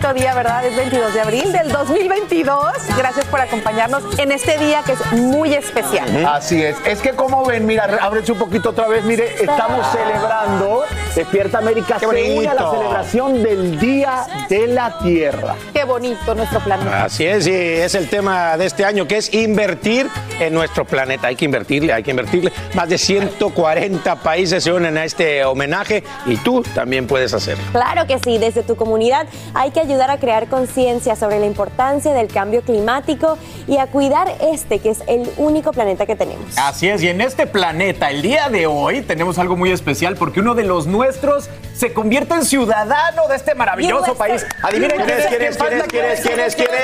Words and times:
Bonito 0.00 0.20
día, 0.20 0.34
¿verdad? 0.34 0.64
Es 0.64 0.76
22 0.76 1.12
de 1.12 1.20
abril 1.20 1.52
del 1.52 1.68
2022. 1.70 2.72
Gracias 2.96 3.24
por 3.26 3.40
acompañarnos 3.40 4.02
en 4.18 4.32
este 4.32 4.56
día 4.58 4.82
que 4.82 4.92
es 4.92 5.12
muy 5.12 5.54
especial. 5.54 6.24
Así 6.26 6.62
es. 6.62 6.76
Es 6.86 7.00
que 7.00 7.10
como 7.10 7.44
ven, 7.44 7.66
mira, 7.66 7.84
ábrense 8.00 8.32
un 8.32 8.38
poquito 8.38 8.70
otra 8.70 8.88
vez. 8.88 9.04
Mire, 9.04 9.34
estamos 9.34 9.86
celebrando 9.92 10.84
Despierta 11.14 11.58
América 11.58 11.98
se 11.98 12.06
une 12.06 12.46
a 12.46 12.54
la 12.54 12.70
celebración 12.70 13.42
del 13.42 13.80
Día 13.80 14.26
de 14.48 14.68
la 14.68 14.96
Tierra. 14.98 15.56
Qué 15.72 15.82
bonito 15.82 16.34
nuestro 16.36 16.60
planeta. 16.60 17.04
Así 17.04 17.26
es, 17.26 17.48
y 17.48 17.52
es 17.52 17.96
el 17.96 18.08
tema 18.08 18.56
de 18.56 18.66
este 18.66 18.84
año, 18.84 19.08
que 19.08 19.16
es 19.16 19.34
invertir 19.34 20.08
en 20.38 20.54
nuestro 20.54 20.84
planeta. 20.84 21.26
Hay 21.26 21.34
que 21.34 21.44
invertirle, 21.44 21.92
hay 21.92 22.04
que 22.04 22.12
invertirle. 22.12 22.52
Más 22.74 22.88
de 22.88 22.96
140 22.96 24.16
países 24.16 24.62
se 24.62 24.72
unen 24.72 24.96
a 24.98 25.04
este 25.04 25.44
homenaje 25.44 26.04
y 26.26 26.36
tú 26.36 26.62
también 26.74 27.08
puedes 27.08 27.34
hacerlo. 27.34 27.64
Claro 27.72 28.06
que 28.06 28.20
sí, 28.20 28.38
desde 28.38 28.62
tu 28.62 28.76
comunidad 28.76 29.26
hay 29.52 29.72
que 29.72 29.86
ayudar 29.90 30.10
a 30.10 30.18
crear 30.18 30.46
conciencia 30.46 31.16
sobre 31.16 31.40
la 31.40 31.46
importancia 31.46 32.12
del 32.14 32.28
cambio 32.28 32.62
climático 32.62 33.36
y 33.66 33.78
a 33.78 33.86
cuidar 33.86 34.28
este, 34.40 34.78
que 34.78 34.90
es 34.90 35.02
el 35.06 35.28
único 35.36 35.72
planeta 35.72 36.06
que 36.06 36.14
tenemos. 36.16 36.56
Así 36.56 36.88
es, 36.88 37.02
y 37.02 37.08
en 37.08 37.20
este 37.20 37.46
planeta, 37.46 38.10
el 38.10 38.22
día 38.22 38.48
de 38.48 38.66
hoy, 38.66 39.02
tenemos 39.02 39.38
algo 39.38 39.56
muy 39.56 39.72
especial 39.72 40.16
porque 40.16 40.40
uno 40.40 40.54
de 40.54 40.64
los 40.64 40.86
nuestros 40.86 41.50
se 41.74 41.92
convierte 41.92 42.34
en 42.34 42.44
ciudadano 42.44 43.26
de 43.28 43.36
este 43.36 43.54
maravilloso 43.54 44.14
país. 44.14 44.46
Adivinen 44.62 45.02
quién 45.04 45.10
es, 45.10 45.26
quién 45.26 45.42
es, 45.42 45.56
quién 45.56 45.72
es, 45.72 45.86
quién 45.88 46.04
es, 46.04 46.20
quién 46.20 46.40
es, 46.40 46.54
quién 46.54 46.68
es. 46.70 46.76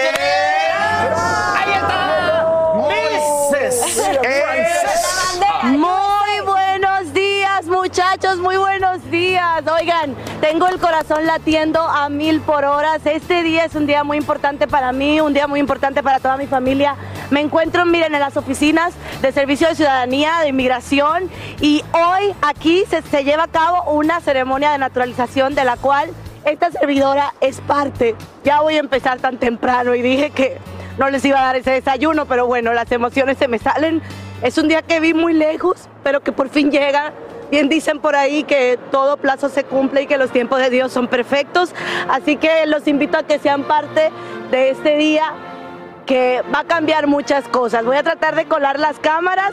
¡Ahí 1.55 1.73
está! 1.73 2.27
Muy 5.65 6.07
buenos 6.97 7.13
días, 7.13 7.67
muchachos, 7.67 8.39
muy 8.39 8.57
buenos 8.57 9.11
días. 9.11 9.63
Oigan, 9.71 10.15
tengo 10.41 10.67
el 10.67 10.79
corazón 10.79 11.27
latiendo 11.27 11.81
a 11.81 12.09
mil 12.09 12.41
por 12.41 12.65
horas. 12.65 13.05
Este 13.05 13.43
día 13.43 13.67
es 13.67 13.75
un 13.75 13.87
día 13.87 14.03
muy 14.03 14.17
importante 14.17 14.67
para 14.67 14.93
mí, 14.93 15.21
un 15.21 15.35
día 15.35 15.47
muy 15.47 15.61
importante 15.61 16.03
para 16.03 16.21
toda 16.21 16.39
mi 16.39 16.47
familia. 16.47 16.97
Me 17.29 17.41
encuentro, 17.41 17.85
miren, 17.85 18.15
en 18.15 18.21
las 18.21 18.39
oficinas 18.39 18.95
de 19.21 19.31
Servicio 19.31 19.69
de 19.69 19.75
Ciudadanía, 19.75 20.39
de 20.41 20.49
Inmigración, 20.49 21.31
y 21.61 21.85
hoy 21.93 22.35
aquí 22.41 22.85
se, 22.89 23.03
se 23.03 23.25
lleva 23.25 23.45
a 23.45 23.49
cabo 23.49 23.91
una 23.91 24.23
ceremonia 24.23 24.73
de 24.73 24.79
naturalización 24.79 25.55
de 25.55 25.65
la 25.65 25.77
cual 25.77 26.09
esta 26.47 26.71
servidora 26.71 27.35
es 27.43 27.61
parte. 27.61 28.15
Ya 28.43 28.63
voy 28.63 28.77
a 28.77 28.81
empezar 28.81 29.19
tan 29.19 29.37
temprano 29.37 29.95
y 29.95 30.01
dije 30.01 30.31
que 30.31 30.59
no 30.97 31.11
les 31.11 31.23
iba 31.27 31.41
a 31.41 31.45
dar 31.45 31.57
ese 31.57 31.73
desayuno, 31.73 32.25
pero 32.25 32.47
bueno, 32.47 32.73
las 32.73 32.91
emociones 32.91 33.37
se 33.37 33.49
me 33.49 33.59
salen. 33.59 34.01
Es 34.43 34.59
un 34.59 34.69
día 34.69 34.83
que 34.83 35.01
vi 35.01 35.15
muy 35.15 35.33
lejos, 35.33 35.89
pero 36.03 36.21
que 36.21 36.33
por 36.33 36.49
fin 36.49 36.71
llega. 36.71 37.13
Bien 37.51 37.69
dicen 37.69 38.01
por 38.01 38.17
ahí 38.17 38.43
que 38.43 38.79
todo 38.91 39.17
plazo 39.17 39.49
se 39.49 39.63
cumple 39.65 40.03
y 40.03 40.07
que 40.07 40.19
los 40.19 40.31
tiempos 40.31 40.59
de 40.59 40.69
Dios 40.69 40.93
son 40.93 41.07
perfectos. 41.09 41.73
Así 42.09 42.37
que 42.37 42.67
los 42.67 42.87
invito 42.89 43.17
a 43.19 43.23
que 43.23 43.39
sean 43.39 43.63
parte 43.65 44.11
de 44.51 44.71
este 44.71 44.97
día 44.97 45.33
que 46.07 46.43
va 46.55 46.61
a 46.61 46.65
cambiar 46.65 47.07
muchas 47.07 47.47
cosas. 47.49 47.85
Voy 47.85 47.97
a 47.97 48.03
tratar 48.03 48.35
de 48.35 48.47
colar 48.47 48.79
las 48.79 48.99
cámaras 48.99 49.53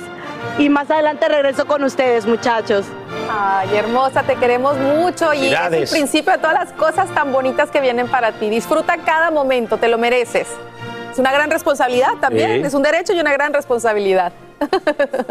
y 0.58 0.70
más 0.70 0.90
adelante 0.92 1.28
regreso 1.30 1.66
con 1.66 1.84
ustedes, 1.84 2.26
muchachos. 2.26 2.86
Ay, 3.32 3.76
hermosa, 3.76 4.24
te 4.24 4.36
queremos 4.36 4.76
mucho 4.78 5.34
y 5.34 5.48
es 5.54 5.60
el 5.72 5.88
principio 5.88 6.34
de 6.34 6.40
todas 6.40 6.54
las 6.54 6.74
cosas 6.74 7.10
tan 7.14 7.32
bonitas 7.32 7.70
que 7.72 7.80
vienen 7.80 8.08
para 8.08 8.34
ti. 8.34 8.50
Disfruta 8.50 8.98
cada 8.98 9.32
momento, 9.32 9.78
te 9.78 9.88
lo 9.88 9.98
mereces. 9.98 10.48
Es 11.12 11.20
una 11.20 11.32
gran 11.32 11.50
responsabilidad 11.52 12.14
también, 12.20 12.62
Sí. 12.62 12.68
es 12.68 12.74
un 12.74 12.82
derecho 12.84 13.14
y 13.14 13.20
una 13.20 13.32
gran 13.34 13.54
responsabilidad. 13.54 14.34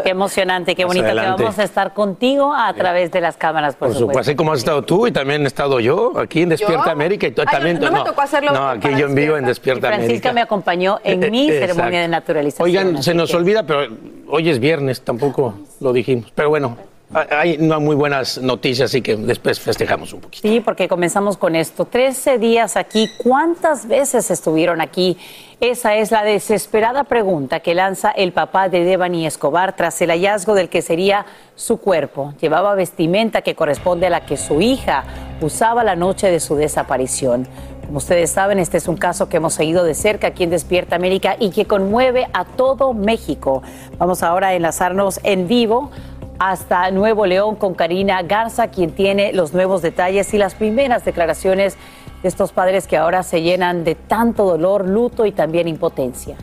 Qué 0.03 0.09
emocionante, 0.09 0.75
qué 0.75 0.85
bonito 0.85 1.07
que 1.07 1.13
vamos 1.13 1.59
a 1.59 1.63
estar 1.63 1.93
contigo 1.93 2.53
a 2.53 2.73
través 2.73 3.11
de 3.11 3.21
las 3.21 3.37
cámaras, 3.37 3.75
por, 3.75 3.89
Por 3.89 3.97
supuesto, 3.97 4.19
así 4.19 4.35
como 4.35 4.53
has 4.53 4.59
estado 4.59 4.81
tú 4.83 5.07
y 5.07 5.11
también 5.11 5.43
he 5.43 5.47
estado 5.47 5.79
yo 5.79 6.13
aquí 6.19 6.41
en 6.41 6.49
Despierta 6.49 6.85
¿Yo? 6.85 6.91
América 6.91 7.27
y 7.27 7.31
tú 7.31 7.41
Ay, 7.45 7.47
también. 7.51 7.79
no 7.79 7.91
me 7.91 8.03
tocó 8.03 8.21
hacerlo 8.21 8.51
No, 8.51 8.69
aquí 8.69 8.89
yo 8.97 9.07
en 9.07 9.15
vivo 9.15 9.37
en 9.37 9.43
Y 9.43 9.47
Despierta 9.47 9.87
Francisca 9.87 10.29
América. 10.29 10.33
me 10.33 10.41
acompañó 10.41 10.99
en 11.03 11.31
mi 11.31 11.49
eh, 11.49 11.59
ceremonia 11.59 11.85
exacto. 11.85 11.97
de 12.01 12.07
naturalización. 12.07 12.65
Oigan, 12.65 13.03
se 13.03 13.13
nos 13.13 13.31
que- 13.31 13.37
olvida, 13.37 13.63
pero 13.63 13.87
hoy 14.27 14.49
es 14.49 14.59
viernes, 14.59 15.01
tampoco 15.01 15.53
lo 15.79 15.93
dijimos. 15.93 16.31
Pero 16.35 16.49
bueno, 16.49 16.77
hay 17.13 17.57
no 17.57 17.79
muy 17.79 17.95
buenas 17.95 18.37
noticias, 18.37 18.91
así 18.91 19.01
que 19.01 19.15
después 19.15 19.59
festejamos 19.59 20.13
un 20.13 20.21
poquito. 20.21 20.47
Sí, 20.47 20.59
porque 20.59 20.87
comenzamos 20.87 21.37
con 21.37 21.55
esto. 21.55 21.85
13 21.85 22.37
días 22.37 22.77
aquí. 22.77 23.09
¿Cuántas 23.17 23.87
veces 23.87 24.31
estuvieron 24.31 24.81
aquí? 24.81 25.17
Esa 25.59 25.95
es 25.95 26.11
la 26.11 26.23
desesperada 26.23 27.05
pregunta 27.05 27.61
que 27.61 27.73
lanza 27.73 28.11
el 28.11 28.33
papá 28.33 28.67
de 28.67 28.83
Devani 28.83 29.25
Escobar 29.25 29.75
tras 29.75 30.01
el 30.01 30.09
hallazgo 30.09 30.55
del 30.55 30.69
que 30.69 30.81
sería 30.81 31.25
su 31.55 31.77
cuerpo. 31.77 32.33
Llevaba 32.41 32.75
vestimenta 32.75 33.41
que 33.41 33.55
corresponde 33.55 34.07
a 34.07 34.09
la 34.09 34.25
que 34.25 34.35
su 34.35 34.61
hija 34.61 35.03
usaba 35.41 35.83
la 35.83 35.95
noche 35.95 36.29
de 36.29 36.39
su 36.39 36.55
desaparición. 36.55 37.47
Como 37.85 37.97
ustedes 37.97 38.31
saben, 38.31 38.59
este 38.59 38.77
es 38.77 38.87
un 38.87 38.97
caso 38.97 39.29
que 39.29 39.37
hemos 39.37 39.53
seguido 39.53 39.83
de 39.83 39.93
cerca 39.93 40.27
aquí 40.27 40.43
en 40.43 40.49
Despierta 40.49 40.95
América 40.95 41.35
y 41.37 41.51
que 41.51 41.65
conmueve 41.65 42.27
a 42.33 42.45
todo 42.45 42.93
México. 42.93 43.61
Vamos 43.97 44.23
ahora 44.23 44.47
a 44.47 44.53
enlazarnos 44.55 45.19
en 45.23 45.47
vivo 45.47 45.91
hasta 46.49 46.91
Nuevo 46.91 47.25
León 47.25 47.55
con 47.55 47.73
Karina 47.73 48.21
Garza, 48.21 48.67
quien 48.67 48.91
tiene 48.91 49.31
los 49.33 49.53
nuevos 49.53 49.81
detalles 49.81 50.33
y 50.33 50.37
las 50.37 50.55
primeras 50.55 51.05
declaraciones 51.05 51.77
de 52.21 52.27
estos 52.27 52.51
padres 52.51 52.87
que 52.87 52.97
ahora 52.97 53.23
se 53.23 53.41
llenan 53.41 53.83
de 53.83 53.95
tanto 53.95 54.45
dolor, 54.45 54.87
luto 54.87 55.25
y 55.25 55.31
también 55.31 55.67
impotencia. 55.67 56.35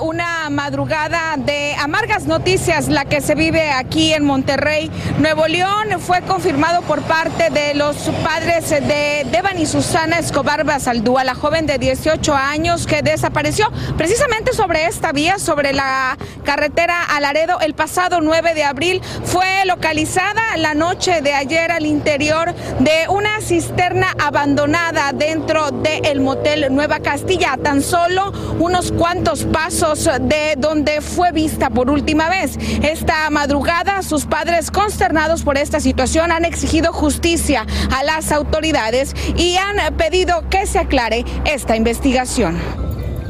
Una 0.00 0.48
madrugada 0.48 1.34
de 1.36 1.74
amargas 1.74 2.26
noticias 2.26 2.86
la 2.86 3.04
que 3.04 3.20
se 3.20 3.34
vive 3.34 3.70
aquí 3.70 4.12
en 4.12 4.24
Monterrey, 4.24 4.92
Nuevo 5.18 5.48
León. 5.48 5.88
Fue 5.98 6.22
confirmado 6.22 6.82
por 6.82 7.02
parte 7.02 7.50
de 7.50 7.74
los 7.74 7.96
padres 8.22 8.70
de 8.70 9.26
Devani 9.28 9.66
Susana 9.66 10.20
Escobar 10.20 10.62
Basaldúa, 10.64 11.24
la 11.24 11.34
joven 11.34 11.66
de 11.66 11.78
18 11.78 12.32
años 12.32 12.86
que 12.86 13.02
desapareció 13.02 13.72
precisamente 13.96 14.52
sobre 14.52 14.86
esta 14.86 15.10
vía, 15.10 15.40
sobre 15.40 15.72
la 15.72 16.16
carretera 16.44 17.02
a 17.02 17.18
Laredo 17.18 17.58
el 17.60 17.74
pasado 17.74 18.20
9 18.20 18.54
de 18.54 18.62
abril. 18.62 19.02
Fue 19.24 19.64
localizada 19.64 20.56
la 20.58 20.74
noche 20.74 21.22
de 21.22 21.34
ayer 21.34 21.72
al 21.72 21.86
interior 21.86 22.54
de 22.78 23.08
una 23.08 23.40
cisterna 23.40 24.14
abandonada 24.22 25.12
dentro 25.12 25.72
del 25.72 26.20
motel 26.20 26.72
Nueva 26.72 27.00
Castilla, 27.00 27.58
tan 27.60 27.82
solo 27.82 28.32
unos 28.60 28.92
cuantos 28.92 29.44
pasos 29.56 30.04
de 30.04 30.54
donde 30.58 31.00
fue 31.00 31.32
vista 31.32 31.70
por 31.70 31.88
última 31.88 32.28
vez. 32.28 32.58
Esta 32.82 33.30
madrugada, 33.30 34.02
sus 34.02 34.26
padres, 34.26 34.70
consternados 34.70 35.44
por 35.44 35.56
esta 35.56 35.80
situación, 35.80 36.30
han 36.30 36.44
exigido 36.44 36.92
justicia 36.92 37.64
a 37.90 38.04
las 38.04 38.32
autoridades 38.32 39.14
y 39.34 39.56
han 39.56 39.96
pedido 39.96 40.44
que 40.50 40.66
se 40.66 40.78
aclare 40.78 41.24
esta 41.46 41.74
investigación. 41.74 42.58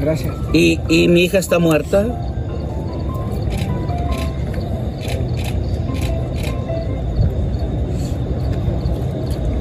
Gracias. 0.01 0.35
¿Y, 0.51 0.81
y 0.89 1.07
mi 1.07 1.23
hija 1.23 1.37
está 1.37 1.59
muerta? 1.59 2.05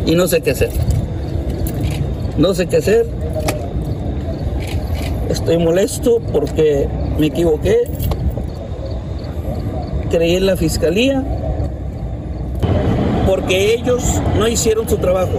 Y 0.04 0.16
no 0.16 0.26
sé 0.26 0.40
qué 0.40 0.50
hacer. 0.50 0.70
No 2.36 2.54
sé 2.54 2.66
qué 2.66 2.78
hacer. 2.78 3.15
Estoy 5.28 5.58
molesto 5.58 6.20
porque 6.32 6.88
me 7.18 7.26
equivoqué, 7.26 7.84
creí 10.10 10.36
en 10.36 10.46
la 10.46 10.56
fiscalía, 10.56 11.22
porque 13.26 13.74
ellos 13.74 14.02
no 14.38 14.46
hicieron 14.48 14.88
su 14.88 14.98
trabajo. 14.98 15.38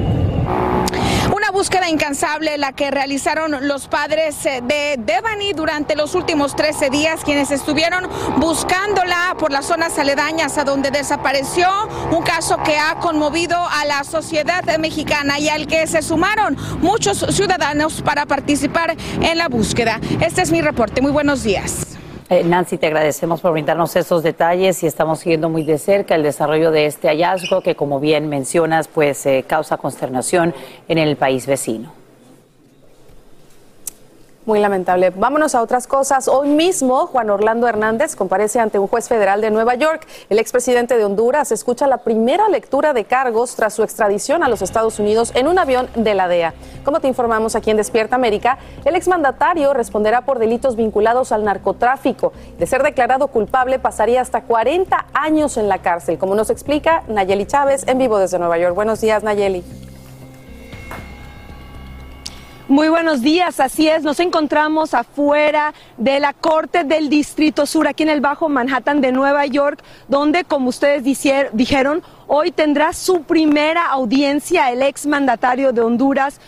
Búsqueda 1.57 1.89
incansable 1.89 2.55
la 2.59 2.71
que 2.71 2.91
realizaron 2.91 3.67
los 3.67 3.87
padres 3.87 4.45
eh, 4.45 4.61
de 4.63 4.95
Devani 4.99 5.53
durante 5.53 5.95
los 5.95 6.13
últimos 6.13 6.55
13 6.55 6.91
días, 6.91 7.23
quienes 7.23 7.49
estuvieron 7.49 8.07
buscándola 8.37 9.35
por 9.39 9.51
las 9.51 9.65
zonas 9.65 9.97
aledañas 9.97 10.59
a 10.59 10.65
donde 10.65 10.91
desapareció, 10.91 11.67
un 12.11 12.21
caso 12.21 12.61
que 12.61 12.77
ha 12.77 12.99
conmovido 12.99 13.57
a 13.57 13.85
la 13.85 14.03
sociedad 14.03 14.63
mexicana 14.77 15.39
y 15.39 15.49
al 15.49 15.65
que 15.65 15.87
se 15.87 16.03
sumaron 16.03 16.55
muchos 16.83 17.25
ciudadanos 17.31 18.03
para 18.03 18.27
participar 18.27 18.95
en 19.19 19.39
la 19.39 19.47
búsqueda. 19.47 19.99
Este 20.21 20.43
es 20.43 20.51
mi 20.51 20.61
reporte. 20.61 21.01
Muy 21.01 21.11
buenos 21.11 21.41
días. 21.41 21.96
Eh, 22.29 22.43
Nancy, 22.43 22.77
te 22.77 22.87
agradecemos 22.87 23.39
por 23.39 23.53
brindarnos 23.53 23.95
esos 23.95 24.21
detalles 24.21 24.83
y 24.83 24.87
estamos 24.87 25.19
siguiendo 25.19 25.47
muy 25.47 25.63
de 25.63 25.77
cerca 25.77 26.13
el 26.13 26.23
desarrollo 26.23 26.71
de 26.71 26.85
este 26.85 27.07
hallazgo 27.07 27.61
que, 27.61 27.75
como 27.75 28.01
bien 28.01 28.27
mencionas, 28.27 28.89
pues 28.89 29.25
eh, 29.25 29.45
causa 29.47 29.77
consternación 29.77 30.53
en 30.89 30.97
el 30.97 31.15
país 31.15 31.47
vecino. 31.47 31.96
Muy 34.47 34.61
lamentable. 34.61 35.09
Vámonos 35.09 35.55
a 35.55 35.61
otras 35.61 35.87
cosas. 35.87 36.29
Hoy 36.29 36.47
mismo, 36.47 37.07
Juan 37.07 37.29
Orlando 37.29 37.67
Hernández 37.67 38.15
comparece 38.15 38.61
ante 38.61 38.79
un 38.79 38.87
juez 38.87 39.09
federal 39.09 39.41
de 39.41 39.51
Nueva 39.51 39.75
York. 39.75 40.07
El 40.29 40.39
expresidente 40.39 40.97
de 40.97 41.03
Honduras 41.03 41.51
escucha 41.51 41.85
la 41.85 41.97
primera 41.97 42.47
lectura 42.47 42.93
de 42.93 43.03
cargos 43.03 43.57
tras 43.57 43.73
su 43.73 43.83
extradición 43.83 44.43
a 44.43 44.47
los 44.47 44.61
Estados 44.61 44.99
Unidos 44.99 45.33
en 45.35 45.49
un 45.49 45.59
avión 45.59 45.89
de 45.95 46.13
la 46.13 46.29
DEA. 46.29 46.53
Como 46.85 47.01
te 47.01 47.09
informamos 47.09 47.57
aquí 47.57 47.71
en 47.71 47.75
Despierta 47.75 48.15
América, 48.15 48.57
el 48.85 48.95
exmandatario 48.95 49.73
responderá 49.73 50.21
por 50.21 50.39
delitos 50.39 50.77
vinculados 50.77 51.33
al 51.33 51.43
narcotráfico. 51.43 52.31
De 52.57 52.67
ser 52.67 52.83
declarado 52.83 53.27
culpable, 53.27 53.79
pasaría 53.79 54.21
hasta 54.21 54.43
40 54.43 55.07
años 55.11 55.57
en 55.57 55.67
la 55.67 55.79
cárcel, 55.79 56.17
como 56.17 56.35
nos 56.35 56.49
explica 56.49 57.03
Nayeli 57.09 57.47
Chávez 57.47 57.85
en 57.85 57.97
vivo 57.97 58.17
desde 58.17 58.39
Nueva 58.39 58.57
York. 58.57 58.75
Buenos 58.75 59.01
días, 59.01 59.23
Nayeli. 59.23 59.86
Muy 62.69 62.89
buenos 62.89 63.21
días, 63.21 63.61
así 63.61 63.87
es, 63.87 64.03
nos 64.03 64.19
encontramos 64.19 64.93
afuera 64.93 65.73
de 65.95 66.19
la 66.19 66.33
Corte 66.33 66.83
del 66.83 67.07
Distrito 67.07 67.65
Sur, 67.65 67.87
aquí 67.87 68.03
en 68.03 68.09
el 68.09 68.19
Bajo 68.19 68.49
Manhattan 68.49 68.99
de 68.99 69.13
Nueva 69.13 69.45
York, 69.45 69.81
donde, 70.09 70.43
como 70.43 70.67
ustedes 70.67 71.01
dijeron, 71.53 72.03
hoy 72.27 72.51
tendrá 72.51 72.91
su 72.91 73.21
primera 73.21 73.87
audiencia 73.87 74.69
el 74.69 74.81
exmandatario 74.81 75.71
de 75.71 75.79
Honduras, 75.79 76.41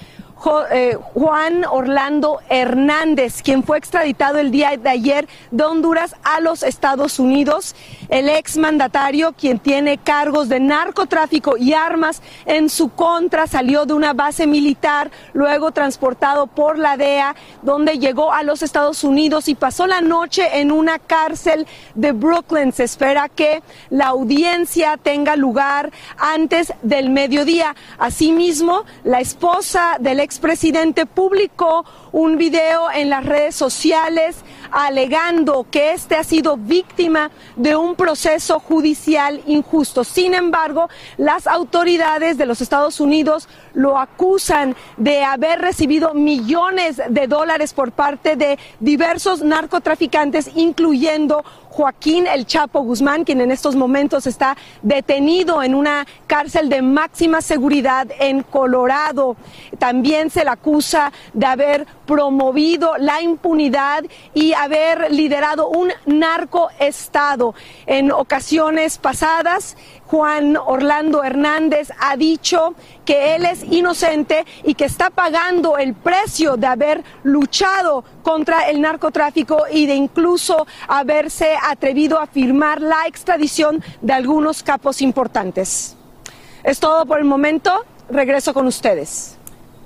eh, 0.72 0.98
Juan 1.14 1.66
Orlando 1.70 2.40
Hernández, 2.50 3.42
quien 3.42 3.64
fue 3.64 3.78
extraditado 3.78 4.40
el 4.40 4.52
día 4.52 4.78
de 4.78 4.90
ayer 4.90 5.28
de 5.52 5.64
Honduras 5.64 6.16
a 6.24 6.40
los 6.40 6.64
Estados 6.64 7.20
Unidos. 7.20 7.76
El 8.10 8.30
exmandatario, 8.30 9.34
quien 9.34 9.60
tiene 9.60 9.98
cargos 9.98 10.50
de 10.50 10.60
narcotráfico 10.60 11.58
y 11.58 11.74
armas 11.74 12.22
en 12.46 12.70
su 12.70 12.90
contra, 12.90 13.48
salió 13.48 13.86
de 13.86 13.94
una 13.94 14.14
base 14.14 14.48
militar, 14.48 15.12
luego 15.34 15.72
transportado 15.72 16.48
por 16.48 16.78
la 16.78 16.98
DEA, 16.98 17.36
donde 17.62 18.00
llegó 18.00 18.32
a 18.32 18.44
los 18.44 18.62
Estados 18.62 19.04
Unidos 19.04 19.48
y 19.48 19.56
pasó 19.56 19.88
la 19.88 20.02
noche 20.02 20.60
en 20.60 20.72
una 20.72 21.00
cárcel 21.00 21.68
de 21.96 22.12
Brooklyn. 22.14 22.72
Se 22.72 22.84
espera 22.86 23.30
que 23.30 23.62
la 23.90 24.08
audiencia 24.08 24.98
tenga 24.98 25.36
lugar 25.36 25.92
antes 26.18 26.74
del 26.82 27.10
mediodía. 27.10 27.76
Asimismo, 27.98 28.86
la 29.04 29.20
esposa 29.20 29.98
del 30.00 30.20
expresidente 30.30 31.08
publicó 31.08 31.84
un 32.12 32.38
video 32.38 32.92
en 32.92 33.10
las 33.10 33.26
redes 33.26 33.56
sociales 33.56 34.44
alegando 34.70 35.66
que 35.72 35.94
este 35.94 36.16
ha 36.18 36.24
sido 36.24 36.56
víctima 36.56 37.32
de 37.56 37.76
un 37.76 37.96
proceso 37.96 38.60
judicial 38.60 39.42
injusto. 39.48 40.04
Sin 40.04 40.36
embargo, 40.36 40.88
las 41.18 41.48
autoridades 41.48 42.38
de 42.38 42.46
los 42.46 42.62
Estados 42.62 43.00
Unidos 43.00 43.50
lo 43.74 43.98
acusan 43.98 44.76
de 44.98 45.24
haber 45.24 45.62
recibido 45.62 46.14
millones 46.14 47.02
de 47.10 47.26
dólares 47.26 47.74
por 47.74 47.92
parte 47.92 48.36
de 48.36 48.60
diversos 48.80 49.42
narcotraficantes, 49.42 50.52
incluyendo 50.54 51.44
Joaquín 51.70 52.28
El 52.28 52.46
Chapo 52.46 52.82
Guzmán, 52.82 53.24
quien 53.24 53.42
en 53.42 53.52
estos 53.52 53.76
momentos 53.76 54.28
está 54.28 54.58
detenido 54.82 55.64
en 55.64 55.76
una 55.76 56.06
cárcel 56.28 56.68
de 56.68 56.82
máxima 56.82 57.42
seguridad 57.42 58.08
en 58.20 58.44
Colorado. 58.44 59.38
También 59.78 60.30
se 60.30 60.44
le 60.44 60.50
acusa 60.50 61.12
de 61.34 61.46
haber 61.46 61.88
promovido 62.06 62.98
la 62.98 63.22
impunidad 63.22 64.04
y 64.34 64.54
haber 64.54 65.12
liderado 65.12 65.70
un 65.70 65.92
narcoestado. 66.06 67.54
En 67.86 68.12
ocasiones 68.12 68.98
pasadas, 68.98 69.78
Juan 70.10 70.58
Orlando 70.58 71.24
Hernández 71.24 71.92
ha 72.00 72.18
dicho 72.18 72.74
que 73.06 73.36
él 73.36 73.46
es 73.46 73.64
inocente 73.64 74.44
y 74.64 74.74
que 74.74 74.86
está 74.86 75.12
pagando 75.12 75.78
el 75.78 75.94
precio 75.94 76.58
de 76.58 76.66
haber 76.66 77.04
luchado 77.22 78.04
contra 78.24 78.70
el 78.70 78.82
narcotráfico 78.82 79.66
y 79.72 79.86
de 79.86 79.94
incluso 79.94 80.66
haberse 80.88 81.54
atrevido 81.64 82.20
a 82.20 82.26
firmar 82.26 82.82
la 82.82 83.06
extradición 83.06 83.84
de 84.02 84.14
algunos 84.14 84.64
capos 84.64 85.00
importantes. 85.04 85.96
Es 86.64 86.80
todo 86.80 87.06
por 87.06 87.20
el 87.20 87.26
momento. 87.26 87.86
Regreso 88.10 88.52
con 88.52 88.66
ustedes. 88.66 89.38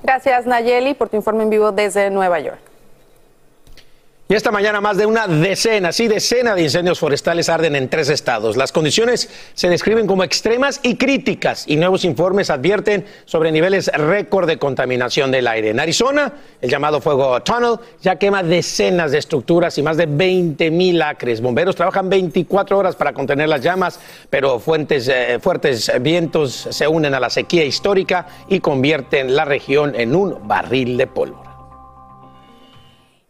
Gracias 0.04 0.46
Nayeli 0.46 0.94
por 0.94 1.10
tu 1.10 1.18
informe 1.18 1.44
en 1.44 1.50
vivo 1.50 1.74
desde 1.74 2.10
Nueva 2.10 2.40
York. 2.40 2.73
Y 4.30 4.36
esta 4.36 4.52
mañana 4.52 4.80
más 4.80 4.96
de 4.96 5.06
una 5.06 5.28
decena, 5.28 5.92
sí, 5.92 6.08
decena 6.08 6.56
de 6.56 6.64
incendios 6.64 6.98
forestales 6.98 7.50
arden 7.50 7.76
en 7.76 7.90
tres 7.90 8.08
estados. 8.08 8.56
Las 8.56 8.72
condiciones 8.72 9.30
se 9.54 9.68
describen 9.68 10.08
como 10.08 10.24
extremas 10.24 10.80
y 10.82 10.96
críticas 10.96 11.66
y 11.68 11.76
nuevos 11.76 12.06
informes 12.06 12.50
advierten 12.50 13.06
sobre 13.26 13.52
niveles 13.52 13.92
récord 13.94 14.48
de 14.48 14.58
contaminación 14.58 15.30
del 15.30 15.46
aire. 15.46 15.72
En 15.72 15.80
Arizona, 15.82 16.36
el 16.62 16.70
llamado 16.70 17.02
fuego 17.02 17.44
tunnel 17.44 17.80
ya 18.02 18.16
quema 18.16 18.44
decenas 18.44 19.12
de 19.12 19.18
estructuras 19.18 19.78
y 19.78 19.84
más 19.84 19.98
de 19.98 20.06
20 20.06 20.72
mil 20.72 21.02
acres. 21.02 21.42
Bomberos 21.42 21.76
trabajan 21.76 22.10
24 22.10 22.78
horas 22.78 22.96
para 22.96 23.12
contener 23.12 23.50
las 23.50 23.60
llamas, 23.60 24.00
pero 24.30 24.56
eh, 24.56 25.40
fuertes 25.42 25.92
vientos 26.00 26.70
se 26.72 26.88
unen 26.88 27.14
a 27.14 27.20
la 27.20 27.30
sequía 27.30 27.66
histórica 27.66 28.26
y 28.48 28.62
convierten 28.62 29.36
la 29.36 29.44
región 29.44 29.94
en 29.96 30.16
un 30.16 30.48
barril 30.48 30.96
de 30.96 31.08
pólvora. 31.08 31.53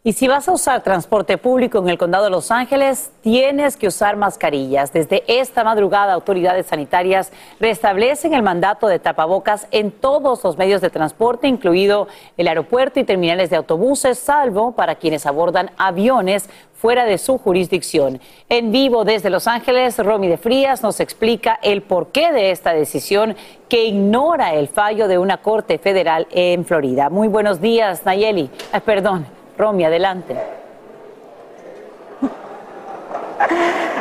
Y 0.05 0.11
si 0.11 0.27
vas 0.27 0.50
a 0.50 0.51
usar 0.51 0.83
transporte 0.83 1.37
público 1.37 1.78
en 1.78 1.87
el 1.87 1.97
condado 1.97 2.25
de 2.25 2.30
Los 2.30 2.51
Ángeles, 2.51 3.09
tienes 3.21 3.78
que 3.78 3.87
usar 3.87 4.18
mascarillas. 4.18 4.92
Desde 4.92 5.23
esta 5.28 5.63
madrugada, 5.63 6.11
autoridades 6.11 6.66
sanitarias 6.66 7.31
restablecen 7.61 8.33
el 8.33 8.44
mandato 8.44 8.87
de 8.87 8.99
tapabocas 8.99 9.66
en 9.71 9.92
todos 9.92 10.44
los 10.44 10.57
medios 10.57 10.81
de 10.81 10.89
transporte, 10.89 11.47
incluido 11.47 12.09
el 12.35 12.49
aeropuerto 12.49 12.99
y 12.99 13.06
terminales 13.06 13.49
de 13.49 13.56
autobuses, 13.56 14.19
salvo 14.19 14.73
para 14.73 14.95
quienes 14.95 15.25
abordan 15.25 15.71
aviones 15.78 16.49
fuera 16.73 17.06
de 17.06 17.18
su 17.18 17.37
jurisdicción. 17.37 18.19
En 18.49 18.73
vivo 18.73 19.06
desde 19.06 19.30
Los 19.30 19.47
Ángeles, 19.47 19.97
Romy 19.97 20.28
de 20.28 20.35
Frías 20.35 20.83
nos 20.83 20.99
explica 20.99 21.57
el 21.63 21.81
porqué 21.81 22.33
de 22.33 22.51
esta 22.51 22.73
decisión 22.73 23.37
que 23.69 23.85
ignora 23.85 24.54
el 24.54 24.68
fallo 24.68 25.07
de 25.07 25.18
una 25.18 25.37
corte 25.37 25.78
federal 25.78 26.28
en 26.31 26.66
Florida. 26.66 27.09
Muy 27.09 27.30
buenos 27.30 27.61
días, 27.61 28.06
Nayeli. 28.06 28.49
Ah, 28.73 28.81
perdón. 28.81 29.43
Romy, 29.57 29.86
adelante. 29.86 30.36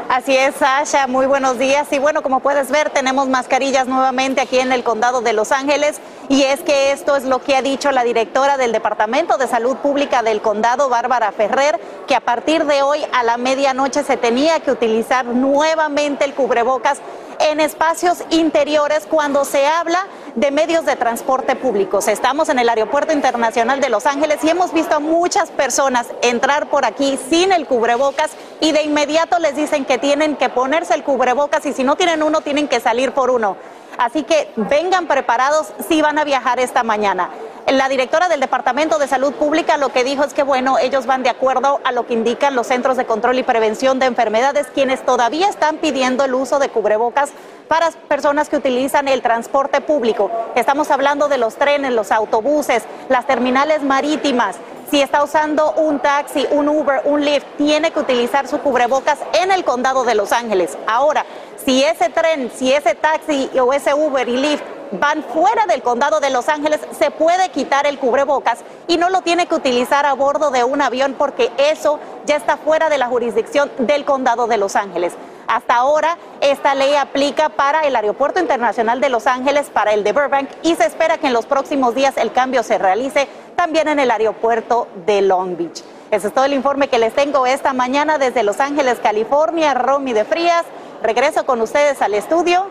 Así 0.09 0.37
es, 0.37 0.55
Sasha, 0.57 1.07
muy 1.07 1.25
buenos 1.25 1.59
días. 1.59 1.91
Y 1.91 1.99
bueno, 1.99 2.23
como 2.23 2.41
puedes 2.41 2.71
ver, 2.71 2.91
tenemos 2.91 3.29
mascarillas 3.29 3.87
nuevamente 3.87 4.43
aquí 4.43 4.59
en 4.59 4.71
el 4.71 4.85
condado 4.85 5.23
de 5.23 5.33
Los 5.33 5.53
Ángeles. 5.53 6.01
Y 6.29 6.43
es 6.43 6.61
que 6.61 6.93
esto 6.93 7.17
es 7.17 7.25
lo 7.25 7.41
que 7.41 7.57
ha 7.57 7.63
dicho 7.63 7.91
la 7.93 8.05
directora 8.05 8.59
del 8.59 8.73
Departamento 8.73 9.39
de 9.39 9.47
Salud 9.47 9.77
Pública 9.79 10.23
del 10.23 10.43
condado, 10.43 10.91
Bárbara 10.91 11.33
Ferrer, 11.33 11.81
que 12.07 12.15
a 12.15 12.21
partir 12.21 12.67
de 12.67 12.83
hoy 12.83 13.01
a 13.13 13.23
la 13.23 13.39
medianoche 13.39 14.05
se 14.05 14.19
tenía 14.19 14.61
que 14.61 14.71
utilizar 14.71 15.25
nuevamente 15.25 16.27
el 16.27 16.35
cubrebocas 16.35 17.01
en 17.41 17.61
espacios 17.61 18.23
interiores 18.31 19.07
cuando 19.09 19.45
se 19.45 19.67
habla 19.67 20.07
de 20.35 20.51
medios 20.51 20.87
de 20.87 20.97
transporte 20.97 21.57
públicos. 21.57 22.09
Estamos 22.09 22.49
en 22.49 22.59
el 22.59 22.69
Aeropuerto 22.69 23.13
Internacional 23.13 23.81
de 23.81 23.91
Los 23.91 24.07
Ángeles 24.07 24.39
y 24.43 24.49
hemos 24.49 24.73
visto 24.73 24.95
a 24.95 25.01
muchas 25.01 25.51
personas 25.51 26.07
entrar 26.23 26.71
por 26.71 26.85
aquí 26.85 27.19
sin 27.29 27.53
el 27.53 27.67
cubrebocas 27.67 28.31
y 28.61 28.73
de 28.73 28.83
inmediato 28.83 29.39
les 29.39 29.57
dicen 29.57 29.85
que 29.85 29.99
tienen 29.99 30.37
que 30.37 30.49
ponerse 30.49 30.95
el 30.95 31.05
cubrebocas 31.05 31.67
y 31.67 31.73
si 31.73 31.85
no 31.85 31.97
tienen 31.97 32.23
uno 32.23 32.41
tienen 32.41 32.69
que 32.69 32.81
salir 32.81 33.13
por 33.13 33.31
uno. 33.31 33.57
Así 33.99 34.23
que 34.23 34.51
vengan 34.57 35.07
preparados 35.07 35.73
si 35.87 36.01
van 36.01 36.19
a 36.19 36.25
viajar 36.25 36.59
esta 36.61 36.83
mañana. 36.83 37.29
La 37.69 37.89
directora 37.89 38.29
del 38.29 38.41
Departamento 38.41 38.99
de 38.99 39.07
Salud 39.07 39.33
Pública 39.35 39.77
lo 39.77 39.91
que 39.91 40.05
dijo 40.05 40.25
es 40.25 40.35
que, 40.35 40.43
bueno, 40.43 40.79
ellos 40.79 41.07
van 41.07 41.23
de 41.23 41.31
acuerdo 41.31 41.81
a 41.85 41.93
lo 41.93 42.07
que 42.07 42.15
indican 42.15 42.57
los 42.57 42.67
Centros 42.67 42.97
de 42.97 43.07
Control 43.07 43.39
y 43.39 43.45
Prevención 43.45 43.99
de 43.99 44.07
Enfermedades, 44.07 44.67
quienes 44.75 45.05
todavía 45.07 45.49
están 45.49 45.77
pidiendo 45.77 46.25
el 46.25 46.35
uso 46.35 46.59
de 46.59 46.69
cubrebocas 46.69 47.31
para 47.69 47.91
personas 48.09 48.49
que 48.49 48.57
utilizan 48.57 49.07
el 49.07 49.23
transporte 49.23 49.81
público. 49.81 50.31
Estamos 50.57 50.91
hablando 50.91 51.29
de 51.29 51.39
los 51.39 51.55
trenes, 51.55 51.93
los 51.93 52.11
autobuses, 52.11 52.83
las 53.09 53.27
terminales 53.27 53.83
marítimas. 53.83 54.57
si 54.91 55.01
está 55.01 55.25
usando 55.25 55.73
un 55.73 56.01
taxi, 56.01 56.47
un 56.51 56.69
Uber, 56.69 57.01
un 57.07 57.25
Lyft, 57.25 57.47
tiene 57.57 57.93
que 57.93 58.01
utilizar 58.01 58.47
su 58.47 58.59
cubrebocas 58.59 59.19
en 59.43 59.51
el 59.51 59.65
condado 59.65 60.05
de 60.05 60.15
Los 60.15 60.33
Ángeles. 60.33 60.77
Ahora, 60.87 61.25
si 61.65 61.83
ese 61.85 62.09
tren, 62.09 62.51
si 62.55 62.73
ese 62.73 62.95
taxi 62.95 63.51
o 63.59 63.73
ese 63.73 63.95
Uber 63.95 64.29
y 64.29 64.37
Lyft 64.37 64.65
van 64.93 65.23
fuera 65.23 65.67
del 65.67 65.83
condado 65.83 66.21
de 66.21 66.31
Los 66.31 66.49
Ángeles, 66.49 66.81
se 66.99 67.11
puede 67.11 67.49
quitar 67.51 67.87
el 67.87 67.99
cubrebocas 67.99 68.59
y 68.89 68.99
no 68.99 69.09
lo 69.09 69.23
tiene 69.23 69.47
que 69.47 69.55
utilizar 69.55 70.05
a 70.05 70.13
bordo 70.13 70.51
de 70.51 70.65
un 70.65 70.83
avión 70.83 71.15
porque 71.17 71.51
eso 71.57 71.99
ya 72.27 72.37
está 72.37 72.57
fuera 72.57 72.91
de 72.91 72.99
la 72.99 73.07
jurisdicción 73.07 73.71
del 73.79 74.05
condado 74.05 74.47
de 74.47 74.59
Los 74.59 74.77
Ángeles. 74.77 75.15
Hasta 75.47 75.75
ahora, 75.75 76.19
esta 76.41 76.75
ley 76.75 76.95
aplica 76.95 77.49
para 77.49 77.83
el 77.83 77.97
Aeropuerto 77.97 78.41
Internacional 78.41 79.01
de 79.01 79.09
Los 79.09 79.27
Ángeles, 79.27 79.71
para 79.71 79.93
el 79.93 80.05
de 80.05 80.13
Burbank, 80.13 80.49
y 80.63 80.77
se 80.77 80.85
espera 80.85 81.19
que 81.19 81.27
en 81.27 81.33
los 81.33 81.47
próximos 81.47 81.95
días 81.95 82.17
el 82.17 82.33
cambio 82.33 82.63
se 82.63 82.79
realice 82.79 83.29
también 83.57 83.89
en 83.89 83.99
el 83.99 84.11
aeropuerto 84.11 84.89
de 85.07 85.23
Long 85.23 85.57
Beach. 85.57 85.83
Ese 86.11 86.29
es 86.29 86.35
todo 86.35 86.45
el 86.45 86.53
informe 86.53 86.89
que 86.89 86.99
les 86.99 87.15
tengo 87.15 87.47
esta 87.47 87.73
mañana 87.73 88.19
desde 88.19 88.43
Los 88.43 88.61
Ángeles, 88.61 88.99
California. 89.03 89.73
Romy 89.73 90.13
de 90.13 90.25
Frías, 90.25 90.65
regreso 91.03 91.45
con 91.45 91.61
ustedes 91.61 92.01
al 92.03 92.15
estudio. 92.15 92.67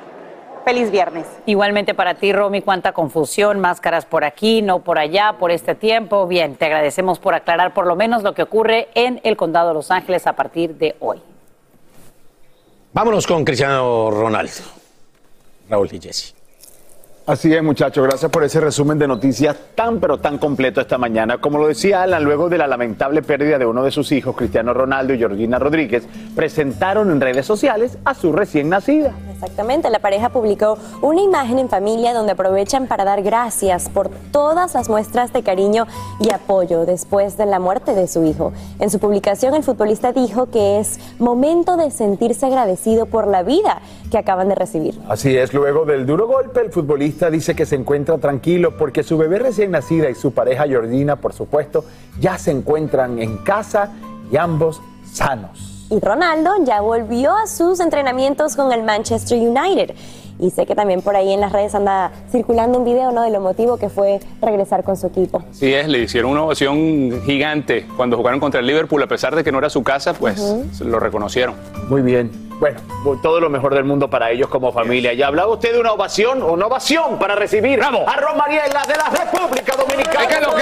Feliz 0.63 0.91
viernes. 0.91 1.25
Igualmente 1.47 1.93
para 1.93 2.13
ti, 2.15 2.33
Romy, 2.33 2.61
cuánta 2.61 2.93
confusión, 2.93 3.59
máscaras 3.59 4.05
por 4.05 4.23
aquí, 4.23 4.61
no 4.61 4.79
por 4.79 4.99
allá, 4.99 5.35
por 5.39 5.49
este 5.49 5.73
tiempo. 5.73 6.27
Bien, 6.27 6.55
te 6.55 6.65
agradecemos 6.65 7.17
por 7.17 7.33
aclarar 7.33 7.73
por 7.73 7.87
lo 7.87 7.95
menos 7.95 8.21
lo 8.21 8.33
que 8.33 8.43
ocurre 8.43 8.89
en 8.93 9.19
el 9.23 9.37
condado 9.37 9.69
de 9.69 9.73
Los 9.73 9.89
Ángeles 9.89 10.27
a 10.27 10.33
partir 10.33 10.75
de 10.75 10.95
hoy. 10.99 11.21
Vámonos 12.93 13.25
con 13.25 13.43
Cristiano 13.43 14.11
Ronaldo. 14.11 14.61
Raúl 15.69 15.89
y 15.91 15.99
Jesse. 15.99 16.35
Así 17.31 17.53
es, 17.53 17.63
muchachos. 17.63 18.05
Gracias 18.05 18.29
por 18.29 18.43
ese 18.43 18.59
resumen 18.59 18.99
de 18.99 19.07
noticias 19.07 19.55
tan 19.73 20.01
pero 20.01 20.17
tan 20.17 20.37
completo 20.37 20.81
esta 20.81 20.97
mañana. 20.97 21.37
Como 21.37 21.59
lo 21.59 21.67
decía 21.67 22.03
Alan, 22.03 22.25
luego 22.25 22.49
de 22.49 22.57
la 22.57 22.67
lamentable 22.67 23.21
pérdida 23.21 23.57
de 23.57 23.65
uno 23.65 23.85
de 23.85 23.91
sus 23.91 24.11
hijos, 24.11 24.35
Cristiano 24.35 24.73
Ronaldo 24.73 25.13
y 25.13 25.17
Georgina 25.17 25.57
Rodríguez, 25.57 26.03
presentaron 26.35 27.09
en 27.09 27.21
redes 27.21 27.45
sociales 27.45 27.97
a 28.03 28.15
su 28.15 28.33
recién 28.33 28.67
nacida. 28.67 29.13
Exactamente, 29.31 29.89
la 29.89 29.99
pareja 29.99 30.27
publicó 30.27 30.77
una 31.01 31.21
imagen 31.21 31.57
en 31.57 31.69
familia 31.69 32.13
donde 32.13 32.33
aprovechan 32.33 32.87
para 32.87 33.05
dar 33.05 33.23
gracias 33.23 33.87
por 33.87 34.09
todas 34.31 34.73
las 34.73 34.89
muestras 34.89 35.31
de 35.31 35.41
cariño 35.41 35.87
y 36.19 36.33
apoyo 36.33 36.85
después 36.85 37.37
de 37.37 37.45
la 37.45 37.59
muerte 37.59 37.95
de 37.95 38.09
su 38.09 38.25
hijo. 38.25 38.51
En 38.79 38.89
su 38.89 38.99
publicación, 38.99 39.55
el 39.55 39.63
futbolista 39.63 40.11
dijo 40.11 40.47
que 40.47 40.79
es 40.79 40.99
momento 41.17 41.77
de 41.77 41.91
sentirse 41.91 42.45
agradecido 42.45 43.05
por 43.05 43.25
la 43.27 43.41
vida 43.41 43.81
que 44.11 44.17
acaban 44.17 44.49
de 44.49 44.55
recibir. 44.55 44.99
Así 45.07 45.35
es, 45.35 45.53
luego 45.53 45.85
del 45.85 46.05
duro 46.05 46.27
golpe, 46.27 46.59
el 46.59 46.71
futbolista 46.71 47.20
dice 47.29 47.55
que 47.55 47.65
se 47.65 47.75
encuentra 47.75 48.17
tranquilo 48.17 48.77
porque 48.77 49.03
su 49.03 49.17
bebé 49.17 49.39
recién 49.39 49.71
nacida 49.71 50.09
y 50.09 50.15
su 50.15 50.31
pareja 50.31 50.65
Georgina, 50.65 51.17
por 51.17 51.33
supuesto, 51.33 51.85
ya 52.19 52.37
se 52.37 52.51
encuentran 52.51 53.19
en 53.19 53.37
casa 53.37 53.91
y 54.31 54.37
ambos 54.37 54.81
sanos. 55.11 55.87
Y 55.89 55.99
Ronaldo 55.99 56.51
ya 56.63 56.79
volvió 56.79 57.35
a 57.35 57.47
sus 57.47 57.81
entrenamientos 57.81 58.55
con 58.55 58.71
el 58.71 58.81
Manchester 58.83 59.37
United. 59.37 59.93
Y 60.39 60.49
sé 60.49 60.65
que 60.65 60.73
también 60.73 61.01
por 61.01 61.15
ahí 61.15 61.31
en 61.33 61.41
las 61.41 61.51
redes 61.51 61.75
anda 61.75 62.11
circulando 62.31 62.79
un 62.79 62.85
video 62.85 63.11
¿no? 63.11 63.21
de 63.21 63.29
lo 63.29 63.41
motivo 63.41 63.77
que 63.77 63.89
fue 63.89 64.19
regresar 64.41 64.83
con 64.83 64.97
su 64.97 65.07
equipo. 65.07 65.43
Sí 65.51 65.73
es, 65.73 65.87
le 65.87 65.99
hicieron 65.99 66.31
una 66.31 66.43
ovación 66.43 67.21
gigante 67.25 67.85
cuando 67.95 68.17
jugaron 68.17 68.39
contra 68.39 68.59
el 68.61 68.65
Liverpool, 68.65 69.03
a 69.03 69.07
pesar 69.07 69.35
de 69.35 69.43
que 69.43 69.51
no 69.51 69.59
era 69.59 69.69
su 69.69 69.83
casa, 69.83 70.13
pues 70.13 70.41
lo 70.79 70.99
reconocieron. 70.99 71.55
Muy 71.89 72.01
bien. 72.01 72.50
Bueno, 72.61 72.79
todo 73.23 73.39
lo 73.39 73.49
mejor 73.49 73.73
del 73.73 73.85
mundo 73.85 74.07
para 74.07 74.29
ellos 74.29 74.47
como 74.47 74.71
familia. 74.71 75.13
¿Ya 75.13 75.25
hablaba 75.25 75.51
usted 75.51 75.73
de 75.73 75.79
una 75.79 75.93
ovación 75.93 76.43
o 76.43 76.53
una 76.53 76.67
ovación 76.67 77.17
para 77.17 77.33
recibir 77.33 77.81
a 77.81 77.89
Romariela 77.89 78.83
de 78.87 78.97
la 78.97 79.09
República 79.09 79.75
Dominicana? 79.75 80.27
¿Qué 80.27 80.35
es 80.35 80.41
lo 80.41 80.55
que? 80.55 80.61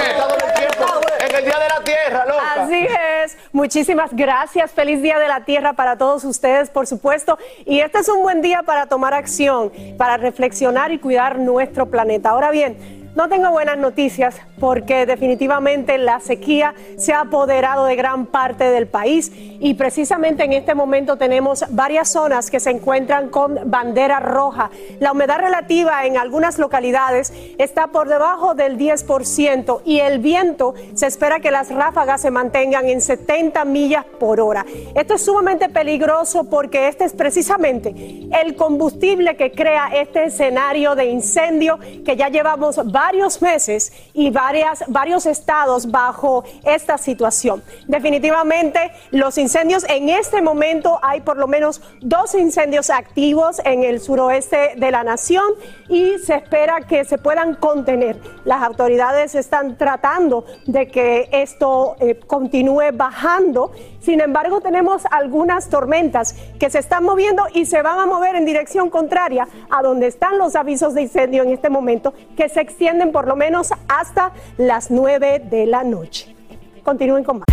En 1.28 1.36
el 1.36 1.44
Día 1.44 1.60
de 1.60 1.68
la 1.68 1.84
Tierra, 1.84 2.26
loca. 2.26 2.64
Así 2.64 2.88
es. 3.22 3.38
Muchísimas 3.52 4.16
gracias. 4.16 4.72
Feliz 4.72 5.02
Día 5.02 5.20
de 5.20 5.28
la 5.28 5.44
Tierra 5.44 5.74
para 5.74 5.98
todos 5.98 6.24
ustedes, 6.24 6.70
por 6.70 6.88
supuesto. 6.88 7.38
Y 7.66 7.82
este 7.82 8.00
es 8.00 8.08
un 8.08 8.22
buen 8.22 8.42
día 8.42 8.64
para 8.64 8.86
tomar 8.86 9.14
acción, 9.14 9.70
para 9.98 10.16
reflexionar 10.16 10.94
y 10.94 11.00
cuidar 11.00 11.38
nuestro 11.38 11.88
planeta. 11.88 12.30
Ahora 12.30 12.50
bien, 12.52 12.78
no 13.16 13.28
tengo 13.28 13.50
buenas 13.50 13.78
noticias 13.78 14.36
porque 14.60 15.06
definitivamente 15.06 15.98
la 15.98 16.20
sequía 16.20 16.76
se 16.98 17.12
ha 17.12 17.22
apoderado 17.22 17.86
de 17.86 17.96
gran 17.96 18.28
parte 18.28 18.66
del 18.66 18.88
país 18.88 19.32
y 19.34 19.74
precisamente 19.74 20.44
en 20.44 20.54
este 20.54 20.76
momento 20.76 21.18
tenemos 21.18 21.66
varias 21.70 22.10
zonas 22.10 22.52
que 22.52 22.60
se 22.60 22.70
encuentran 22.70 23.30
con 23.30 23.60
bandera 23.70 24.20
roja. 24.20 24.70
La 25.00 25.12
humedad 25.12 25.40
relativa 25.40 26.06
en 26.06 26.18
algunas 26.18 26.60
localidades 26.60 27.34
está 27.58 27.88
por 27.88 28.10
debajo 28.10 28.54
del 28.54 28.78
10% 28.78 29.82
y 29.86 30.00
el 30.00 30.20
viento 30.20 30.76
se 30.94 31.08
espera 31.08 31.40
que 31.40 31.52
las 31.52 31.72
ráfagas 31.72 32.22
se 32.22 32.32
mantengan 32.32 32.88
en 32.88 33.02
70 33.02 33.66
millas 33.66 34.06
por 34.06 34.40
hora. 34.40 34.66
Esto 34.96 35.16
es 35.16 35.26
sumamente 35.26 35.70
peligroso 35.70 36.44
porque 36.44 36.88
este 36.88 37.06
es 37.06 37.14
precisamente 37.14 38.30
el 38.42 38.56
combustible 38.56 39.36
que 39.36 39.52
crea 39.52 39.90
este 39.94 40.26
escenario 40.26 40.96
de 40.96 41.06
incendio 41.06 41.80
que 42.06 42.16
ya 42.16 42.30
llevamos 42.30 42.76
varios 42.78 42.99
meses 43.42 43.92
y 44.14 44.30
varias, 44.30 44.84
varios 44.88 45.26
estados 45.26 45.90
bajo 45.90 46.44
esta 46.64 46.98
situación. 46.98 47.64
Definitivamente 47.88 48.92
los 49.12 49.38
incendios 49.38 49.86
en 49.88 50.10
este 50.10 50.42
momento 50.42 51.00
hay 51.02 51.22
por 51.22 51.38
lo 51.38 51.48
menos 51.48 51.82
dos 52.02 52.36
incendios 52.36 52.90
activos 52.90 53.62
en 53.64 53.84
el 53.84 54.00
suroeste 54.00 54.74
de 54.76 54.92
la 54.92 55.04
nación 55.04 55.46
y 55.88 56.18
se 56.20 56.36
espera 56.36 56.82
que 56.82 57.06
se 57.06 57.18
puedan 57.18 57.56
contener. 57.56 58.20
Las 58.46 58.62
autoridades 58.64 59.36
están 59.36 59.78
tratando 59.78 60.46
de 60.66 60.88
que 60.88 61.30
esto 61.32 61.96
eh, 62.00 62.20
continúe 62.28 62.92
bajando. 62.94 63.72
Sin 64.02 64.22
embargo, 64.22 64.62
tenemos 64.62 65.04
algunas 65.12 65.70
tormentas 65.70 66.36
que 66.60 66.70
se 66.70 66.80
están 66.80 67.04
moviendo 67.04 67.44
y 67.54 67.66
se 67.66 67.82
van 67.82 68.00
a 68.00 68.06
mover 68.06 68.36
en 68.36 68.46
dirección 68.46 68.90
contraria 68.90 69.48
a 69.70 69.82
donde 69.82 70.08
están 70.08 70.38
los 70.38 70.56
avisos 70.56 70.94
de 70.94 71.02
incendio 71.02 71.44
en 71.44 71.50
este 71.50 71.70
momento, 71.70 72.14
que 72.38 72.50
se 72.50 72.62
extienden 72.62 73.12
por 73.12 73.28
lo 73.28 73.36
menos 73.36 73.74
hasta 73.88 74.32
las 74.58 74.90
9 74.90 75.40
de 75.50 75.66
la 75.66 75.84
noche. 75.84 76.36
Continúen 76.84 77.24
con 77.24 77.40
más. 77.40 77.46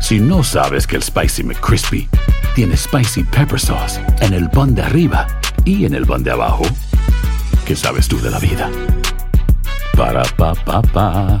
Si 0.00 0.20
no 0.20 0.44
sabes 0.44 0.86
que 0.86 0.96
el 0.96 1.02
Spicy 1.02 1.42
McCrispy 1.42 2.08
tiene 2.54 2.76
Spicy 2.76 3.24
Pepper 3.24 3.58
Sauce 3.58 4.00
en 4.20 4.34
el 4.34 4.50
pan 4.50 4.74
de 4.74 4.82
arriba 4.82 5.26
y 5.64 5.86
en 5.86 5.94
el 5.94 6.06
pan 6.06 6.22
de 6.22 6.30
abajo, 6.30 6.64
¿qué 7.66 7.74
sabes 7.74 8.06
tú 8.06 8.20
de 8.20 8.30
la 8.30 8.38
vida? 8.38 8.70
Para, 9.96 10.22
pa, 10.36 10.54
pa, 10.54 10.82
pa. 10.82 11.40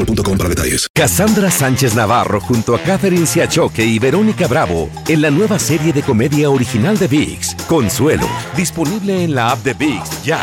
boostmobile.com 0.00 0.38
para 0.38 0.48
detalles. 0.48 0.88
Cassandra 0.94 1.50
Sánchez 1.50 1.94
Navarro 1.94 2.40
junto 2.40 2.74
a 2.74 2.80
Catherine 2.80 3.26
Siachoque 3.26 3.84
y 3.84 3.98
Verónica 3.98 4.46
Bravo 4.46 4.88
en 5.08 5.22
la 5.22 5.30
nueva 5.30 5.58
serie 5.58 5.92
de 5.92 6.02
comedia 6.02 6.50
original 6.50 6.98
de 6.98 7.08
VIX, 7.08 7.54
Consuelo, 7.66 8.26
disponible 8.56 9.24
en 9.24 9.34
la 9.34 9.50
app 9.50 9.62
de 9.62 9.74
VIX 9.74 10.24
ya. 10.24 10.40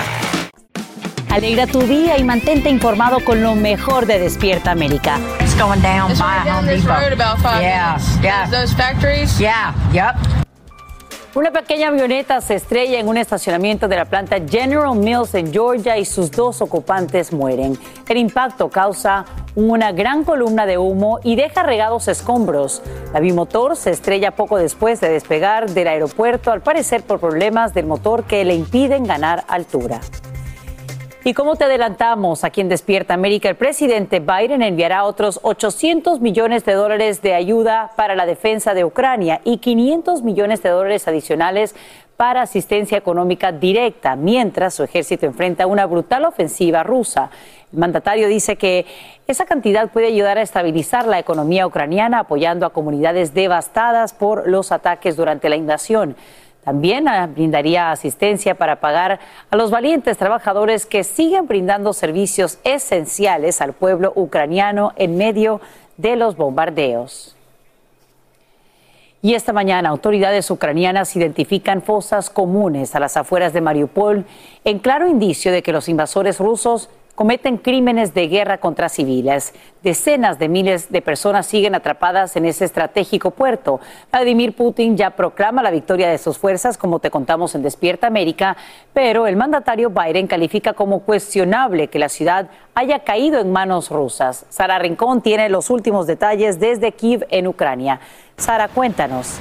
Alegra 1.29 1.67
tu 1.67 1.81
día 1.81 2.17
y 2.17 2.23
mantente 2.23 2.69
informado 2.69 3.19
con 3.23 3.43
lo 3.43 3.53
mejor 3.53 4.05
de 4.05 4.17
Despierta 4.17 4.71
América. 4.71 5.19
It's 5.41 5.55
going 5.59 5.81
down 5.81 6.17
by 6.17 6.49
Home 6.49 6.65
Depot. 6.65 7.59
Yeah, 7.59 7.99
yeah. 8.23 8.49
Those 8.49 8.73
factories? 8.73 9.37
Yeah, 9.39 9.73
yep. 9.91 10.46
Una 11.37 11.51
pequeña 11.51 11.89
avioneta 11.89 12.41
se 12.41 12.55
estrella 12.55 12.99
en 12.99 13.07
un 13.07 13.15
estacionamiento 13.15 13.87
de 13.87 13.95
la 13.95 14.05
planta 14.05 14.37
General 14.39 14.95
Mills 14.95 15.35
en 15.35 15.53
Georgia 15.53 15.95
y 15.95 16.03
sus 16.03 16.31
dos 16.31 16.63
ocupantes 16.63 17.31
mueren. 17.31 17.77
El 18.09 18.17
impacto 18.17 18.69
causa 18.69 19.23
una 19.53 19.91
gran 19.91 20.23
columna 20.23 20.65
de 20.65 20.79
humo 20.79 21.19
y 21.23 21.35
deja 21.35 21.61
regados 21.61 22.07
escombros. 22.07 22.81
La 23.13 23.19
bimotor 23.19 23.75
se 23.75 23.91
estrella 23.91 24.31
poco 24.31 24.57
después 24.57 24.99
de 24.99 25.09
despegar 25.09 25.69
del 25.69 25.89
aeropuerto, 25.89 26.51
al 26.51 26.61
parecer 26.61 27.03
por 27.03 27.19
problemas 27.19 27.75
del 27.75 27.85
motor 27.85 28.23
que 28.23 28.43
le 28.43 28.55
impiden 28.55 29.03
ganar 29.03 29.45
altura. 29.47 30.01
Y 31.27 31.33
como 31.33 31.57
te 31.57 31.65
adelantamos 31.65 32.45
aquí 32.45 32.61
en 32.61 32.69
Despierta 32.69 33.13
América, 33.13 33.49
el 33.49 33.57
presidente 33.57 34.21
Biden 34.21 34.61
enviará 34.61 35.03
otros 35.03 35.41
800 35.43 36.21
millones 36.21 36.63
de 36.63 36.71
dólares 36.71 37.21
de 37.21 37.33
ayuda 37.33 37.91
para 37.97 38.15
la 38.15 38.25
defensa 38.25 38.73
de 38.73 38.85
Ucrania 38.85 39.41
y 39.43 39.57
500 39.57 40.23
millones 40.23 40.63
de 40.63 40.69
dólares 40.69 41.05
adicionales 41.05 41.75
para 42.15 42.43
asistencia 42.43 42.97
económica 42.97 43.51
directa, 43.51 44.15
mientras 44.15 44.75
su 44.75 44.83
ejército 44.83 45.25
enfrenta 45.25 45.67
una 45.67 45.85
brutal 45.85 46.23
ofensiva 46.23 46.83
rusa. 46.83 47.29
El 47.73 47.79
mandatario 47.79 48.29
dice 48.29 48.55
que 48.55 48.85
esa 49.27 49.43
cantidad 49.43 49.89
puede 49.91 50.07
ayudar 50.07 50.37
a 50.37 50.43
estabilizar 50.43 51.07
la 51.07 51.19
economía 51.19 51.67
ucraniana, 51.67 52.19
apoyando 52.19 52.65
a 52.65 52.71
comunidades 52.71 53.33
devastadas 53.33 54.13
por 54.13 54.47
los 54.47 54.71
ataques 54.71 55.17
durante 55.17 55.49
la 55.49 55.57
invasión. 55.57 56.15
También 56.67 57.07
ah, 57.07 57.27
brindaría 57.27 57.91
asistencia 57.91 58.55
para 58.55 58.81
pagar 58.81 59.21
a 59.49 59.55
los 59.55 59.71
valientes 59.71 60.17
trabajadores 60.17 60.85
que 60.85 61.05
siguen 61.05 61.47
brindando 61.47 61.93
servicios 61.93 62.59
esenciales 62.65 63.61
al 63.61 63.71
pueblo 63.71 64.11
ucraniano 64.17 64.91
en 64.97 65.15
medio 65.15 65.61
de 65.95 66.17
los 66.17 66.35
bombardeos. 66.35 67.37
Y 69.21 69.35
esta 69.35 69.53
mañana 69.53 69.87
autoridades 69.87 70.51
ucranianas 70.51 71.15
identifican 71.15 71.81
fosas 71.81 72.29
comunes 72.29 72.95
a 72.95 72.99
las 72.99 73.15
afueras 73.15 73.53
de 73.53 73.61
Mariupol 73.61 74.25
en 74.65 74.79
claro 74.79 75.07
indicio 75.07 75.53
de 75.53 75.63
que 75.63 75.71
los 75.71 75.87
invasores 75.87 76.37
rusos 76.37 76.89
cometen 77.17 77.57
crímenes 77.57 78.13
de 78.13 78.27
guerra 78.27 78.59
contra 78.59 78.89
civiles. 78.89 79.55
Decenas 79.81 80.37
de 80.37 80.49
miles 80.49 80.91
de 80.91 81.01
personas 81.01 81.47
siguen 81.47 81.73
atrapadas 81.73 82.35
en 82.35 82.45
ese 82.45 82.63
estratégico 82.63 83.31
puerto. 83.31 83.79
Vladimir 84.11 84.55
Putin 84.55 84.95
ya 84.95 85.09
proclama 85.09 85.63
la 85.63 85.71
victoria 85.71 86.09
de 86.09 86.19
sus 86.19 86.37
fuerzas, 86.37 86.77
como 86.77 86.99
te 86.99 87.09
contamos 87.09 87.55
en 87.55 87.63
Despierta 87.63 88.05
América, 88.05 88.55
pero 88.93 89.25
el 89.25 89.35
mandatario 89.35 89.89
Biden 89.89 90.27
califica 90.27 90.73
como 90.73 90.99
cuestionable 90.99 91.87
que 91.87 91.97
la 91.97 92.09
ciudad 92.09 92.51
haya 92.75 92.99
caído 92.99 93.41
en 93.41 93.51
manos 93.51 93.89
rusas. 93.89 94.45
Sara 94.49 94.77
Rincón 94.77 95.23
tiene 95.23 95.49
los 95.49 95.71
últimos 95.71 96.05
detalles 96.05 96.59
desde 96.59 96.91
Kiev, 96.91 97.25
en 97.31 97.47
Ucrania. 97.47 97.99
Sara, 98.37 98.67
cuéntanos. 98.67 99.39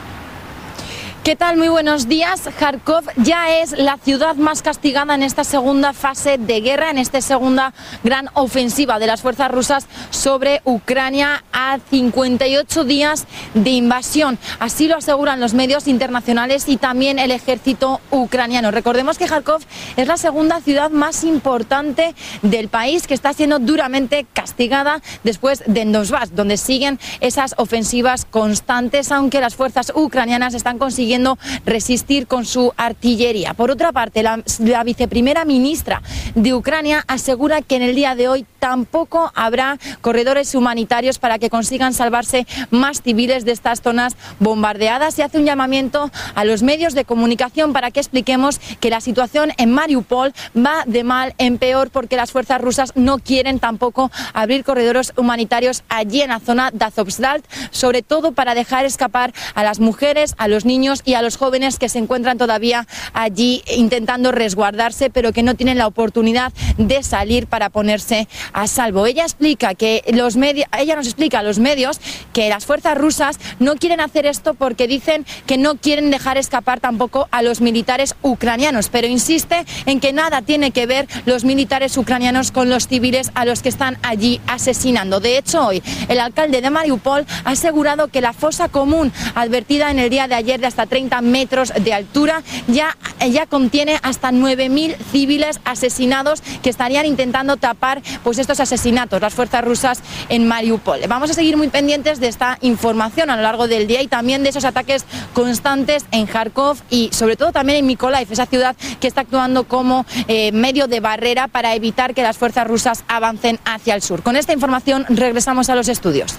¿Qué 1.26 1.34
tal? 1.34 1.56
Muy 1.56 1.66
buenos 1.66 2.06
días. 2.06 2.48
Kharkov 2.56 3.02
ya 3.16 3.58
es 3.58 3.72
la 3.72 3.98
ciudad 3.98 4.36
más 4.36 4.62
castigada 4.62 5.16
en 5.16 5.24
esta 5.24 5.42
segunda 5.42 5.92
fase 5.92 6.38
de 6.38 6.60
guerra, 6.60 6.90
en 6.90 6.98
esta 6.98 7.20
segunda 7.20 7.74
gran 8.04 8.28
ofensiva 8.34 9.00
de 9.00 9.08
las 9.08 9.22
fuerzas 9.22 9.50
rusas 9.50 9.88
sobre 10.10 10.62
Ucrania 10.64 11.42
a 11.52 11.80
58 11.90 12.84
días 12.84 13.26
de 13.54 13.70
invasión. 13.70 14.38
Así 14.60 14.86
lo 14.86 14.98
aseguran 14.98 15.40
los 15.40 15.52
medios 15.52 15.88
internacionales 15.88 16.68
y 16.68 16.76
también 16.76 17.18
el 17.18 17.32
ejército 17.32 18.00
ucraniano. 18.12 18.70
Recordemos 18.70 19.18
que 19.18 19.26
Kharkov 19.26 19.62
es 19.96 20.06
la 20.06 20.18
segunda 20.18 20.60
ciudad 20.60 20.92
más 20.92 21.24
importante 21.24 22.14
del 22.42 22.68
país 22.68 23.08
que 23.08 23.14
está 23.14 23.32
siendo 23.32 23.58
duramente 23.58 24.28
castigada 24.32 25.02
después 25.24 25.64
de 25.66 25.86
Donbass, 25.86 26.36
donde 26.36 26.56
siguen 26.56 27.00
esas 27.18 27.56
ofensivas 27.58 28.26
constantes, 28.26 29.10
aunque 29.10 29.40
las 29.40 29.56
fuerzas 29.56 29.90
ucranianas 29.92 30.54
están 30.54 30.78
consiguiendo 30.78 31.15
resistir 31.64 32.26
con 32.26 32.44
su 32.44 32.72
artillería. 32.76 33.54
Por 33.54 33.70
otra 33.70 33.92
parte, 33.92 34.22
la, 34.22 34.42
viceprimera 34.84 35.44
ministra 35.44 36.02
de 36.34 36.54
Ucrania 36.54 37.04
asegura 37.08 37.62
que 37.62 37.76
en 37.76 37.82
el 37.82 37.94
día 37.94 38.14
de 38.14 38.28
hoy 38.28 38.46
tampoco 38.58 39.32
habrá 39.34 39.78
corredores 40.00 40.54
humanitarios 40.54 41.18
para 41.18 41.38
que 41.38 41.50
consigan 41.50 41.92
salvarse 41.92 42.46
más 42.70 43.02
civiles 43.02 43.44
de 43.44 43.52
estas 43.52 43.80
zonas 43.80 44.16
bombardeadas 44.38 45.18
y 45.18 45.22
hace 45.22 45.38
un 45.38 45.44
llamamiento 45.44 46.10
a 46.34 46.44
los 46.44 46.62
medios 46.62 46.94
de 46.94 47.04
comunicación 47.04 47.72
para 47.72 47.90
que 47.90 48.00
expliquemos 48.00 48.58
que 48.80 48.90
la 48.90 49.00
situación 49.00 49.52
en 49.56 49.72
Mariupol 49.72 50.32
va 50.56 50.84
de 50.86 51.04
mal 51.04 51.34
en 51.38 51.58
peor 51.58 51.90
porque 51.90 52.16
las 52.16 52.32
fuerzas 52.32 52.60
rusas 52.60 52.92
no 52.94 53.18
quieren 53.18 53.58
tampoco 53.58 54.10
abrir 54.34 54.64
corredores 54.64 55.12
humanitarios 55.16 55.82
allí 55.88 56.22
en 56.22 56.30
la 56.30 56.40
zona 56.40 56.70
de 56.70 56.84
Azovstal, 56.84 57.42
sobre 57.70 58.02
todo 58.02 58.32
para 58.32 58.54
dejar 58.54 58.84
escapar 58.84 59.32
a 59.54 59.62
las 59.62 59.80
mujeres, 59.80 60.34
a 60.38 60.48
los 60.48 60.64
niños 60.64 61.02
y 61.06 61.14
a 61.14 61.22
los 61.22 61.38
jóvenes 61.38 61.78
que 61.78 61.88
se 61.88 61.98
encuentran 61.98 62.36
todavía 62.36 62.86
allí 63.14 63.62
intentando 63.74 64.32
resguardarse, 64.32 65.08
pero 65.08 65.32
que 65.32 65.42
no 65.42 65.54
tienen 65.54 65.78
la 65.78 65.86
oportunidad 65.86 66.52
de 66.76 67.02
salir 67.02 67.46
para 67.46 67.70
ponerse 67.70 68.28
a 68.52 68.66
salvo. 68.66 69.06
Ella 69.06 69.22
explica 69.22 69.74
que 69.74 70.02
los 70.12 70.36
medios, 70.36 70.68
ella 70.78 70.96
nos 70.96 71.06
explica 71.06 71.38
a 71.38 71.42
los 71.42 71.58
medios 71.58 72.00
que 72.34 72.48
las 72.48 72.66
fuerzas 72.66 72.98
rusas 72.98 73.38
no 73.60 73.76
quieren 73.76 74.00
hacer 74.00 74.26
esto 74.26 74.54
porque 74.54 74.88
dicen 74.88 75.24
que 75.46 75.56
no 75.56 75.76
quieren 75.76 76.10
dejar 76.10 76.36
escapar 76.36 76.80
tampoco 76.80 77.28
a 77.30 77.40
los 77.42 77.60
militares 77.60 78.16
ucranianos, 78.22 78.88
pero 78.88 79.06
insiste 79.06 79.64
en 79.86 80.00
que 80.00 80.12
nada 80.12 80.42
tiene 80.42 80.72
que 80.72 80.86
ver 80.86 81.06
los 81.24 81.44
militares 81.44 81.96
ucranianos 81.96 82.50
con 82.50 82.68
los 82.68 82.88
civiles 82.88 83.30
a 83.34 83.44
los 83.44 83.62
que 83.62 83.68
están 83.68 83.96
allí 84.02 84.40
asesinando. 84.48 85.20
De 85.20 85.38
hecho, 85.38 85.66
hoy 85.68 85.82
el 86.08 86.18
alcalde 86.18 86.60
de 86.60 86.70
Mariupol 86.70 87.24
ha 87.44 87.50
asegurado 87.50 88.08
que 88.08 88.20
la 88.20 88.32
fosa 88.32 88.68
común 88.68 89.12
advertida 89.36 89.92
en 89.92 90.00
el 90.00 90.10
día 90.10 90.26
de 90.26 90.34
ayer 90.34 90.60
de 90.60 90.66
hasta 90.66 90.86
30 90.96 91.20
metros 91.20 91.74
de 91.78 91.92
altura, 91.92 92.42
ya, 92.68 92.96
ya 93.30 93.44
contiene 93.44 94.00
hasta 94.02 94.30
9.000 94.30 94.96
civiles 95.12 95.60
asesinados 95.66 96.40
que 96.62 96.70
estarían 96.70 97.04
intentando 97.04 97.58
tapar 97.58 98.00
pues, 98.24 98.38
estos 98.38 98.60
asesinatos, 98.60 99.20
las 99.20 99.34
fuerzas 99.34 99.62
rusas 99.62 100.00
en 100.30 100.48
Mariupol. 100.48 101.00
Vamos 101.06 101.28
a 101.28 101.34
seguir 101.34 101.58
muy 101.58 101.68
pendientes 101.68 102.18
de 102.18 102.28
esta 102.28 102.56
información 102.62 103.28
a 103.28 103.36
lo 103.36 103.42
largo 103.42 103.68
del 103.68 103.86
día 103.86 104.00
y 104.00 104.06
también 104.06 104.42
de 104.42 104.48
esos 104.48 104.64
ataques 104.64 105.04
constantes 105.34 106.06
en 106.12 106.26
Kharkov 106.26 106.78
y 106.88 107.10
sobre 107.12 107.36
todo 107.36 107.52
también 107.52 107.80
en 107.80 107.86
Mykolaiv, 107.86 108.32
esa 108.32 108.46
ciudad 108.46 108.74
que 108.98 109.06
está 109.06 109.20
actuando 109.20 109.64
como 109.64 110.06
eh, 110.28 110.50
medio 110.52 110.86
de 110.86 111.00
barrera 111.00 111.46
para 111.46 111.74
evitar 111.74 112.14
que 112.14 112.22
las 112.22 112.38
fuerzas 112.38 112.66
rusas 112.66 113.04
avancen 113.06 113.58
hacia 113.66 113.94
el 113.94 114.00
sur. 114.00 114.22
Con 114.22 114.34
esta 114.34 114.54
información 114.54 115.04
regresamos 115.10 115.68
a 115.68 115.74
los 115.74 115.88
estudios. 115.88 116.38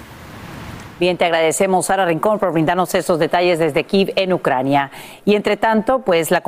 Bien, 0.98 1.16
te 1.16 1.26
agradecemos, 1.26 1.86
Sara 1.86 2.06
Rincón, 2.06 2.40
por 2.40 2.52
brindarnos 2.52 2.92
esos 2.94 3.20
detalles 3.20 3.60
desde 3.60 3.84
Kiev, 3.84 4.12
en 4.16 4.32
Ucrania. 4.32 4.90
Y 5.24 5.36
entre 5.36 5.56
tanto, 5.56 6.00
pues 6.00 6.32
la, 6.32 6.42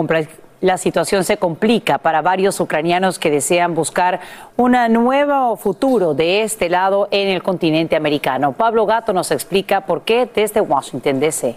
la 0.61 0.77
situación 0.77 1.23
se 1.23 1.37
complica 1.37 1.99
para 1.99 2.21
varios 2.21 2.59
ucranianos 2.59 3.21
que 3.21 3.31
desean 3.31 3.77
buscar 3.77 4.19
un 4.57 4.73
nuevo 4.93 5.57
futuro 5.57 6.15
de 6.15 6.43
este 6.43 6.69
lado 6.69 7.07
en 7.13 7.29
el 7.29 7.45
continente 7.45 7.95
americano. 7.95 8.53
Pablo 8.53 8.87
Gato 8.87 9.13
nos 9.13 9.31
explica 9.31 9.83
por 9.83 10.03
qué 10.03 10.29
desde 10.35 10.61
Washington, 10.61 11.21
D.C. 11.21 11.57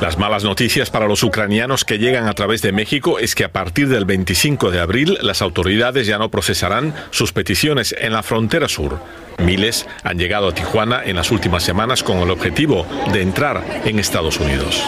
Las 0.00 0.16
malas 0.16 0.44
noticias 0.44 0.88
para 0.88 1.06
los 1.06 1.22
ucranianos 1.22 1.84
que 1.84 1.98
llegan 1.98 2.26
a 2.26 2.32
través 2.32 2.62
de 2.62 2.72
México 2.72 3.18
es 3.18 3.34
que 3.34 3.44
a 3.44 3.52
partir 3.52 3.88
del 3.88 4.06
25 4.06 4.70
de 4.70 4.80
abril 4.80 5.18
las 5.20 5.42
autoridades 5.42 6.06
ya 6.06 6.16
no 6.16 6.30
procesarán 6.30 6.94
sus 7.10 7.32
peticiones 7.32 7.94
en 7.98 8.14
la 8.14 8.22
frontera 8.22 8.66
sur. 8.66 8.98
Miles 9.38 9.86
han 10.02 10.18
llegado 10.18 10.48
a 10.48 10.54
Tijuana 10.54 11.02
en 11.04 11.16
las 11.16 11.30
últimas 11.30 11.64
semanas 11.64 12.02
con 12.02 12.16
el 12.18 12.30
objetivo 12.30 12.86
de 13.12 13.20
entrar 13.20 13.82
en 13.84 13.98
Estados 13.98 14.40
Unidos. 14.40 14.82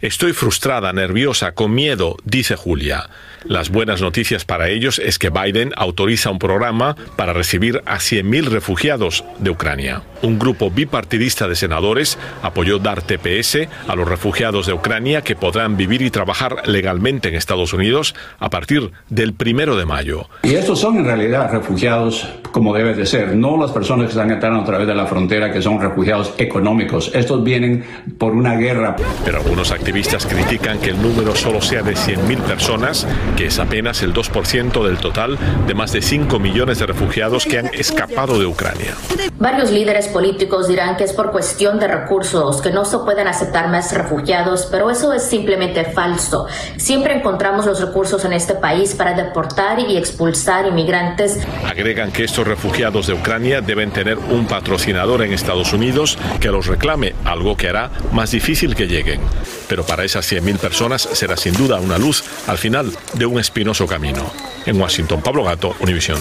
Estoy 0.00 0.32
frustrada, 0.32 0.92
nerviosa, 0.92 1.52
con 1.52 1.72
miedo, 1.72 2.16
dice 2.24 2.56
Julia. 2.56 3.08
Las 3.44 3.70
buenas 3.70 4.00
noticias 4.00 4.44
para 4.44 4.68
ellos 4.68 4.98
es 4.98 5.18
que 5.18 5.30
Biden 5.30 5.72
autoriza 5.76 6.30
un 6.30 6.38
programa 6.38 6.96
para 7.16 7.32
recibir 7.32 7.82
a 7.86 7.96
100.000 7.96 8.46
refugiados 8.46 9.24
de 9.38 9.50
Ucrania. 9.50 10.02
Un 10.22 10.38
grupo 10.38 10.70
bipartidista 10.70 11.46
de 11.46 11.54
senadores 11.54 12.18
apoyó 12.42 12.78
dar 12.78 13.02
TPS 13.02 13.68
a 13.86 13.94
los 13.94 14.08
refugiados 14.08 14.66
de 14.66 14.72
Ucrania 14.72 15.22
que 15.22 15.36
podrán 15.36 15.76
vivir 15.76 16.02
y 16.02 16.10
trabajar 16.10 16.66
legalmente 16.66 17.28
en 17.28 17.36
Estados 17.36 17.72
Unidos 17.72 18.14
a 18.38 18.50
partir 18.50 18.90
del 19.08 19.34
primero 19.34 19.76
de 19.76 19.86
mayo. 19.86 20.28
Y 20.42 20.54
estos 20.54 20.80
son 20.80 20.98
en 20.98 21.04
realidad 21.04 21.50
refugiados 21.52 22.26
como 22.50 22.74
debe 22.74 22.94
de 22.94 23.06
ser, 23.06 23.36
no 23.36 23.56
las 23.56 23.70
personas 23.70 24.06
que 24.06 24.12
están 24.12 24.30
entrando 24.30 24.60
a 24.60 24.64
través 24.64 24.86
de 24.86 24.94
la 24.94 25.06
frontera 25.06 25.52
que 25.52 25.62
son 25.62 25.80
refugiados 25.80 26.34
económicos. 26.38 27.10
Estos 27.14 27.44
vienen 27.44 27.84
por 28.18 28.32
una 28.32 28.56
guerra. 28.56 28.96
Pero 29.24 29.38
algunos 29.38 29.70
activistas 29.70 30.26
critican 30.26 30.78
que 30.78 30.90
el 30.90 31.00
número 31.00 31.34
solo 31.36 31.60
sea 31.60 31.82
de 31.82 31.92
100.000 31.92 32.38
personas 32.38 33.06
que 33.36 33.46
es 33.46 33.58
apenas 33.58 34.02
el 34.02 34.14
2% 34.14 34.84
del 34.84 34.98
total 34.98 35.38
de 35.66 35.74
más 35.74 35.92
de 35.92 36.02
5 36.02 36.38
millones 36.38 36.78
de 36.78 36.86
refugiados 36.86 37.44
que 37.44 37.58
han 37.58 37.66
escapado 37.74 38.38
de 38.38 38.46
Ucrania. 38.46 38.94
Varios 39.38 39.70
líderes 39.70 40.08
políticos 40.08 40.68
dirán 40.68 40.96
que 40.96 41.04
es 41.04 41.12
por 41.12 41.30
cuestión 41.30 41.78
de 41.78 41.88
recursos, 41.88 42.60
que 42.60 42.70
no 42.70 42.84
se 42.84 42.98
pueden 42.98 43.28
aceptar 43.28 43.68
más 43.68 43.92
refugiados, 43.92 44.68
pero 44.70 44.90
eso 44.90 45.12
es 45.12 45.22
simplemente 45.22 45.84
falso. 45.84 46.46
Siempre 46.76 47.14
encontramos 47.14 47.66
los 47.66 47.80
recursos 47.80 48.24
en 48.24 48.32
este 48.32 48.54
país 48.54 48.94
para 48.94 49.14
deportar 49.14 49.78
y 49.80 49.96
expulsar 49.96 50.66
inmigrantes. 50.66 51.38
Agregan 51.64 52.10
que 52.10 52.24
estos 52.24 52.46
refugiados 52.46 53.06
de 53.06 53.14
Ucrania 53.14 53.60
deben 53.60 53.90
tener 53.90 54.18
un 54.18 54.46
patrocinador 54.46 55.22
en 55.22 55.32
Estados 55.32 55.72
Unidos 55.72 56.18
que 56.40 56.48
los 56.48 56.66
reclame, 56.66 57.14
algo 57.24 57.56
que 57.56 57.68
hará 57.68 57.90
más 58.12 58.30
difícil 58.30 58.74
que 58.74 58.86
lleguen. 58.86 59.20
Pero 59.68 59.84
para 59.84 60.04
esas 60.04 60.30
100.000 60.30 60.58
personas 60.58 61.02
será 61.02 61.36
sin 61.36 61.54
duda 61.54 61.80
una 61.80 61.98
luz 61.98 62.24
al 62.46 62.58
final 62.58 62.92
de 63.14 63.26
un 63.26 63.38
espinoso 63.38 63.86
camino. 63.86 64.22
En 64.66 64.80
Washington, 64.80 65.20
Pablo 65.22 65.44
Gato, 65.44 65.74
Univisión. 65.80 66.18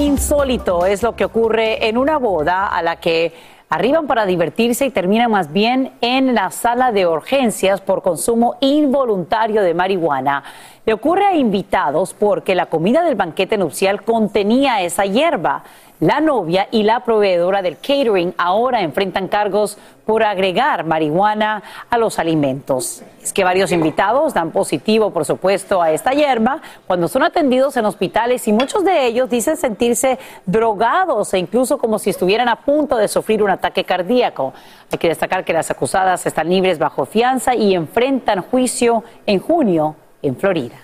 Insólito 0.00 0.86
es 0.86 1.02
lo 1.02 1.14
que 1.14 1.24
ocurre 1.24 1.86
en 1.86 1.98
una 1.98 2.18
boda 2.18 2.68
a 2.68 2.82
la 2.82 2.96
que 2.96 3.32
arriban 3.68 4.06
para 4.06 4.24
divertirse 4.24 4.86
y 4.86 4.90
terminan 4.90 5.30
más 5.30 5.52
bien 5.52 5.92
en 6.00 6.34
la 6.34 6.50
sala 6.50 6.92
de 6.92 7.06
urgencias 7.06 7.80
por 7.80 8.02
consumo 8.02 8.56
involuntario 8.60 9.62
de 9.62 9.74
marihuana. 9.74 10.44
Le 10.86 10.92
ocurre 10.92 11.24
a 11.24 11.34
invitados 11.34 12.14
porque 12.14 12.54
la 12.54 12.66
comida 12.66 13.02
del 13.02 13.16
banquete 13.16 13.56
nupcial 13.58 14.02
contenía 14.02 14.82
esa 14.82 15.06
hierba. 15.06 15.64
La 16.00 16.20
novia 16.20 16.66
y 16.72 16.82
la 16.82 17.04
proveedora 17.04 17.62
del 17.62 17.76
catering 17.76 18.34
ahora 18.36 18.82
enfrentan 18.82 19.28
cargos 19.28 19.78
por 20.04 20.24
agregar 20.24 20.84
marihuana 20.84 21.62
a 21.88 21.98
los 21.98 22.18
alimentos. 22.18 23.02
Es 23.22 23.32
que 23.32 23.44
varios 23.44 23.70
invitados 23.70 24.34
dan 24.34 24.50
positivo, 24.50 25.12
por 25.12 25.24
supuesto, 25.24 25.80
a 25.80 25.92
esta 25.92 26.10
hierba 26.10 26.60
cuando 26.88 27.06
son 27.06 27.22
atendidos 27.22 27.76
en 27.76 27.84
hospitales 27.84 28.46
y 28.48 28.52
muchos 28.52 28.84
de 28.84 29.06
ellos 29.06 29.30
dicen 29.30 29.56
sentirse 29.56 30.18
drogados 30.46 31.32
e 31.32 31.38
incluso 31.38 31.78
como 31.78 32.00
si 32.00 32.10
estuvieran 32.10 32.48
a 32.48 32.56
punto 32.56 32.96
de 32.96 33.06
sufrir 33.06 33.40
un 33.40 33.50
ataque 33.50 33.84
cardíaco. 33.84 34.52
Hay 34.90 34.98
que 34.98 35.08
destacar 35.08 35.44
que 35.44 35.52
las 35.52 35.70
acusadas 35.70 36.26
están 36.26 36.50
libres 36.50 36.80
bajo 36.80 37.06
fianza 37.06 37.54
y 37.54 37.72
enfrentan 37.72 38.42
juicio 38.42 39.04
en 39.26 39.38
junio 39.38 39.94
en 40.22 40.36
Florida. 40.36 40.76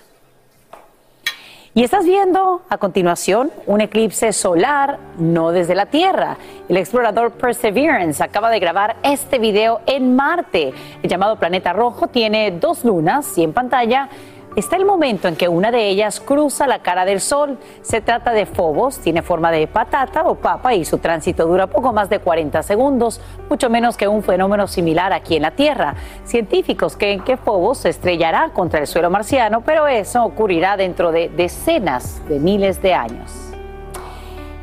Y 1.73 1.85
estás 1.85 2.05
viendo 2.05 2.63
a 2.69 2.79
continuación 2.79 3.53
un 3.67 3.81
eclipse 3.81 4.33
solar, 4.33 4.99
no 5.19 5.53
desde 5.53 5.77
la 5.77 5.87
Tierra. 5.87 6.37
El 6.69 6.77
explorador 6.77 7.31
Perseverance 7.31 8.21
acaba 8.25 8.51
de 8.51 8.59
grabar 8.59 8.97
este 9.05 9.39
video 9.39 9.81
en 9.87 10.17
Marte. 10.17 10.73
El 11.01 11.09
llamado 11.09 11.37
planeta 11.37 11.73
rojo 11.73 12.09
tiene 12.09 12.51
dos 12.51 12.85
lunas 12.85 13.39
y 13.39 13.45
en 13.45 13.53
pantalla 13.53 14.09
está 14.57 14.77
el 14.77 14.85
momento 14.85 15.29
en 15.29 15.37
que 15.37 15.49
una 15.49 15.71
de 15.71 15.89
ellas 15.89 16.21
cruza 16.21 16.67
la 16.67 16.81
cara 16.81 17.05
del 17.05 17.21
Sol. 17.21 17.59
Se 17.83 18.01
trata 18.01 18.33
de 18.33 18.47
Phobos, 18.47 18.99
tiene 18.99 19.23
forma 19.23 19.51
de 19.51 19.67
patata 19.67 20.23
o 20.25 20.35
papa 20.35 20.75
y 20.75 20.85
su 20.85 20.99
tránsito 20.99 21.47
dura 21.47 21.69
poco 21.69 21.93
más 21.93 22.09
de 22.11 22.19
40 22.19 22.63
segundos, 22.63 23.21
mucho 23.49 23.71
menos 23.71 23.97
que 23.97 24.09
un 24.09 24.23
fenómeno 24.23 24.67
similar 24.67 25.13
aquí 25.13 25.37
en 25.37 25.43
la 25.43 25.53
Tierra. 25.53 25.95
Científicos 26.25 26.97
creen 26.97 27.23
que 27.23 27.37
Phobos 27.37 27.79
se 27.79 27.91
estrellará 27.91 28.51
contra 28.53 28.81
el 28.81 28.87
suelo 28.87 29.11
marciano, 29.11 29.63
pero 29.63 29.87
eso 29.87 30.25
ocurrirá 30.25 30.77
dentro 30.77 31.13
de 31.13 31.29
decenas 31.29 32.27
de 32.29 32.39
miles 32.39 32.83
de 32.83 32.95
años. 32.95 33.33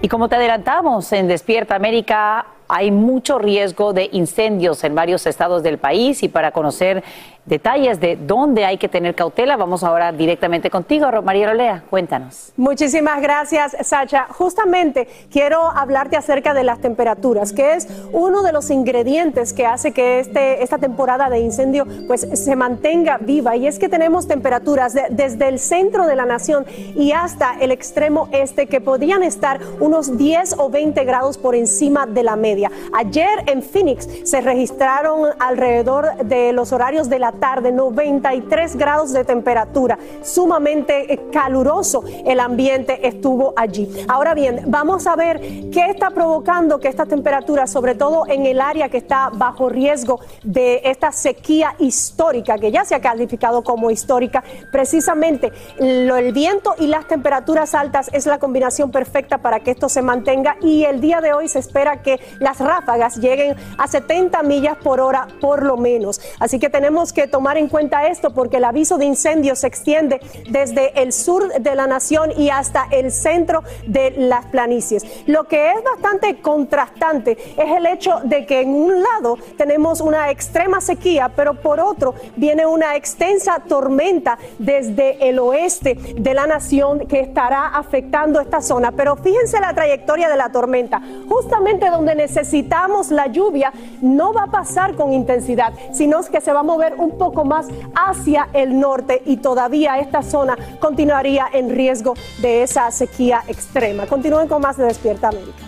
Y 0.02 0.10
como 0.10 0.30
te 0.30 0.36
adelantamos 0.36 1.12
en 1.12 1.28
Despierta 1.28 1.76
América, 1.76 2.46
hay 2.68 2.92
mucho 2.92 3.40
riesgo 3.40 3.94
de 3.94 4.10
incendios 4.12 4.84
en 4.84 4.94
varios 4.94 5.26
estados 5.26 5.64
del 5.64 5.78
país 5.78 6.22
y 6.24 6.28
para 6.28 6.52
conocer 6.52 7.04
detalles 7.48 8.00
de 8.00 8.18
dónde 8.18 8.66
hay 8.66 8.78
que 8.78 8.88
tener 8.88 9.16
cautela. 9.16 9.58
Vamos 9.58 9.84
ahora 9.84 10.12
directamente 10.12 10.70
contigo, 10.70 11.08
María 11.24 11.50
Rolea, 11.50 11.84
cuéntanos. 11.90 12.52
Muchísimas 12.58 13.22
gracias, 13.22 13.76
Sacha. 13.82 14.28
Justamente 14.30 15.08
quiero 15.32 15.70
hablarte 15.70 16.18
acerca 16.18 16.54
de 16.54 16.64
las 16.64 16.80
temperaturas, 16.80 17.54
que 17.54 17.74
es 17.74 17.88
uno 18.12 18.44
de 18.44 18.52
los 18.52 18.70
ingredientes 18.70 19.54
que 19.54 19.66
hace 19.66 19.92
que 19.92 20.20
este, 20.20 20.64
esta 20.64 20.78
temporada 20.78 21.30
de 21.30 21.40
incendio 21.40 21.86
pues, 22.08 22.28
se 22.34 22.56
mantenga 22.56 23.18
viva. 23.18 23.56
Y 23.56 23.68
es 23.68 23.80
que 23.80 23.90
tenemos 23.90 24.28
temperaturas 24.28 24.96
desde 25.10 25.48
el 25.48 25.60
centro 25.60 26.06
de 26.06 26.16
la 26.16 26.26
nación 26.26 26.66
y 26.96 27.12
hasta 27.12 27.56
el 27.60 27.72
extremo 27.72 28.30
este 28.32 28.68
que 28.68 28.82
podrían 28.82 29.24
estar 29.24 29.60
unos 29.80 30.18
10 30.18 30.56
o 30.58 30.70
20 30.70 31.04
grados 31.06 31.38
por 31.38 31.56
encima 31.56 32.06
de 32.06 32.24
la 32.24 32.36
media. 32.36 32.72
Ayer 32.94 33.44
en 33.48 33.64
Phoenix 33.64 34.08
se 34.24 34.42
registraron 34.42 35.30
alrededor 35.40 36.18
de 36.18 36.52
los 36.54 36.72
horarios 36.72 37.10
de 37.10 37.20
la 37.20 37.32
tarde, 37.40 37.72
93 37.72 38.76
grados 38.76 39.14
de 39.14 39.24
temperatura, 39.24 39.98
sumamente 40.22 41.14
eh, 41.14 41.20
caluroso 41.32 42.04
el 42.26 42.40
ambiente 42.40 43.08
estuvo 43.08 43.54
allí. 43.56 43.90
Ahora 44.08 44.34
bien, 44.34 44.64
vamos 44.68 45.08
a 45.08 45.16
ver 45.16 45.40
qué 45.72 45.86
está 45.90 46.12
provocando 46.12 46.80
que 46.80 46.88
esta 46.88 47.06
temperatura, 47.06 47.68
sobre 47.68 47.96
todo 47.96 48.26
en 48.28 48.46
el 48.46 48.62
área 48.62 48.90
que 48.90 48.98
está 48.98 49.30
bajo 49.34 49.70
riesgo 49.70 50.20
de 50.44 50.82
esta 50.84 51.12
sequía 51.12 51.76
histórica, 51.80 52.58
que 52.58 52.72
ya 52.72 52.86
se 52.86 52.96
ha 52.96 53.02
calificado 53.02 53.64
como 53.64 53.92
histórica, 53.92 54.44
precisamente 54.72 55.52
el 55.78 56.32
viento 56.34 56.76
y 56.80 56.88
las 56.88 57.08
temperaturas 57.08 57.74
altas 57.76 58.10
es 58.14 58.26
la 58.26 58.40
combinación 58.40 58.92
perfecta 58.92 59.40
para 59.40 59.60
que 59.60 59.72
esto 59.72 59.90
se 59.90 60.02
mantenga 60.02 60.58
y 60.62 60.84
el 60.84 61.02
día 61.02 61.22
de 61.22 61.34
hoy 61.34 61.48
se 61.48 61.60
espera 61.60 62.02
que 62.02 62.20
las 62.40 62.60
ráfagas 62.60 63.18
lleguen 63.18 63.56
a 63.78 63.88
70 63.88 64.44
millas 64.44 64.78
por 64.78 65.00
hora 65.00 65.28
por 65.40 65.64
lo 65.64 65.78
menos. 65.78 66.22
Así 66.40 66.60
que 66.60 66.70
tenemos 66.70 67.14
que 67.14 67.27
tomar 67.28 67.58
en 67.58 67.70
cuenta 67.70 68.08
esto 68.08 68.34
porque 68.34 68.58
el 68.58 68.66
aviso 68.66 68.98
de 68.98 69.06
incendio 69.06 69.56
se 69.56 69.68
extiende 69.68 70.20
desde 70.50 71.02
el 71.02 71.14
sur 71.14 71.48
de 71.54 71.76
la 71.76 71.88
nación 71.88 72.32
y 72.38 72.50
hasta 72.50 72.88
el 72.92 73.12
centro 73.12 73.64
de 73.86 74.12
las 74.18 74.46
planicies. 74.48 75.06
Lo 75.26 75.46
que 75.46 75.72
es 75.72 75.84
bastante 75.84 76.42
contrastante 76.42 77.38
es 77.58 77.78
el 77.78 77.86
hecho 77.86 78.20
de 78.24 78.46
que 78.46 78.62
en 78.62 78.70
un 78.70 79.02
lado 79.02 79.38
tenemos 79.58 80.02
una 80.02 80.30
extrema 80.30 80.82
sequía, 80.82 81.32
pero 81.36 81.56
por 81.56 81.80
otro 81.80 82.14
viene 82.36 82.66
una 82.66 82.96
extensa 82.96 83.62
tormenta 83.68 84.38
desde 84.60 85.30
el 85.30 85.40
oeste 85.40 85.96
de 85.96 86.34
la 86.34 86.48
nación 86.48 87.08
que 87.08 87.22
estará 87.22 87.68
afectando 87.68 88.42
esta 88.42 88.62
zona. 88.62 88.92
Pero 88.92 89.16
fíjense 89.16 89.60
la 89.60 89.74
trayectoria 89.74 90.30
de 90.30 90.36
la 90.36 90.52
tormenta. 90.52 91.02
Justamente 91.30 91.90
donde 91.90 92.16
necesitamos 92.16 93.12
la 93.12 93.28
lluvia 93.28 93.72
no 94.02 94.34
va 94.34 94.44
a 94.44 94.52
pasar 94.52 94.96
con 94.96 95.14
intensidad, 95.14 95.74
sino 95.94 96.18
que 96.26 96.42
se 96.42 96.52
va 96.52 96.62
a 96.62 96.64
mover 96.64 96.96
un 96.98 97.17
poco 97.18 97.46
más 97.46 97.68
hacia 97.96 98.50
el 98.54 98.80
norte 98.80 99.22
y 99.26 99.38
todavía 99.38 100.00
esta 100.00 100.22
zona 100.22 100.58
continuaría 100.80 101.48
en 101.52 101.70
riesgo 101.70 102.14
de 102.42 102.64
esa 102.64 102.92
sequía 102.92 103.44
extrema. 103.48 104.06
Continúen 104.06 104.48
con 104.48 104.62
más 104.62 104.78
de 104.78 104.86
Despierta 104.86 105.30
América. 105.30 105.68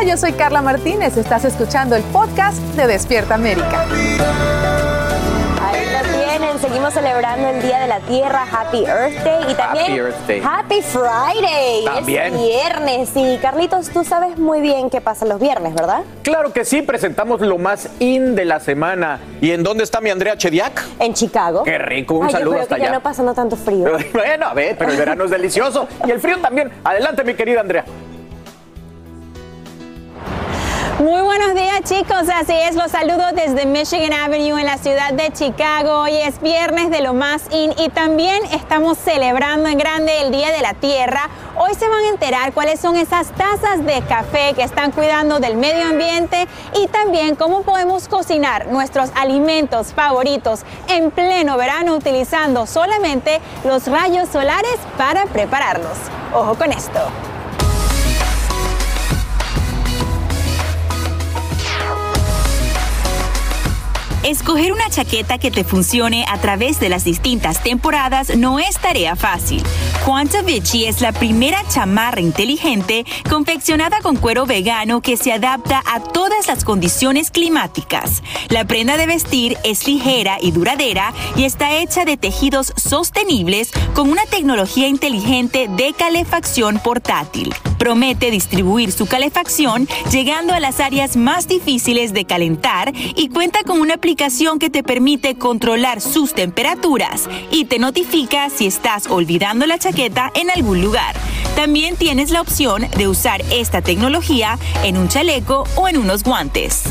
Hola, 0.00 0.12
yo 0.12 0.16
soy 0.16 0.32
Carla 0.32 0.62
Martínez. 0.62 1.18
Estás 1.18 1.44
escuchando 1.44 1.94
el 1.94 2.02
podcast 2.04 2.58
de 2.74 2.86
Despierta 2.86 3.34
América. 3.34 3.84
Ahí 5.60 5.84
lo 5.92 6.00
tienen, 6.18 6.58
seguimos 6.58 6.94
celebrando 6.94 7.48
el 7.48 7.60
Día 7.60 7.80
de 7.80 7.86
la 7.86 8.00
Tierra, 8.00 8.46
Happy 8.50 8.86
Earth 8.86 9.22
Day 9.22 9.44
y 9.50 9.54
también 9.54 9.84
Happy 9.84 9.98
Earth 9.98 10.26
Day. 10.26 10.42
Happy 10.42 10.80
Friday. 10.80 11.84
También. 11.84 12.34
Es 12.34 12.40
viernes 12.40 13.10
y 13.14 13.36
Carlitos, 13.42 13.90
tú 13.90 14.02
sabes 14.02 14.38
muy 14.38 14.62
bien 14.62 14.88
qué 14.88 15.02
pasa 15.02 15.26
los 15.26 15.38
viernes, 15.38 15.74
¿verdad? 15.74 16.00
Claro 16.22 16.50
que 16.54 16.64
sí, 16.64 16.80
presentamos 16.80 17.42
lo 17.42 17.58
más 17.58 17.90
in 17.98 18.34
de 18.34 18.46
la 18.46 18.58
semana. 18.58 19.20
¿Y 19.42 19.50
en 19.50 19.62
dónde 19.62 19.84
está 19.84 20.00
mi 20.00 20.08
Andrea 20.08 20.34
Chediak? 20.34 20.82
En 20.98 21.12
Chicago. 21.12 21.62
Qué 21.64 21.76
rico, 21.76 22.14
un 22.14 22.26
Ay, 22.26 22.32
yo 22.32 22.38
saludo 22.38 22.52
creo 22.52 22.62
hasta 22.62 22.76
que 22.76 22.82
ya 22.82 22.92
no 22.92 23.02
pasando 23.02 23.34
tanto 23.34 23.56
frío. 23.56 23.98
Bueno, 24.14 24.46
a 24.46 24.54
ver, 24.54 24.76
pero 24.78 24.92
el 24.92 24.96
verano 24.96 25.24
es 25.24 25.30
delicioso 25.30 25.86
y 26.06 26.10
el 26.10 26.20
frío 26.20 26.38
también. 26.38 26.70
Adelante, 26.84 27.22
mi 27.22 27.34
querida 27.34 27.60
Andrea. 27.60 27.84
Muy 31.00 31.22
buenos 31.22 31.54
días 31.54 31.80
chicos, 31.84 32.28
así 32.28 32.52
es, 32.52 32.76
los 32.76 32.90
saludo 32.90 33.32
desde 33.32 33.64
Michigan 33.64 34.12
Avenue 34.12 34.60
en 34.60 34.66
la 34.66 34.76
ciudad 34.76 35.14
de 35.14 35.32
Chicago. 35.32 36.02
Hoy 36.02 36.14
es 36.14 36.42
viernes 36.42 36.90
de 36.90 37.00
lo 37.00 37.14
más 37.14 37.40
in 37.50 37.72
y 37.78 37.88
también 37.88 38.44
estamos 38.52 38.98
celebrando 38.98 39.70
en 39.70 39.78
grande 39.78 40.20
el 40.20 40.30
Día 40.30 40.50
de 40.50 40.60
la 40.60 40.74
Tierra. 40.74 41.30
Hoy 41.56 41.72
se 41.72 41.88
van 41.88 42.00
a 42.00 42.08
enterar 42.10 42.52
cuáles 42.52 42.80
son 42.80 42.96
esas 42.96 43.28
tazas 43.28 43.82
de 43.86 44.02
café 44.02 44.52
que 44.54 44.62
están 44.62 44.92
cuidando 44.92 45.40
del 45.40 45.56
medio 45.56 45.86
ambiente 45.86 46.46
y 46.76 46.86
también 46.88 47.34
cómo 47.34 47.62
podemos 47.62 48.06
cocinar 48.06 48.66
nuestros 48.66 49.08
alimentos 49.14 49.94
favoritos 49.94 50.64
en 50.86 51.10
pleno 51.10 51.56
verano 51.56 51.94
utilizando 51.94 52.66
solamente 52.66 53.40
los 53.64 53.86
rayos 53.86 54.28
solares 54.28 54.76
para 54.98 55.24
prepararlos. 55.24 55.96
Ojo 56.34 56.56
con 56.56 56.70
esto. 56.72 57.00
Escoger 64.22 64.72
una 64.72 64.90
chaqueta 64.90 65.38
que 65.38 65.50
te 65.50 65.64
funcione 65.64 66.26
a 66.28 66.36
través 66.36 66.78
de 66.78 66.90
las 66.90 67.04
distintas 67.04 67.62
temporadas 67.62 68.36
no 68.36 68.58
es 68.58 68.78
tarea 68.78 69.16
fácil. 69.16 69.62
Quanta 70.04 70.42
Vichy 70.42 70.84
es 70.84 71.00
la 71.00 71.12
primera 71.12 71.66
chamarra 71.68 72.20
inteligente 72.20 73.06
confeccionada 73.30 74.00
con 74.02 74.16
cuero 74.16 74.44
vegano 74.44 75.00
que 75.00 75.16
se 75.16 75.32
adapta 75.32 75.82
a 75.86 76.00
todas 76.00 76.48
las 76.48 76.64
condiciones 76.64 77.30
climáticas. 77.30 78.22
La 78.50 78.66
prenda 78.66 78.98
de 78.98 79.06
vestir 79.06 79.56
es 79.64 79.86
ligera 79.86 80.36
y 80.38 80.50
duradera 80.50 81.14
y 81.34 81.44
está 81.44 81.72
hecha 81.78 82.04
de 82.04 82.18
tejidos 82.18 82.74
sostenibles 82.76 83.70
con 83.94 84.10
una 84.10 84.26
tecnología 84.26 84.86
inteligente 84.86 85.66
de 85.66 85.94
calefacción 85.94 86.78
portátil. 86.78 87.54
Promete 87.80 88.30
distribuir 88.30 88.92
su 88.92 89.06
calefacción 89.06 89.88
llegando 90.12 90.52
a 90.52 90.60
las 90.60 90.80
áreas 90.80 91.16
más 91.16 91.48
difíciles 91.48 92.12
de 92.12 92.26
calentar 92.26 92.92
y 92.94 93.30
cuenta 93.30 93.62
con 93.62 93.80
una 93.80 93.94
aplicación 93.94 94.58
que 94.58 94.68
te 94.68 94.82
permite 94.82 95.36
controlar 95.36 96.02
sus 96.02 96.34
temperaturas 96.34 97.26
y 97.50 97.64
te 97.64 97.78
notifica 97.78 98.50
si 98.50 98.66
estás 98.66 99.06
olvidando 99.06 99.64
la 99.64 99.78
chaqueta 99.78 100.30
en 100.34 100.50
algún 100.50 100.82
lugar. 100.82 101.16
También 101.56 101.96
tienes 101.96 102.30
la 102.30 102.42
opción 102.42 102.86
de 102.98 103.08
usar 103.08 103.40
esta 103.50 103.80
tecnología 103.80 104.58
en 104.84 104.98
un 104.98 105.08
chaleco 105.08 105.64
o 105.74 105.88
en 105.88 105.96
unos 105.96 106.22
guantes. 106.22 106.82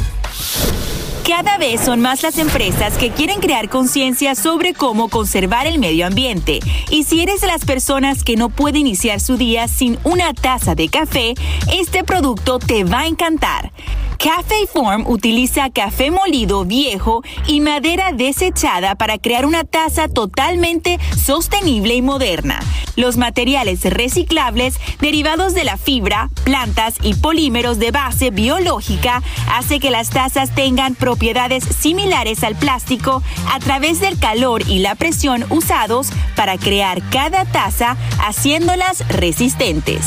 Cada 1.30 1.60
vez 1.60 1.82
son 1.82 2.02
más 2.02 2.24
las 2.24 2.40
empresas 2.40 2.98
que 2.98 3.12
quieren 3.12 3.40
crear 3.40 3.70
conciencia 3.70 4.34
sobre 4.34 4.74
cómo 4.74 5.10
conservar 5.10 5.68
el 5.68 5.78
medio 5.78 6.08
ambiente. 6.08 6.60
Y 6.90 7.04
si 7.04 7.22
eres 7.22 7.42
de 7.42 7.46
las 7.46 7.66
personas 7.66 8.24
que 8.24 8.36
no 8.36 8.50
puede 8.50 8.80
iniciar 8.80 9.20
su 9.20 9.38
día 9.38 9.68
sin 9.68 10.00
una 10.04 10.34
taza 10.34 10.74
de 10.74 10.90
café, 10.90 11.36
este 11.72 12.04
producto 12.04 12.58
te 12.58 12.84
va 12.84 13.02
a 13.02 13.08
encantar. 13.08 13.72
Cafe 14.20 14.68
Form 14.68 15.06
utiliza 15.08 15.70
café 15.70 16.12
molido 16.12 16.66
viejo 16.66 17.24
y 17.48 17.62
madera 17.62 18.12
desechada 18.12 18.96
para 18.96 19.18
crear 19.18 19.46
una 19.46 19.64
taza 19.64 20.10
totalmente 20.10 21.00
sostenible 21.18 21.96
y 21.96 22.02
moderna. 22.02 22.60
Los 22.98 23.16
materiales 23.16 23.82
reciclables 23.86 24.76
derivados 25.00 25.54
de 25.54 25.64
la 25.64 25.78
fibra, 25.78 26.30
plantas 26.44 26.96
y 27.02 27.14
polímeros 27.14 27.80
de 27.80 27.92
base 27.92 28.30
biológica 28.30 29.24
hace 29.54 29.80
que 29.80 29.90
las 29.90 30.10
tazas 30.10 30.54
tengan 30.54 30.96
propiedades 30.96 31.64
similares 31.64 32.44
al 32.44 32.58
plástico 32.58 33.24
a 33.54 33.60
través 33.60 34.02
del 34.02 34.20
calor 34.20 34.68
y 34.68 34.80
la 34.80 34.96
presión 34.96 35.46
usados 35.50 36.10
para 36.36 36.58
crear 36.58 37.02
cada 37.10 37.46
taza 37.46 37.96
haciéndolas 38.20 39.08
resistentes. 39.08 40.06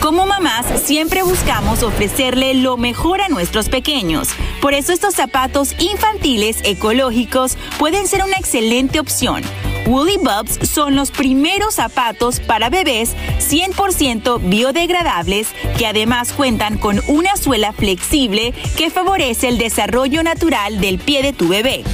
Como 0.00 0.26
mamás, 0.26 0.66
siempre 0.82 1.22
buscamos 1.22 1.82
ofrecerle 1.82 2.54
lo 2.54 2.76
mejor 2.76 3.20
a 3.20 3.28
nuestros 3.28 3.68
pequeños. 3.68 4.28
Por 4.60 4.74
eso 4.74 4.92
estos 4.92 5.14
zapatos 5.14 5.74
infantiles 5.78 6.58
ecológicos 6.64 7.56
pueden 7.78 8.06
ser 8.06 8.22
una 8.22 8.36
excelente 8.36 9.00
opción. 9.00 9.42
Woolly 9.86 10.16
Bubs 10.16 10.68
son 10.68 10.96
los 10.96 11.10
primeros 11.10 11.74
zapatos 11.74 12.40
para 12.40 12.70
bebés 12.70 13.14
100% 13.38 14.40
biodegradables 14.48 15.48
que 15.76 15.86
además 15.86 16.32
cuentan 16.32 16.78
con 16.78 17.02
una 17.06 17.36
suela 17.36 17.72
flexible 17.72 18.54
que 18.76 18.90
favorece 18.90 19.48
el 19.48 19.58
desarrollo 19.58 20.22
natural 20.22 20.80
del 20.80 20.98
pie 20.98 21.22
de 21.22 21.32
tu 21.32 21.48
bebé. 21.48 21.84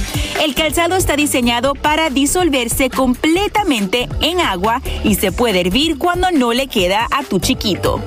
El 0.41 0.55
calzado 0.55 0.95
está 0.95 1.15
diseñado 1.15 1.75
para 1.75 2.09
disolverse 2.09 2.89
completamente 2.89 4.07
en 4.21 4.39
agua 4.39 4.81
y 5.03 5.15
se 5.15 5.31
puede 5.31 5.59
hervir 5.59 5.97
cuando 5.97 6.31
no 6.31 6.53
le 6.53 6.67
queda 6.67 7.07
a 7.11 7.23
tu 7.23 7.39
chiquito. 7.39 8.01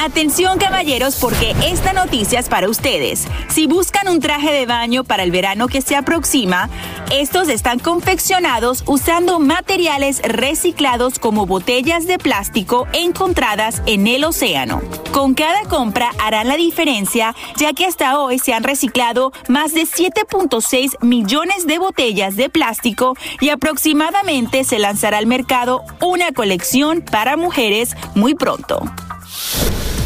Atención 0.00 0.58
caballeros 0.58 1.16
porque 1.16 1.54
esta 1.64 1.92
noticia 1.92 2.40
es 2.40 2.48
para 2.48 2.68
ustedes. 2.68 3.26
Si 3.48 3.66
buscan 3.66 4.08
un 4.08 4.20
traje 4.20 4.52
de 4.52 4.66
baño 4.66 5.04
para 5.04 5.22
el 5.22 5.30
verano 5.30 5.68
que 5.68 5.80
se 5.80 5.96
aproxima, 5.96 6.68
estos 7.10 7.48
están 7.48 7.78
confeccionados 7.78 8.82
usando 8.86 9.38
materiales 9.38 10.20
reciclados 10.22 11.18
como 11.18 11.46
botellas 11.46 12.06
de 12.06 12.18
plástico 12.18 12.86
encontradas 12.92 13.82
en 13.86 14.06
el 14.06 14.24
océano. 14.24 14.82
Con 15.12 15.34
cada 15.34 15.62
compra 15.62 16.10
harán 16.18 16.48
la 16.48 16.56
diferencia 16.56 17.34
ya 17.56 17.72
que 17.72 17.86
hasta 17.86 18.18
hoy 18.18 18.38
se 18.38 18.52
han 18.52 18.64
reciclado 18.64 19.32
más 19.48 19.74
de 19.74 19.82
7.6 19.82 21.02
millones 21.02 21.66
de 21.66 21.78
botellas 21.78 22.36
de 22.36 22.50
plástico 22.50 23.16
y 23.40 23.50
aproximadamente 23.50 24.64
se 24.64 24.78
lanzará 24.78 25.18
al 25.18 25.26
mercado 25.26 25.82
una 26.00 26.32
colección 26.32 27.00
para 27.00 27.36
mujeres 27.36 27.96
muy 28.14 28.34
pronto. 28.34 28.82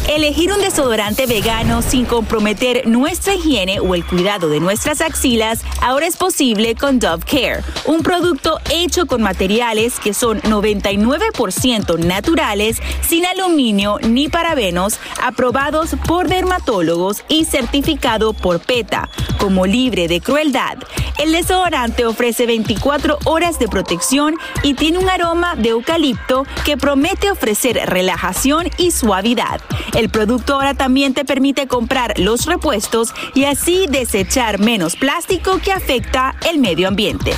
Elegir 0.09 0.51
un 0.51 0.59
desodorante 0.59 1.27
vegano 1.27 1.83
sin 1.83 2.03
comprometer 2.03 2.87
nuestra 2.87 3.35
higiene 3.35 3.79
o 3.79 3.93
el 3.93 4.03
cuidado 4.03 4.49
de 4.49 4.59
nuestras 4.59 5.01
axilas 5.01 5.61
ahora 5.83 6.07
es 6.07 6.17
posible 6.17 6.73
con 6.73 6.97
Dove 6.97 7.23
Care, 7.23 7.63
un 7.85 8.01
producto 8.01 8.59
hecho 8.71 9.05
con 9.05 9.21
materiales 9.21 9.99
que 9.99 10.15
son 10.15 10.41
99% 10.41 11.99
naturales, 11.99 12.81
sin 13.07 13.23
aluminio 13.27 13.99
ni 14.01 14.29
parabenos, 14.29 14.99
aprobados 15.21 15.91
por 16.07 16.27
dermatólogos 16.27 17.23
y 17.27 17.45
certificado 17.45 18.33
por 18.33 18.59
PETA 18.61 19.11
como 19.39 19.65
libre 19.65 20.07
de 20.07 20.21
crueldad. 20.21 20.77
El 21.17 21.31
desodorante 21.31 22.05
ofrece 22.05 22.45
24 22.45 23.17
horas 23.25 23.57
de 23.57 23.67
protección 23.67 24.35
y 24.61 24.75
tiene 24.75 24.99
un 24.99 25.09
aroma 25.09 25.55
de 25.55 25.69
eucalipto 25.69 26.45
que 26.63 26.77
promete 26.77 27.31
ofrecer 27.31 27.79
relajación 27.87 28.69
y 28.77 28.91
suavidad. 28.91 29.61
El 29.97 30.09
producto 30.09 30.53
ahora 30.53 30.75
también 30.75 31.13
te 31.13 31.25
permite 31.25 31.67
comprar 31.67 32.19
los 32.19 32.45
repuestos 32.45 33.13
y 33.33 33.45
así 33.45 33.87
desechar 33.89 34.59
menos 34.59 34.95
plástico 34.95 35.59
que 35.59 35.71
afecta 35.71 36.35
el 36.49 36.59
medio 36.59 36.87
ambiente. 36.87 37.33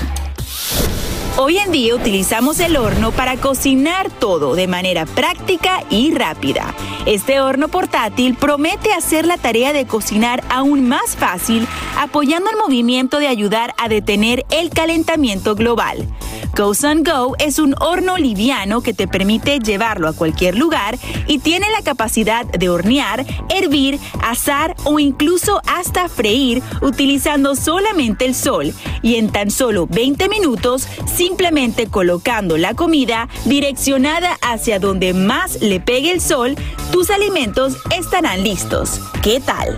Hoy 1.38 1.58
en 1.58 1.72
día 1.72 1.96
utilizamos 1.96 2.60
el 2.60 2.76
horno 2.76 3.12
para 3.12 3.38
cocinar 3.38 4.12
todo 4.12 4.54
de 4.54 4.68
manera 4.68 5.06
práctica 5.06 5.84
y 5.90 6.14
rápida. 6.14 6.76
Este 7.08 7.42
horno 7.42 7.68
portátil 7.68 8.36
promete 8.36 8.94
hacer 8.94 9.26
la 9.26 9.38
tarea 9.38 9.74
de 9.74 9.88
cocinar 9.88 10.44
aún 10.50 10.88
más 10.88 11.16
fácil, 11.16 11.68
apoyando 11.98 12.52
el 12.52 12.58
movimiento 12.58 13.18
de 13.18 13.28
ayudar 13.28 13.74
a 13.80 13.90
detener 13.90 14.46
el 14.52 14.70
calentamiento 14.70 15.56
global. 15.56 16.08
Go 16.56 16.74
Sun 16.74 17.04
Go 17.04 17.36
es 17.40 17.60
un 17.60 17.76
horno 17.80 18.18
liviano 18.18 18.82
que 18.82 18.94
te 18.94 19.08
permite 19.08 19.60
llevarlo 19.60 20.08
a 20.10 20.14
cualquier 20.14 20.58
lugar 20.58 20.98
y 21.26 21.40
tiene 21.40 21.66
la 21.72 21.82
capacidad 21.82 22.46
de 22.46 22.70
hornear, 22.70 23.26
hervir, 23.50 24.00
asar 24.22 24.76
o 24.84 25.00
incluso 25.00 25.62
hasta 25.66 26.10
freír 26.10 26.62
utilizando 26.82 27.56
solamente 27.56 28.26
el 28.26 28.36
sol 28.36 28.74
y 29.02 29.16
en 29.16 29.30
tan 29.30 29.50
solo 29.50 29.88
20 29.88 30.28
minutos 30.28 30.88
simplemente 31.06 31.88
colocando 31.88 32.58
la 32.58 32.74
comida 32.74 33.30
direccionada 33.46 34.38
hacia 34.42 34.80
donde 34.80 35.14
más 35.14 35.62
le 35.62 35.80
pegue 35.80 36.12
el 36.12 36.20
sol, 36.20 36.56
tus 36.92 37.10
alimentos 37.10 37.78
estarán 37.98 38.44
listos. 38.44 39.00
¿Qué 39.24 39.40
tal? 39.40 39.78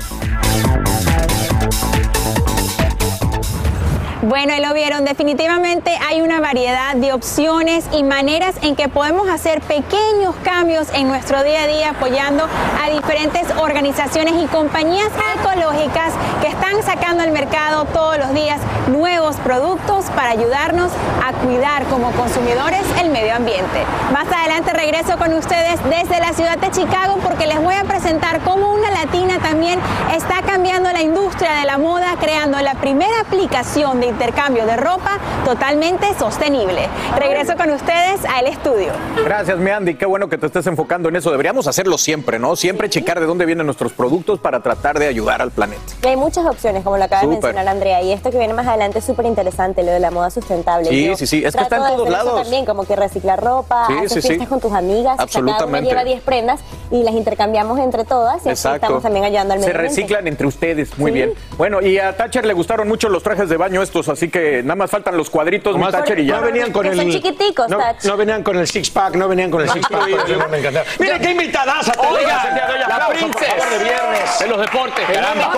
Bueno, 4.25 4.53
lo 4.65 4.73
vieron, 4.73 5.03
definitivamente 5.03 5.91
hay 6.07 6.21
una 6.21 6.39
variedad 6.39 6.95
de 6.95 7.11
opciones 7.11 7.83
y 7.91 8.03
maneras 8.03 8.55
en 8.61 8.77
que 8.77 8.87
podemos 8.87 9.27
hacer 9.27 9.59
pequeños 9.59 10.33
cambios 10.45 10.87
en 10.93 11.09
nuestro 11.09 11.43
día 11.43 11.63
a 11.63 11.67
día 11.67 11.89
apoyando 11.89 12.47
a 12.81 12.89
diferentes 12.89 13.43
organizaciones 13.57 14.41
y 14.41 14.47
compañías 14.47 15.09
ecológicas 15.37 16.13
que 16.41 16.47
están 16.47 16.81
sacando 16.83 17.21
al 17.21 17.31
mercado 17.31 17.83
todos 17.83 18.17
los 18.17 18.33
días 18.33 18.61
nuevos 18.87 19.35
productos 19.37 20.05
para 20.15 20.29
ayudarnos 20.29 20.93
a 21.21 21.33
cuidar 21.43 21.83
como 21.87 22.09
consumidores 22.11 22.81
el 23.01 23.09
medio 23.09 23.35
ambiente. 23.35 23.83
Más 24.13 24.31
adelante 24.31 24.71
regreso 24.71 25.17
con 25.17 25.33
ustedes 25.33 25.83
desde 25.89 26.21
la 26.21 26.31
ciudad 26.31 26.57
de 26.59 26.71
Chicago 26.71 27.17
porque 27.21 27.45
les 27.45 27.61
voy 27.61 27.75
a 27.75 27.83
presentar 27.83 28.39
cómo 28.39 28.71
una 28.73 28.89
latina 28.89 29.39
también 29.39 29.79
está 30.15 30.41
cambiando 30.43 30.93
la 30.93 31.01
industria 31.01 31.55
de 31.55 31.65
la 31.65 31.77
moda 31.77 32.15
creando 32.21 32.57
la 32.61 32.75
primera 32.75 33.19
aplicación 33.19 33.99
de 33.99 34.12
intercambio 34.13 34.65
de 34.65 34.77
ropa 34.77 35.17
totalmente 35.43 36.07
sostenible. 36.17 36.87
Regreso 37.17 37.55
con 37.57 37.69
ustedes 37.71 38.21
al 38.25 38.47
estudio. 38.47 38.91
Gracias, 39.25 39.57
mi 39.57 39.71
Andy. 39.71 39.95
Qué 39.95 40.05
bueno 40.05 40.29
que 40.29 40.37
te 40.37 40.45
estés 40.45 40.67
enfocando 40.67 41.09
en 41.09 41.15
eso. 41.15 41.31
Deberíamos 41.31 41.67
hacerlo 41.67 41.97
siempre, 41.97 42.37
¿no? 42.39 42.55
Siempre 42.55 42.89
checar 42.89 43.19
de 43.19 43.25
dónde 43.25 43.45
vienen 43.45 43.65
nuestros 43.65 43.91
productos 43.91 44.39
para 44.39 44.61
tratar 44.61 44.99
de 44.99 45.07
ayudar 45.07 45.41
al 45.41 45.51
planeta. 45.51 45.81
Y 46.03 46.07
hay 46.07 46.15
muchas 46.15 46.45
opciones, 46.45 46.83
como 46.83 46.97
lo 46.97 47.03
acaba 47.03 47.23
de 47.23 47.27
mencionar 47.27 47.67
Andrea, 47.67 48.01
y 48.01 48.11
esto 48.11 48.29
que 48.31 48.37
viene 48.37 48.53
más 48.53 48.67
adelante 48.67 48.99
es 48.99 49.05
súper 49.05 49.25
interesante, 49.25 49.83
lo 49.83 49.91
de 49.91 49.99
la 49.99 50.11
moda 50.11 50.29
sustentable. 50.29 50.87
Sí, 50.89 51.07
Yo 51.07 51.15
sí, 51.15 51.25
sí. 51.27 51.43
Es 51.43 51.55
que 51.55 51.63
está 51.63 51.77
en 51.77 51.95
todos 51.95 52.09
lados. 52.09 52.41
también, 52.41 52.65
como 52.65 52.85
que 52.85 52.95
reciclar 52.95 53.43
ropa, 53.43 53.87
Sí, 53.87 53.93
hacer 54.05 54.21
sí, 54.21 54.27
fiestas 54.29 54.47
con 54.47 54.59
tus 54.61 54.71
amigas, 54.71 55.15
o 55.15 55.17
sea, 55.17 55.27
cada 55.27 55.39
una 55.43 55.51
Absolutamente. 55.53 55.89
lleva 55.89 56.03
10 56.03 56.21
prendas 56.21 56.59
y 56.91 57.03
las 57.03 57.13
intercambiamos 57.15 57.79
entre 57.79 58.03
todas 58.05 58.45
y 58.45 58.49
así 58.49 58.67
estamos 58.67 59.01
también 59.01 59.25
ayudando 59.25 59.53
al 59.55 59.59
Se 59.59 59.65
medio 59.67 59.79
ambiente. 59.79 60.01
reciclan 60.01 60.27
entre 60.27 60.47
ustedes. 60.47 60.97
Muy 60.97 61.11
bien. 61.11 61.33
Bueno, 61.57 61.81
y 61.81 61.97
a 61.97 62.15
Thatcher 62.15 62.45
le 62.45 62.53
gustaron 62.53 62.87
mucho 62.87 63.09
los 63.09 63.23
trajes 63.23 63.49
de 63.49 63.57
baño 63.57 63.81
estos 63.81 64.02
así 64.09 64.29
que 64.29 64.61
nada 64.63 64.75
más 64.75 64.89
faltan 64.91 65.15
los 65.17 65.29
cuadritos, 65.29 65.77
mi 65.77 65.87
Thatcher, 65.89 66.19
y 66.19 66.25
ya. 66.25 66.37
No 66.37 66.41
venían 66.43 66.71
con 66.71 66.85
el. 66.85 67.11
chiquiticos, 67.11 67.69
no, 67.69 67.77
Touch. 67.77 68.03
no 68.05 68.17
venían 68.17 68.43
con 68.43 68.57
el 68.57 68.67
six 68.67 68.89
pack, 68.89 69.15
no 69.15 69.27
venían 69.27 69.51
con 69.51 69.61
el 69.61 69.69
six 69.69 69.87
pack. 69.87 70.09
por 70.09 70.31
eso 70.31 70.47
me 70.49 70.57
encantaba. 70.59 70.85
Mira 70.99 71.19
qué 71.19 71.33
Oiga, 71.33 72.51
día 72.53 72.67
de 72.67 72.73
hoy. 72.73 72.79
la 72.87 73.07
princesa 73.09 73.69
de 73.69 73.83
viernes. 73.83 74.39
de 74.39 74.47
los 74.47 74.59
deportes, 74.59 75.05
caramba. 75.05 75.51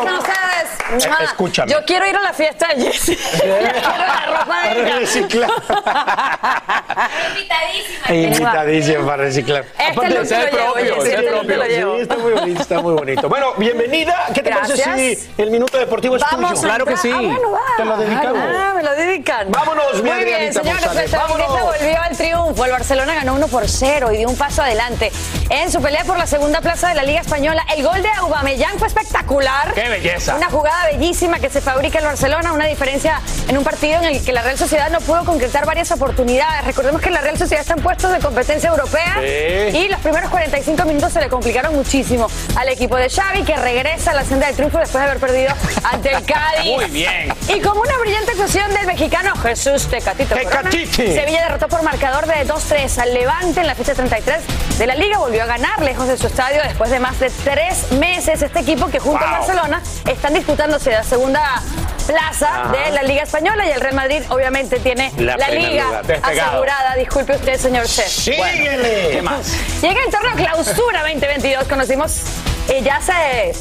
Eh, 0.94 1.24
escúchame. 1.24 1.72
Yo 1.72 1.80
quiero 1.86 2.06
ir 2.08 2.16
a 2.16 2.22
la 2.22 2.34
fiesta 2.34 2.68
de 2.76 2.84
Jessie. 2.84 3.18
quiero 3.42 3.62
la 3.62 4.40
ropa 4.40 4.70
de 4.70 4.82
ella. 4.82 5.00
reciclar. 5.00 5.50
Invitadísimo 8.10 9.06
para 9.06 9.24
reciclar. 9.24 9.64
Este 9.66 9.84
Aparte, 9.84 10.10
llevo, 10.24 10.50
propio, 10.52 10.96
Jessy, 10.96 11.08
ese 11.08 11.16
este 11.16 11.28
propio. 11.32 11.58
lo 11.58 11.66
llevo. 11.66 11.96
Sí, 11.96 12.02
está 12.02 12.18
muy 12.18 12.32
bonito, 12.34 12.62
está 12.62 12.82
muy 12.82 12.94
bonito. 12.94 13.30
Bueno, 13.30 13.54
bienvenida. 13.58 14.26
¿Qué 14.34 14.44
te 14.44 14.50
parece 14.52 15.16
si 15.18 15.42
el 15.42 15.52
minuto 15.52 15.78
deportivo 15.78 16.16
es 16.18 16.22
Vamos 16.32 16.62
tuyo? 16.62 16.72
a 16.72 16.76
entrar- 16.76 16.96
Ah, 16.96 17.18
bueno, 17.22 17.52
va. 17.52 17.60
Te 17.78 17.86
lo 17.86 17.98
dedicamos. 17.98 18.35
Ah, 18.36 18.74
me 18.76 18.84
lo 18.84 18.94
dedican. 18.96 19.52
Vámonos, 19.52 20.04
Muy 20.04 20.24
bien, 20.24 20.54
señores, 20.54 20.94
nuestra 20.94 21.20
vámonos. 21.20 21.48
Volvió 21.62 22.02
al 22.02 22.16
triunfo. 22.18 22.66
El 22.66 22.72
Barcelona 22.72 23.16
ganó 23.16 23.34
1 23.36 23.48
por 23.48 23.68
0 23.68 24.12
y 24.14 24.18
dio 24.18 24.30
un 24.30 24.36
paso 24.38 24.62
adelante 24.62 25.12
en 25.50 25.72
su 25.72 25.82
pelea 25.82 26.04
por 26.04 26.18
la 26.18 26.28
segunda 26.28 26.62
plaza 26.62 26.90
de 26.90 26.96
la 26.96 27.04
Liga 27.04 27.22
Española. 27.22 27.66
El 27.76 27.84
gol 27.84 28.02
de 28.02 28.10
Aubameyang 28.10 28.78
fue 28.78 28.88
espectacular. 28.88 29.74
¡Qué 29.74 29.88
belleza! 29.90 30.36
Una 30.36 30.50
jugada 30.50 30.86
bellísima 30.88 31.40
que 31.40 31.50
se 31.50 31.62
fabrica 31.62 32.00
el 32.00 32.06
Barcelona, 32.06 32.54
una 32.54 32.66
diferencia 32.66 33.22
en 33.48 33.58
un 33.58 33.64
partido 33.64 33.98
en 34.00 34.06
el 34.06 34.24
que 34.24 34.32
la 34.34 34.42
Real 34.42 34.58
Sociedad 34.58 34.90
no 34.90 35.00
pudo 35.02 35.24
concretar 35.26 35.66
varias 35.66 35.92
oportunidades. 35.92 36.66
Recordemos 36.66 37.02
que 37.02 37.10
la 37.12 37.22
Real 37.22 37.38
Sociedad 37.38 37.62
está 37.62 37.74
en 37.76 37.82
puestos 37.84 38.12
de 38.12 38.20
competencia 38.20 38.70
europea 38.70 39.16
Sí. 39.20 39.78
y 39.78 39.88
los 39.90 40.00
primeros 40.02 40.30
45 40.30 40.84
minutos 40.86 41.14
se 41.14 41.20
le 41.22 41.30
complicaron 41.30 41.76
muchísimo 41.76 42.28
al 42.56 42.70
equipo 42.70 42.96
de 42.98 43.10
Xavi 43.10 43.44
que 43.44 43.56
regresa 43.56 44.12
a 44.12 44.16
la 44.16 44.24
senda 44.26 44.48
del 44.48 44.56
triunfo 44.56 44.78
después 44.80 45.04
de 45.04 45.10
haber 45.10 45.20
perdido 45.22 45.54
ante 45.84 46.12
el 46.14 46.24
Cádiz. 46.26 46.72
Muy 46.76 46.86
bien. 46.86 47.34
Y 47.54 47.60
como 47.62 47.82
una 47.82 47.98
brillante 48.00 48.25
actuación 48.32 48.74
del 48.74 48.88
mexicano 48.88 49.36
Jesús 49.38 49.88
Tecatito 49.88 50.36
Corona. 50.44 50.72
Sevilla 50.72 51.44
derrotó 51.44 51.68
por 51.68 51.84
marcador 51.84 52.26
de 52.28 52.46
2-3 52.48 52.98
al 53.00 53.14
Levante 53.14 53.62
en 53.62 53.68
la 53.68 53.76
fecha 53.76 53.94
33 53.94 54.78
de 54.78 54.88
la 54.88 54.96
Liga. 54.96 55.18
Volvió 55.20 55.44
a 55.44 55.46
ganar 55.46 55.82
lejos 55.82 56.08
de 56.08 56.18
su 56.18 56.28
estadio 56.28 56.62
después 56.64 56.90
de 56.90 57.00
más 57.00 57.20
de 57.20 57.30
tres 57.44 57.92
meses. 57.94 58.42
Este 58.42 58.60
equipo 58.60 58.88
que 58.88 59.00
junto 59.00 59.24
a. 59.24 59.32
Barcelona 59.32 59.82
están 60.10 60.34
disputándose 60.34 60.92
la 60.92 61.04
segunda 61.04 61.62
plaza 62.08 62.48
Ajá. 62.48 62.72
de 62.72 62.92
la 62.92 63.04
Liga 63.04 63.24
Española 63.24 63.66
y 63.66 63.72
el 63.72 63.82
Real 63.82 63.96
Madrid 63.96 64.22
obviamente 64.30 64.80
tiene 64.80 65.12
La 65.18 65.38
Liga 65.50 66.02
asegurada. 66.22 66.96
Disculpe 66.96 67.36
usted, 67.36 67.58
señor 67.60 67.86
Chef. 67.86 68.08
Síguele. 68.08 69.10
¿Qué 69.12 69.22
más? 69.22 69.48
Llega 69.82 70.04
el 70.06 70.12
torneo 70.12 70.36
Clausura 70.36 71.02
2022. 71.02 71.68
Conocimos, 71.68 72.22
eh, 72.70 72.82
ya 72.84 73.02
se 73.02 73.54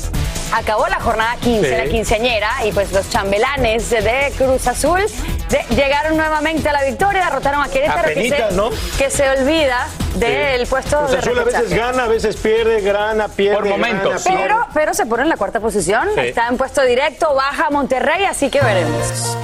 acabó 0.54 0.86
la 0.88 1.00
jornada 1.00 1.36
15, 1.40 1.68
Sí. 1.68 1.74
la 1.76 1.90
quinceañera, 1.90 2.50
y 2.64 2.72
pues 2.72 2.92
los 2.92 3.08
chambelanes 3.10 3.90
de 3.90 4.32
Cruz 4.38 4.66
Azul 4.66 5.00
de- 5.48 5.64
llegaron 5.74 6.16
nuevamente 6.16 6.68
a 6.68 6.72
la 6.72 6.84
victoria, 6.84 7.24
derrotaron 7.24 7.62
a 7.62 7.68
Querétaro, 7.68 8.04
que, 8.04 8.10
Apenitas, 8.12 8.50
se, 8.50 8.56
¿no? 8.56 8.70
que 8.98 9.10
se 9.10 9.28
olvida 9.30 9.88
del 10.14 10.66
puesto 10.66 10.98
Cruz 10.98 11.10
de 11.10 11.18
Azul 11.18 11.38
a 11.38 11.44
veces 11.44 11.70
gana, 11.70 12.04
a 12.04 12.08
veces 12.08 12.36
pierde, 12.36 12.80
gana, 12.82 13.28
pierde. 13.28 13.56
Por 13.56 13.68
momentos. 13.68 14.24
gana, 14.24 14.24
pierde. 14.24 14.42
Pero, 14.42 14.66
pero 14.72 14.94
se 14.94 15.06
pone 15.06 15.22
en 15.24 15.28
la 15.28 15.36
cuarta 15.36 15.60
posición, 15.60 16.08
Sí. 16.14 16.20
está 16.20 16.46
en 16.48 16.56
puesto 16.56 16.82
directo, 16.82 17.34
baja 17.34 17.70
Monterrey, 17.70 18.24
así 18.24 18.48
que 18.50 18.60
veremos. 18.60 19.36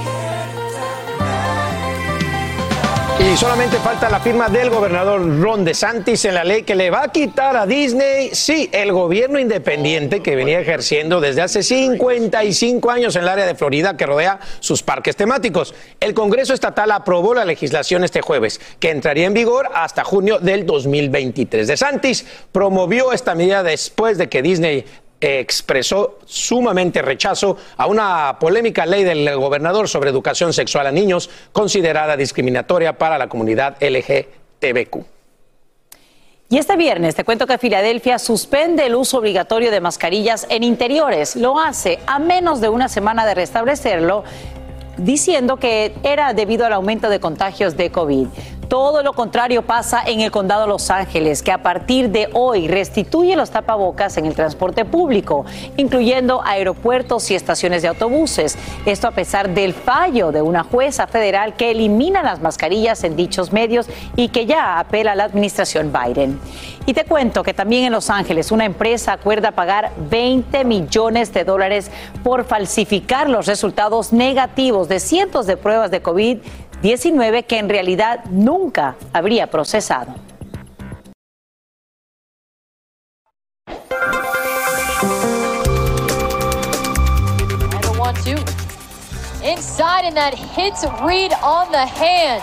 Y 3.19 3.37
solamente 3.37 3.77
falta 3.77 4.09
la 4.09 4.19
firma 4.19 4.49
del 4.49 4.69
gobernador 4.69 5.21
Ron 5.39 5.63
DeSantis 5.63 6.25
en 6.25 6.33
la 6.33 6.43
ley 6.43 6.63
que 6.63 6.75
le 6.75 6.89
va 6.89 7.03
a 7.03 7.11
quitar 7.11 7.55
a 7.55 7.65
Disney, 7.65 8.31
sí, 8.33 8.69
el 8.71 8.91
gobierno 8.91 9.39
independiente 9.39 10.21
que 10.21 10.35
venía 10.35 10.59
ejerciendo 10.59 11.21
desde 11.21 11.41
hace 11.41 11.63
55 11.63 12.89
años 12.91 13.15
en 13.15 13.23
el 13.23 13.29
área 13.29 13.45
de 13.45 13.55
Florida 13.55 13.95
que 13.95 14.05
rodea 14.05 14.39
sus 14.59 14.83
parques 14.83 15.15
temáticos. 15.15 15.73
El 15.99 16.13
Congreso 16.13 16.53
Estatal 16.53 16.91
aprobó 16.91 17.33
la 17.33 17.45
legislación 17.45 18.03
este 18.03 18.21
jueves, 18.21 18.59
que 18.79 18.89
entraría 18.89 19.27
en 19.27 19.33
vigor 19.33 19.69
hasta 19.73 20.03
junio 20.03 20.39
del 20.39 20.65
2023. 20.65 21.67
DeSantis 21.67 22.25
promovió 22.51 23.13
esta 23.13 23.35
medida 23.35 23.63
después 23.63 24.17
de 24.17 24.29
que 24.29 24.41
Disney 24.41 24.85
expresó 25.21 26.17
sumamente 26.25 27.01
rechazo 27.01 27.57
a 27.77 27.85
una 27.85 28.37
polémica 28.39 28.85
ley 28.85 29.03
del 29.03 29.33
gobernador 29.37 29.87
sobre 29.87 30.09
educación 30.09 30.51
sexual 30.51 30.87
a 30.87 30.91
niños 30.91 31.29
considerada 31.53 32.17
discriminatoria 32.17 32.97
para 32.97 33.17
la 33.17 33.29
comunidad 33.29 33.77
LGTBQ. 33.79 35.05
Y 36.49 36.57
este 36.57 36.75
viernes 36.75 37.15
te 37.15 37.23
cuento 37.23 37.47
que 37.47 37.57
Filadelfia 37.57 38.19
suspende 38.19 38.85
el 38.85 38.95
uso 38.95 39.19
obligatorio 39.19 39.71
de 39.71 39.79
mascarillas 39.79 40.45
en 40.49 40.63
interiores. 40.63 41.37
Lo 41.37 41.57
hace 41.57 41.99
a 42.07 42.19
menos 42.19 42.59
de 42.59 42.67
una 42.67 42.89
semana 42.89 43.25
de 43.25 43.35
restablecerlo, 43.35 44.25
diciendo 44.97 45.55
que 45.55 45.93
era 46.03 46.33
debido 46.33 46.65
al 46.65 46.73
aumento 46.73 47.09
de 47.09 47.21
contagios 47.21 47.77
de 47.77 47.89
COVID. 47.89 48.27
Todo 48.71 49.03
lo 49.03 49.11
contrario 49.11 49.63
pasa 49.63 50.01
en 50.05 50.21
el 50.21 50.31
condado 50.31 50.61
de 50.61 50.69
Los 50.69 50.91
Ángeles, 50.91 51.43
que 51.43 51.51
a 51.51 51.61
partir 51.61 52.09
de 52.09 52.29
hoy 52.31 52.69
restituye 52.69 53.35
los 53.35 53.51
tapabocas 53.51 54.15
en 54.15 54.25
el 54.25 54.33
transporte 54.33 54.85
público, 54.85 55.43
incluyendo 55.75 56.41
aeropuertos 56.45 57.29
y 57.31 57.35
estaciones 57.35 57.81
de 57.81 57.89
autobuses. 57.89 58.57
Esto 58.85 59.09
a 59.09 59.11
pesar 59.11 59.49
del 59.49 59.73
fallo 59.73 60.31
de 60.31 60.41
una 60.41 60.63
jueza 60.63 61.05
federal 61.05 61.57
que 61.57 61.71
elimina 61.71 62.23
las 62.23 62.41
mascarillas 62.41 63.03
en 63.03 63.17
dichos 63.17 63.51
medios 63.51 63.87
y 64.15 64.29
que 64.29 64.45
ya 64.45 64.79
apela 64.79 65.11
a 65.11 65.15
la 65.15 65.25
administración 65.25 65.91
Biden. 65.91 66.39
Y 66.85 66.93
te 66.93 67.03
cuento 67.03 67.43
que 67.43 67.53
también 67.53 67.83
en 67.83 67.91
Los 67.91 68.09
Ángeles 68.09 68.51
una 68.51 68.63
empresa 68.63 69.11
acuerda 69.11 69.51
pagar 69.51 69.91
20 70.09 70.63
millones 70.63 71.33
de 71.33 71.43
dólares 71.43 71.91
por 72.23 72.45
falsificar 72.45 73.29
los 73.29 73.47
resultados 73.47 74.13
negativos 74.13 74.87
de 74.87 75.01
cientos 75.01 75.45
de 75.45 75.57
pruebas 75.57 75.91
de 75.91 76.01
COVID-19 76.81 77.45
que 77.45 77.59
en 77.59 77.69
realidad 77.69 78.25
nunca 78.29 78.95
habría 79.13 79.47
procesado. 79.47 80.13
And 87.73 87.83
the 87.83 87.99
one 87.99 88.15
two. 88.23 88.37
Inside 89.43 90.05
and 90.05 90.15
that 90.15 90.33
hits 90.33 90.83
Reed 91.03 91.33
on 91.43 91.71
the 91.71 91.85
hand. 91.85 92.41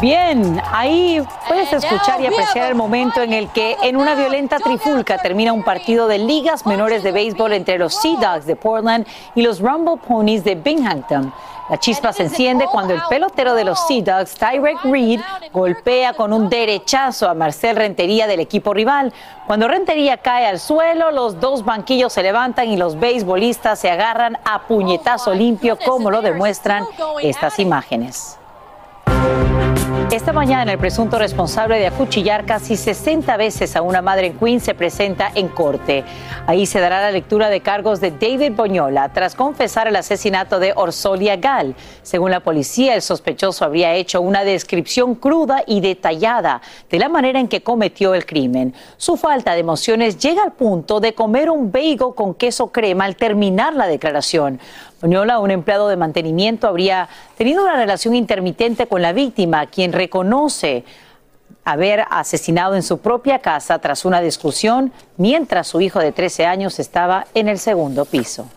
Bien, 0.00 0.60
ahí 0.72 1.22
puedes 1.48 1.72
escuchar 1.72 2.20
y 2.20 2.26
apreciar 2.26 2.68
el 2.68 2.74
momento 2.74 3.22
en 3.22 3.32
el 3.32 3.48
que 3.48 3.76
en 3.82 3.96
una 3.96 4.14
violenta 4.14 4.58
trifulca 4.58 5.16
termina 5.16 5.54
un 5.54 5.62
partido 5.62 6.06
de 6.06 6.18
ligas 6.18 6.66
menores 6.66 7.02
de 7.02 7.12
béisbol 7.12 7.54
entre 7.54 7.78
los 7.78 7.94
Sea 7.94 8.16
Dogs 8.20 8.44
de 8.44 8.56
Portland 8.56 9.06
y 9.34 9.40
los 9.40 9.58
Rumble 9.60 9.96
Ponies 10.06 10.44
de 10.44 10.54
Binghamton. 10.54 11.32
La 11.68 11.78
chispa 11.78 12.12
se 12.12 12.22
enciende 12.22 12.66
cuando 12.70 12.94
el 12.94 13.00
pelotero 13.08 13.54
de 13.54 13.64
los 13.64 13.86
Sea 13.88 14.18
Dogs, 14.18 14.34
Tyrek 14.34 14.84
Reed, 14.84 15.20
golpea 15.52 16.12
con 16.12 16.32
un 16.32 16.48
derechazo 16.48 17.28
a 17.28 17.34
Marcel 17.34 17.74
Rentería 17.74 18.28
del 18.28 18.38
equipo 18.38 18.72
rival. 18.72 19.12
Cuando 19.48 19.66
Rentería 19.66 20.18
cae 20.18 20.46
al 20.46 20.60
suelo, 20.60 21.10
los 21.10 21.40
dos 21.40 21.64
banquillos 21.64 22.12
se 22.12 22.22
levantan 22.22 22.68
y 22.68 22.76
los 22.76 23.00
beisbolistas 23.00 23.80
se 23.80 23.90
agarran 23.90 24.38
a 24.44 24.62
puñetazo 24.62 25.34
limpio, 25.34 25.76
como 25.76 26.10
lo 26.10 26.22
demuestran 26.22 26.84
estas 27.20 27.58
imágenes. 27.58 28.38
Esta 30.10 30.32
mañana 30.32 30.72
el 30.72 30.78
presunto 30.78 31.18
responsable 31.18 31.78
de 31.78 31.86
acuchillar 31.86 32.44
casi 32.44 32.76
60 32.76 33.36
veces 33.36 33.76
a 33.76 33.82
una 33.82 34.02
madre 34.02 34.28
en 34.28 34.38
Queens 34.38 34.62
se 34.62 34.74
presenta 34.74 35.30
en 35.34 35.48
corte. 35.48 36.04
Ahí 36.46 36.66
se 36.66 36.80
dará 36.80 37.00
la 37.00 37.10
lectura 37.10 37.48
de 37.48 37.60
cargos 37.60 38.00
de 38.00 38.10
David 38.10 38.52
Boñola 38.52 39.12
tras 39.12 39.34
confesar 39.34 39.88
el 39.88 39.96
asesinato 39.96 40.58
de 40.58 40.72
Orsolia 40.74 41.36
Gal. 41.36 41.74
Según 42.02 42.30
la 42.30 42.40
policía, 42.40 42.94
el 42.94 43.02
sospechoso 43.02 43.64
habría 43.64 43.94
hecho 43.94 44.20
una 44.20 44.44
descripción 44.44 45.14
cruda 45.14 45.62
y 45.66 45.80
detallada 45.80 46.62
de 46.90 46.98
la 46.98 47.08
manera 47.08 47.38
en 47.38 47.48
que 47.48 47.62
cometió 47.62 48.14
el 48.14 48.26
crimen. 48.26 48.74
Su 48.96 49.16
falta 49.16 49.54
de 49.54 49.60
emociones 49.60 50.18
llega 50.18 50.42
al 50.42 50.52
punto 50.52 51.00
de 51.00 51.14
comer 51.14 51.50
un 51.50 51.70
bagel 51.70 52.14
con 52.14 52.34
queso 52.34 52.68
crema 52.68 53.04
al 53.04 53.16
terminar 53.16 53.74
la 53.74 53.86
declaración. 53.86 54.60
Boñola, 55.06 55.38
un 55.38 55.52
empleado 55.52 55.86
de 55.86 55.96
mantenimiento, 55.96 56.66
habría 56.66 57.08
tenido 57.38 57.62
una 57.62 57.76
relación 57.76 58.16
intermitente 58.16 58.88
con 58.88 59.02
la 59.02 59.12
víctima, 59.12 59.66
quien 59.66 59.92
reconoce 59.92 60.82
haber 61.64 62.02
asesinado 62.10 62.74
en 62.74 62.82
su 62.82 62.98
propia 62.98 63.38
casa 63.38 63.78
tras 63.78 64.04
una 64.04 64.20
discusión 64.20 64.92
mientras 65.16 65.68
su 65.68 65.80
hijo 65.80 66.00
de 66.00 66.10
13 66.10 66.46
años 66.46 66.80
estaba 66.80 67.28
en 67.34 67.46
el 67.46 67.60
segundo 67.60 68.04
piso. 68.04 68.48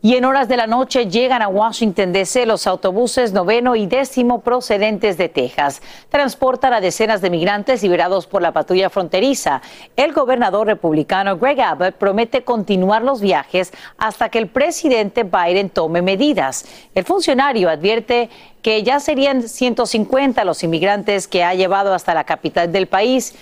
Y 0.00 0.14
en 0.14 0.24
horas 0.24 0.46
de 0.46 0.56
la 0.56 0.68
noche 0.68 1.06
llegan 1.06 1.42
a 1.42 1.48
Washington 1.48 2.12
DC 2.12 2.46
los 2.46 2.68
autobuses 2.68 3.32
noveno 3.32 3.74
y 3.74 3.86
décimo 3.86 4.42
procedentes 4.42 5.18
de 5.18 5.28
Texas. 5.28 5.82
Transportan 6.08 6.72
a 6.72 6.80
decenas 6.80 7.20
de 7.20 7.30
migrantes 7.30 7.82
liberados 7.82 8.28
por 8.28 8.40
la 8.40 8.52
patrulla 8.52 8.90
fronteriza. 8.90 9.60
El 9.96 10.12
gobernador 10.12 10.68
republicano 10.68 11.36
Greg 11.36 11.60
Abbott 11.60 11.96
promete 11.96 12.44
continuar 12.44 13.02
los 13.02 13.20
viajes 13.20 13.72
hasta 13.96 14.28
que 14.28 14.38
el 14.38 14.46
presidente 14.46 15.24
Biden 15.24 15.68
tome 15.68 16.00
medidas. 16.00 16.64
El 16.94 17.02
funcionario 17.02 17.68
advierte 17.68 18.30
que 18.62 18.84
ya 18.84 19.00
serían 19.00 19.42
150 19.42 20.44
los 20.44 20.62
inmigrantes 20.62 21.26
que 21.26 21.42
ha 21.42 21.54
llevado 21.54 21.92
hasta 21.92 22.14
la 22.14 22.22
capital 22.22 22.70
del 22.70 22.86
país 22.86 23.34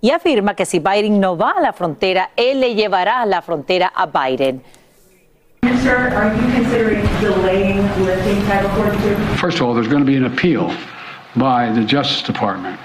y 0.00 0.10
afirma 0.10 0.56
que 0.56 0.66
si 0.66 0.80
Biden 0.80 1.20
no 1.20 1.36
va 1.36 1.50
a 1.50 1.60
la 1.60 1.72
frontera, 1.72 2.30
él 2.34 2.58
le 2.58 2.74
llevará 2.74 3.20
a 3.20 3.26
la 3.26 3.42
frontera 3.42 3.92
a 3.94 4.06
Biden. 4.06 4.60
Sir, 5.82 6.10
are 6.14 6.34
you 6.34 6.52
considering 6.52 7.02
delaying 7.20 7.78
lifting 8.04 8.40
Title 8.46 8.70
42? 8.70 9.36
First 9.36 9.56
of 9.56 9.62
all, 9.62 9.74
there's 9.74 9.88
going 9.88 10.04
to 10.04 10.06
be 10.06 10.16
an 10.16 10.24
appeal 10.24 10.74
by 11.36 11.72
the 11.72 11.84
Justice 11.84 12.22
Department 12.22 12.78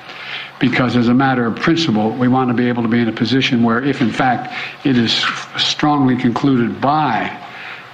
because, 0.59 0.95
as 0.95 1.09
a 1.09 1.13
matter 1.13 1.45
of 1.45 1.55
principle, 1.57 2.11
we 2.11 2.27
want 2.27 2.49
to 2.49 2.53
be 2.53 2.67
able 2.67 2.83
to 2.83 2.89
be 2.89 2.99
in 2.99 3.09
a 3.09 3.11
position 3.11 3.63
where, 3.63 3.83
if 3.83 4.01
in 4.01 4.11
fact 4.11 4.53
it 4.85 4.97
is 4.97 5.13
strongly 5.57 6.15
concluded 6.15 6.79
by 6.79 7.37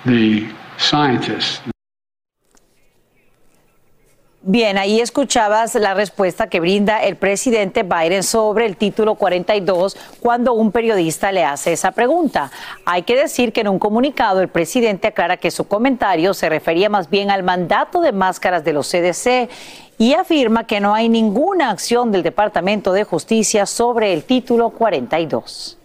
the 0.06 0.50
scientists 0.78 1.62
Bien, 4.44 4.80
ahí 4.80 5.00
escuchabas 5.00 5.76
la 5.76 5.94
respuesta 5.94 6.48
que 6.48 6.60
brinda 6.60 7.04
el 7.04 7.16
presidente 7.16 7.84
Biden 7.84 8.24
sobre 8.24 8.66
el 8.66 8.76
título 8.76 9.14
42 9.14 9.96
cuando 10.20 10.54
un 10.54 10.72
periodista 10.72 11.32
le 11.32 11.46
hace 11.46 11.74
esa 11.74 11.92
pregunta. 11.92 12.50
Hay 12.84 13.04
que 13.04 13.16
decir 13.16 13.54
que 13.54 13.62
en 13.62 13.68
un 13.68 13.78
comunicado 13.78 14.42
el 14.42 14.48
presidente 14.48 15.10
aclara 15.10 15.38
que 15.38 15.52
su 15.52 15.68
comentario 15.68 16.34
se 16.34 16.50
refería 16.50 16.90
más 16.90 17.08
bien 17.08 17.30
al 17.30 17.44
mandato 17.44 18.02
de 18.02 18.14
máscaras 18.14 18.64
de 18.64 18.74
los 18.74 18.90
CDC 18.90 19.48
y 20.00 20.14
afirma 20.14 20.66
que 20.66 20.80
no 20.80 20.96
hay 20.96 21.08
ninguna 21.08 21.70
acción 21.70 22.12
del 22.12 22.24
Departamento 22.24 22.94
de 22.94 23.04
Justicia 23.04 23.68
sobre 23.68 24.12
el 24.12 24.24
título 24.24 24.72
42. 24.72 25.78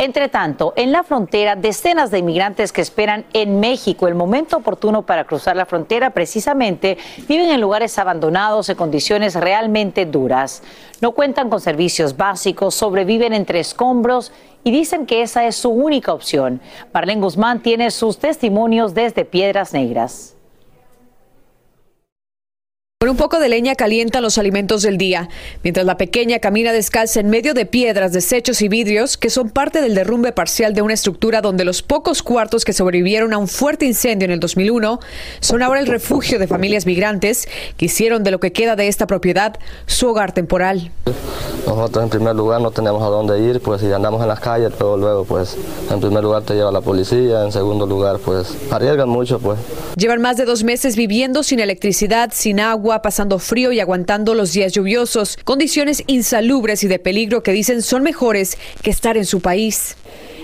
Entre 0.00 0.28
tanto, 0.28 0.74
en 0.76 0.92
la 0.92 1.02
frontera, 1.02 1.56
decenas 1.56 2.12
de 2.12 2.20
inmigrantes 2.20 2.70
que 2.70 2.80
esperan 2.80 3.24
en 3.32 3.58
México 3.58 4.06
el 4.06 4.14
momento 4.14 4.58
oportuno 4.58 5.02
para 5.02 5.24
cruzar 5.24 5.56
la 5.56 5.66
frontera 5.66 6.10
precisamente 6.10 6.96
viven 7.26 7.50
en 7.50 7.60
lugares 7.60 7.98
abandonados 7.98 8.68
en 8.68 8.76
condiciones 8.76 9.34
realmente 9.34 10.06
duras. 10.06 10.62
No 11.00 11.10
cuentan 11.10 11.50
con 11.50 11.60
servicios 11.60 12.16
básicos, 12.16 12.76
sobreviven 12.76 13.32
entre 13.32 13.58
escombros 13.58 14.30
y 14.62 14.70
dicen 14.70 15.04
que 15.04 15.22
esa 15.22 15.46
es 15.48 15.56
su 15.56 15.70
única 15.70 16.12
opción. 16.12 16.60
Marlene 16.94 17.20
Guzmán 17.20 17.60
tiene 17.60 17.90
sus 17.90 18.18
testimonios 18.18 18.94
desde 18.94 19.24
Piedras 19.24 19.72
Negras. 19.72 20.37
Con 23.00 23.10
un 23.10 23.16
poco 23.16 23.38
de 23.38 23.48
leña 23.48 23.76
calienta 23.76 24.20
los 24.20 24.38
alimentos 24.38 24.82
del 24.82 24.98
día, 24.98 25.28
mientras 25.62 25.86
la 25.86 25.96
pequeña 25.96 26.40
camina 26.40 26.72
descalza 26.72 27.20
en 27.20 27.30
medio 27.30 27.54
de 27.54 27.64
piedras, 27.64 28.12
desechos 28.12 28.60
y 28.60 28.66
vidrios 28.66 29.16
que 29.16 29.30
son 29.30 29.50
parte 29.50 29.80
del 29.80 29.94
derrumbe 29.94 30.32
parcial 30.32 30.74
de 30.74 30.82
una 30.82 30.94
estructura 30.94 31.40
donde 31.40 31.64
los 31.64 31.82
pocos 31.82 32.24
cuartos 32.24 32.64
que 32.64 32.72
sobrevivieron 32.72 33.32
a 33.32 33.38
un 33.38 33.46
fuerte 33.46 33.86
incendio 33.86 34.24
en 34.24 34.32
el 34.32 34.40
2001 34.40 34.98
son 35.38 35.62
ahora 35.62 35.78
el 35.78 35.86
refugio 35.86 36.40
de 36.40 36.48
familias 36.48 36.86
migrantes 36.86 37.48
que 37.76 37.84
hicieron 37.84 38.24
de 38.24 38.32
lo 38.32 38.40
que 38.40 38.50
queda 38.50 38.74
de 38.74 38.88
esta 38.88 39.06
propiedad 39.06 39.60
su 39.86 40.08
hogar 40.08 40.32
temporal. 40.32 40.90
Nosotros 41.68 42.02
en 42.02 42.10
primer 42.10 42.34
lugar 42.34 42.60
no 42.60 42.72
tenemos 42.72 43.00
a 43.02 43.06
dónde 43.06 43.38
ir, 43.38 43.60
pues 43.60 43.80
si 43.80 43.92
andamos 43.92 44.22
en 44.22 44.28
las 44.28 44.40
calles, 44.40 44.72
pero 44.76 44.96
luego 44.96 45.24
pues 45.24 45.56
en 45.88 46.00
primer 46.00 46.24
lugar 46.24 46.42
te 46.42 46.54
lleva 46.54 46.72
la 46.72 46.80
policía, 46.80 47.44
en 47.44 47.52
segundo 47.52 47.86
lugar 47.86 48.18
pues 48.18 48.56
arriesgan 48.72 49.08
mucho 49.08 49.38
pues. 49.38 49.60
Llevan 49.94 50.20
más 50.20 50.36
de 50.36 50.44
dos 50.44 50.64
meses 50.64 50.96
viviendo 50.96 51.44
sin 51.44 51.60
electricidad, 51.60 52.30
sin 52.32 52.58
agua, 52.58 52.87
pasando 53.02 53.38
frío 53.38 53.72
y 53.72 53.80
aguantando 53.80 54.34
los 54.34 54.52
días 54.52 54.72
lluviosos, 54.72 55.38
condiciones 55.44 56.02
insalubres 56.06 56.82
y 56.84 56.88
de 56.88 56.98
peligro 56.98 57.42
que 57.42 57.52
dicen 57.52 57.82
son 57.82 58.02
mejores 58.02 58.56
que 58.82 58.90
estar 58.90 59.16
en 59.16 59.26
su 59.26 59.40
país. 59.40 59.96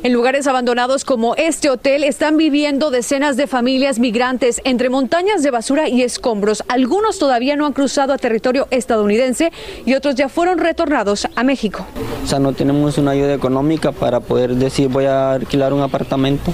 En 0.05 0.13
lugares 0.13 0.47
abandonados 0.47 1.03
como 1.07 1.35
este 1.37 1.71
hotel 1.71 2.05
están 2.05 2.37
viviendo 2.37 2.91
decenas 2.91 3.39
de 3.39 3.47
familias 3.47 3.99
migrantes 3.99 4.61
entre 4.65 4.91
montañas 4.91 5.43
de 5.43 5.51
basura 5.51 5.89
y 5.89 6.03
escombros. 6.03 6.63
Algunos 6.69 7.19
todavía 7.19 7.57
no 7.57 7.65
han 7.65 7.73
cruzado 7.73 8.13
a 8.13 8.19
territorio 8.19 8.69
estadounidense 8.71 9.51
y 9.87 9.95
otros 9.95 10.15
ya 10.15 10.29
fueron 10.29 10.59
retornados 10.59 11.27
a 11.35 11.43
México. 11.43 11.87
O 12.23 12.27
sea, 12.27 12.39
no 12.39 12.53
tenemos 12.53 12.99
una 12.99 13.13
ayuda 13.13 13.33
económica 13.33 13.93
para 13.93 14.21
poder 14.21 14.57
decir 14.57 14.89
voy 14.89 15.07
a 15.07 15.33
alquilar 15.33 15.73
un 15.73 15.81
apartamento. 15.81 16.53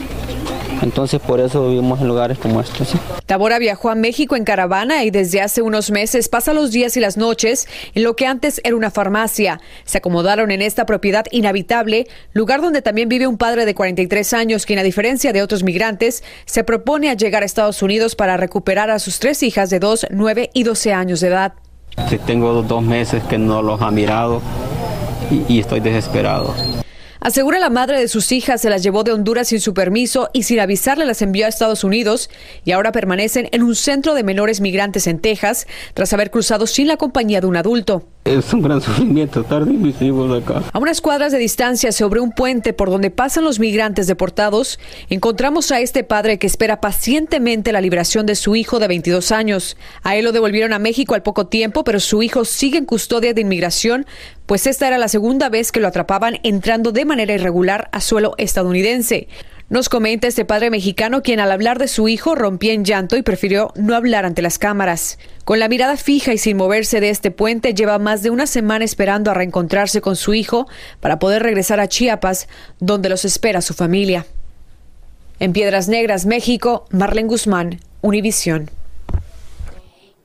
Entonces 0.83 1.21
por 1.21 1.41
eso 1.41 1.69
vivimos 1.69 2.01
en 2.01 2.09
lugares 2.09 2.39
como 2.39 2.61
estos. 2.61 2.95
Tabora 3.27 3.59
viajó 3.59 3.91
a 3.91 3.95
México 3.95 4.37
en 4.37 4.45
caravana 4.45 5.05
y 5.05 5.11
desde 5.11 5.41
hace 5.41 5.63
unos 5.63 5.91
meses 5.91 6.29
pasa 6.29 6.55
los 6.55 6.73
días 6.73 6.97
y 6.97 7.01
las 7.01 7.17
noches 7.17 7.69
en 7.95 8.03
lo 8.03 8.17
que 8.17 8.27
antes 8.27 8.61
era 8.65 8.77
una 8.77 8.91
farmacia. 8.91 9.61
Se 9.85 9.99
acomodaron 9.99 10.51
en 10.51 10.63
esta 10.63 10.87
propiedad 10.87 11.25
inhabitable, 11.31 12.07
lugar 12.33 12.61
donde 12.63 12.83
también 12.83 13.09
vive 13.09 13.27
un 13.27 13.39
padre 13.39 13.67
de 13.67 13.75
43 13.75 14.33
años 14.33 14.67
quien 14.67 14.79
a 14.79 14.83
diferencia 14.83 15.33
de 15.33 15.43
otros 15.43 15.63
migrantes 15.63 16.25
se 16.47 16.65
propone 16.65 17.11
a 17.11 17.15
llegar 17.15 17.43
a 17.43 17.47
Estados 17.47 17.83
Unidos 17.83 18.17
para 18.17 18.37
recuperar 18.37 18.91
a 18.91 18.99
sus 18.99 19.19
tres 19.19 19.43
hijas 19.43 19.71
de 19.71 19.79
2, 19.79 20.07
9 20.11 20.51
y 20.53 20.63
12 20.63 20.93
años 20.93 21.21
de 21.21 21.29
edad. 21.29 21.53
Sí, 22.09 22.19
tengo 22.19 22.63
dos 22.63 22.83
meses 22.83 23.23
que 23.25 23.39
no 23.39 23.63
los 23.63 23.83
ha 23.83 23.91
mirado 23.91 24.41
y, 25.31 25.53
y 25.53 25.61
estoy 25.61 25.81
desesperado. 25.81 26.55
Asegura 27.23 27.59
la 27.59 27.69
madre 27.69 28.01
de 28.01 28.09
sus 28.09 28.33
hijas 28.33 28.63
se 28.63 28.71
las 28.71 28.83
llevó 28.83 29.05
de 29.05 29.13
Honduras 29.13 29.49
sin 29.49 29.61
su 29.61 29.75
permiso 29.75 30.31
y 30.33 30.45
sin 30.45 30.59
avisarle 30.59 31.05
las 31.05 31.21
envió 31.21 31.45
a 31.45 31.51
Estados 31.51 31.85
Unidos 31.85 32.31
y 32.65 32.73
ahora 32.73 32.93
permanecen 32.93 33.51
en 33.53 33.63
un 33.63 33.75
centro 33.75 34.15
de 34.15 34.25
menores 34.25 34.63
migrantes 34.63 35.07
en 35.07 35.19
Texas 35.19 35.67
tras 35.93 36.15
haber 36.15 36.31
cruzado 36.31 36.67
sin 36.67 36.89
la 36.89 36.97
compañía 36.97 37.43
de 37.43 37.47
un 37.47 37.57
adulto. 37.57 38.07
Es 38.25 38.53
un 38.55 38.63
gran 38.63 38.81
sufrimiento 38.81 39.41
estar 39.41 39.67
hijos 39.69 40.43
acá. 40.43 40.63
A 40.73 40.79
unas 40.79 41.01
cuadras 41.01 41.33
de 41.33 41.39
distancia 41.39 41.93
sobre 41.93 42.21
un 42.21 42.33
puente 42.33 42.73
por 42.73 42.91
donde 42.91 43.11
pasan 43.11 43.45
los 43.45 43.59
migrantes 43.59 44.07
deportados, 44.07 44.79
encontramos 45.11 45.73
a 45.73 45.81
este 45.81 46.05
padre 46.05 46.39
que 46.39 46.47
espera 46.47 46.81
pacientemente 46.81 47.73
la 47.73 47.81
liberación 47.81 48.25
de 48.25 48.35
su 48.35 48.57
hijo 48.57 48.79
de 48.79 48.89
22 48.89 49.33
años. 49.33 49.77
A 50.03 50.17
él 50.17 50.25
lo 50.25 50.33
devolvieron 50.33 50.73
a 50.73 50.79
México 50.79 51.15
al 51.15 51.23
poco 51.23 51.49
tiempo, 51.49 51.85
pero 51.85 52.01
su 52.01 52.23
hijo 52.23 52.45
sigue 52.45 52.79
en 52.79 52.87
custodia 52.87 53.35
de 53.35 53.41
inmigración, 53.41 54.07
pues 54.51 54.67
esta 54.67 54.89
era 54.89 54.99
la 54.99 55.07
segunda 55.07 55.49
vez 55.49 55.71
que 55.71 55.79
lo 55.79 55.87
atrapaban 55.87 56.41
entrando 56.43 56.91
de 56.91 57.05
manera 57.05 57.33
irregular 57.33 57.89
a 57.93 58.01
suelo 58.01 58.35
estadounidense. 58.37 59.29
Nos 59.69 59.89
comenta 59.89 60.27
este 60.27 60.45
padre 60.45 60.71
mexicano 60.71 61.23
quien 61.23 61.39
al 61.39 61.53
hablar 61.53 61.79
de 61.79 61.87
su 61.87 62.09
hijo 62.09 62.35
rompía 62.35 62.73
en 62.73 62.85
llanto 62.85 63.17
y 63.17 63.23
prefirió 63.23 63.73
no 63.77 63.95
hablar 63.95 64.25
ante 64.25 64.43
las 64.43 64.59
cámaras. 64.59 65.21
Con 65.45 65.61
la 65.61 65.69
mirada 65.69 65.97
fija 65.97 66.33
y 66.33 66.39
sin 66.39 66.57
moverse 66.57 66.99
de 66.99 67.11
este 67.11 67.31
puente, 67.31 67.75
lleva 67.75 68.01
más 68.01 68.25
de 68.25 68.31
una 68.31 68.49
semana 68.49 68.85
esperando 68.85 69.31
a 69.31 69.35
reencontrarse 69.35 70.01
con 70.01 70.17
su 70.17 70.35
hijo 70.35 70.67
para 70.99 71.21
poder 71.21 71.45
regresar 71.45 71.79
a 71.79 71.87
Chiapas, 71.87 72.49
donde 72.81 73.09
los 73.09 73.25
espera 73.25 73.61
su 73.61 73.73
familia. 73.73 74.27
En 75.39 75.53
Piedras 75.53 75.87
Negras, 75.87 76.27
México, 76.27 76.87
Marlene 76.91 77.29
Guzmán, 77.29 77.79
Univisión. 78.01 78.69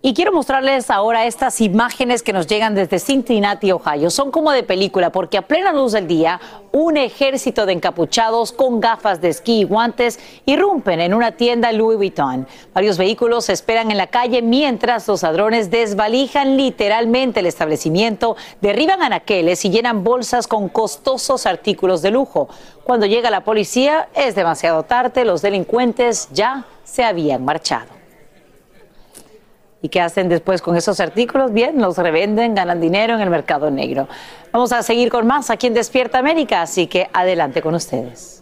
Y 0.05 0.13
quiero 0.13 0.31
mostrarles 0.31 0.91
ahora 0.91 1.25
estas 1.25 1.59
imágenes 1.61 2.21
que 2.21 2.31
nos 2.31 2.45
llegan 2.45 2.75
desde 2.75 2.99
Cincinnati, 2.99 3.71
Ohio. 3.71 4.11
Son 4.11 4.29
como 4.29 4.51
de 4.51 4.61
película 4.61 5.11
porque 5.11 5.35
a 5.35 5.41
plena 5.41 5.73
luz 5.73 5.93
del 5.93 6.05
día 6.05 6.39
un 6.71 6.95
ejército 6.95 7.65
de 7.65 7.73
encapuchados 7.73 8.51
con 8.51 8.79
gafas 8.79 9.19
de 9.19 9.29
esquí 9.29 9.61
y 9.61 9.63
guantes 9.63 10.19
irrumpen 10.45 11.01
en 11.01 11.15
una 11.15 11.31
tienda 11.31 11.71
Louis 11.71 11.97
Vuitton. 11.97 12.47
Varios 12.71 12.99
vehículos 12.99 13.49
esperan 13.49 13.89
en 13.89 13.97
la 13.97 14.05
calle 14.05 14.43
mientras 14.43 15.07
los 15.07 15.23
ladrones 15.23 15.71
desvalijan 15.71 16.55
literalmente 16.55 17.39
el 17.39 17.47
establecimiento, 17.47 18.35
derriban 18.61 19.01
anaqueles 19.01 19.65
y 19.65 19.71
llenan 19.71 20.03
bolsas 20.03 20.45
con 20.45 20.69
costosos 20.69 21.47
artículos 21.47 22.03
de 22.03 22.11
lujo. 22.11 22.47
Cuando 22.83 23.07
llega 23.07 23.31
la 23.31 23.43
policía 23.43 24.09
es 24.13 24.35
demasiado 24.35 24.83
tarde, 24.83 25.25
los 25.25 25.41
delincuentes 25.41 26.29
ya 26.31 26.63
se 26.83 27.03
habían 27.03 27.43
marchado. 27.43 27.94
¿Y 29.85 29.89
qué 29.89 30.01
hacen 30.01 30.29
después 30.29 30.63
con 30.63 30.75
esos 30.75 30.99
artículos? 30.99 31.53
Bien, 31.53 31.79
los 31.79 31.99
revenden, 31.99 32.55
ganan 32.55 32.81
dinero 32.81 33.13
en 33.13 33.21
el 33.21 33.29
mercado 33.29 33.69
negro. 33.69 34.07
Vamos 34.51 34.71
a 34.71 34.81
seguir 34.81 35.11
con 35.11 35.27
más 35.27 35.51
aquí 35.51 35.67
en 35.67 35.75
Despierta 35.75 36.17
América, 36.17 36.63
así 36.63 36.87
que 36.87 37.07
adelante 37.13 37.61
con 37.61 37.75
ustedes. 37.75 38.34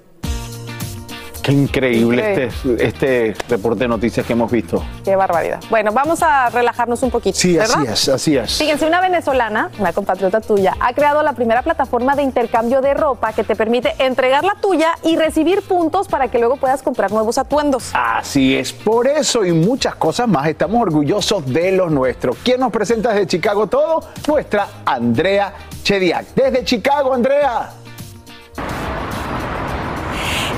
Qué 1.43 1.51
increíble 1.51 2.45
este, 2.45 2.85
este 2.87 3.35
reporte 3.49 3.83
de 3.83 3.89
noticias 3.89 4.25
que 4.25 4.31
hemos 4.31 4.49
visto. 4.49 4.81
Qué 5.03 5.13
barbaridad. 5.17 5.59
Bueno, 5.69 5.91
vamos 5.91 6.23
a 6.23 6.49
relajarnos 6.49 7.03
un 7.03 7.11
poquito. 7.11 7.37
Sí, 7.37 7.57
¿verdad? 7.57 7.79
así 7.79 7.91
es, 7.91 8.09
así 8.09 8.37
es. 8.37 8.57
Fíjense, 8.57 8.87
una 8.87 9.01
venezolana, 9.01 9.69
una 9.77 9.91
compatriota 9.91 10.39
tuya, 10.39 10.73
ha 10.79 10.93
creado 10.93 11.21
la 11.21 11.33
primera 11.33 11.61
plataforma 11.61 12.15
de 12.15 12.23
intercambio 12.23 12.79
de 12.81 12.93
ropa 12.93 13.33
que 13.33 13.43
te 13.43 13.57
permite 13.57 13.93
entregar 13.99 14.45
la 14.45 14.55
tuya 14.55 14.95
y 15.03 15.17
recibir 15.17 15.61
puntos 15.63 16.07
para 16.07 16.29
que 16.29 16.39
luego 16.39 16.55
puedas 16.55 16.81
comprar 16.81 17.11
nuevos 17.11 17.37
atuendos. 17.37 17.91
Así 17.93 18.55
es, 18.55 18.71
por 18.71 19.07
eso 19.07 19.43
y 19.43 19.51
muchas 19.51 19.95
cosas 19.95 20.29
más 20.29 20.47
estamos 20.47 20.81
orgullosos 20.81 21.45
de 21.45 21.73
los 21.73 21.91
nuestros. 21.91 22.37
¿Quién 22.41 22.61
nos 22.61 22.71
presenta 22.71 23.09
desde 23.09 23.27
Chicago 23.27 23.67
todo? 23.67 24.01
Nuestra 24.29 24.67
Andrea 24.85 25.53
Chediak. 25.83 26.27
Desde 26.35 26.63
Chicago, 26.63 27.13
Andrea. 27.13 27.82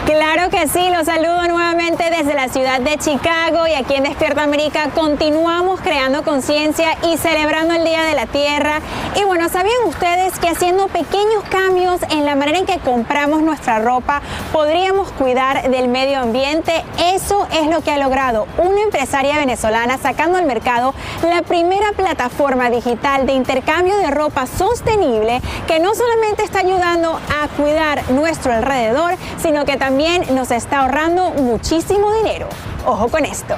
Claro 0.05 0.51
que 0.51 0.67
sí, 0.67 0.87
los 0.95 1.07
saludo 1.07 1.47
nuevamente 1.47 2.03
desde 2.11 2.35
la 2.35 2.47
ciudad 2.47 2.79
de 2.79 2.95
Chicago 2.99 3.65
y 3.67 3.73
aquí 3.73 3.95
en 3.95 4.03
Despierta 4.03 4.43
América 4.43 4.91
continuamos 4.93 5.81
creando 5.81 6.23
conciencia 6.23 6.95
y 7.01 7.17
celebrando 7.17 7.73
el 7.73 7.83
Día 7.83 8.03
de 8.03 8.13
la 8.13 8.27
Tierra. 8.27 8.81
Y 9.15 9.23
bueno, 9.23 9.49
¿sabían 9.49 9.83
ustedes 9.87 10.37
que 10.37 10.47
haciendo 10.47 10.89
pequeños 10.89 11.43
cambios 11.49 12.01
en 12.11 12.23
la 12.23 12.35
manera 12.35 12.59
en 12.59 12.67
que 12.67 12.77
compramos 12.77 13.41
nuestra 13.41 13.79
ropa 13.79 14.21
podríamos 14.53 15.11
cuidar 15.13 15.71
del 15.71 15.87
medio 15.87 16.19
ambiente? 16.19 16.71
Eso 17.15 17.47
es 17.51 17.67
lo 17.67 17.81
que 17.81 17.89
ha 17.89 17.97
logrado 17.97 18.45
una 18.59 18.81
empresaria 18.81 19.39
venezolana 19.39 19.97
sacando 19.97 20.37
al 20.37 20.45
mercado 20.45 20.93
la 21.27 21.41
primera 21.41 21.93
plataforma 21.93 22.69
digital 22.69 23.25
de 23.25 23.33
intercambio 23.33 23.97
de 23.97 24.11
ropa 24.11 24.45
sostenible 24.45 25.41
que 25.67 25.79
no 25.79 25.95
solamente 25.95 26.43
está 26.43 26.59
ayudando 26.59 27.19
a 27.41 27.47
cuidar 27.57 28.07
nuestro 28.11 28.53
alrededor, 28.53 29.15
sino 29.41 29.65
que 29.65 29.77
también 29.77 29.94
también 29.95 30.35
nos 30.35 30.51
está 30.51 30.79
ahorrando 30.79 31.29
muchísimo 31.31 32.13
dinero. 32.15 32.49
Ojo 32.85 33.07
con 33.07 33.23
esto. 33.23 33.55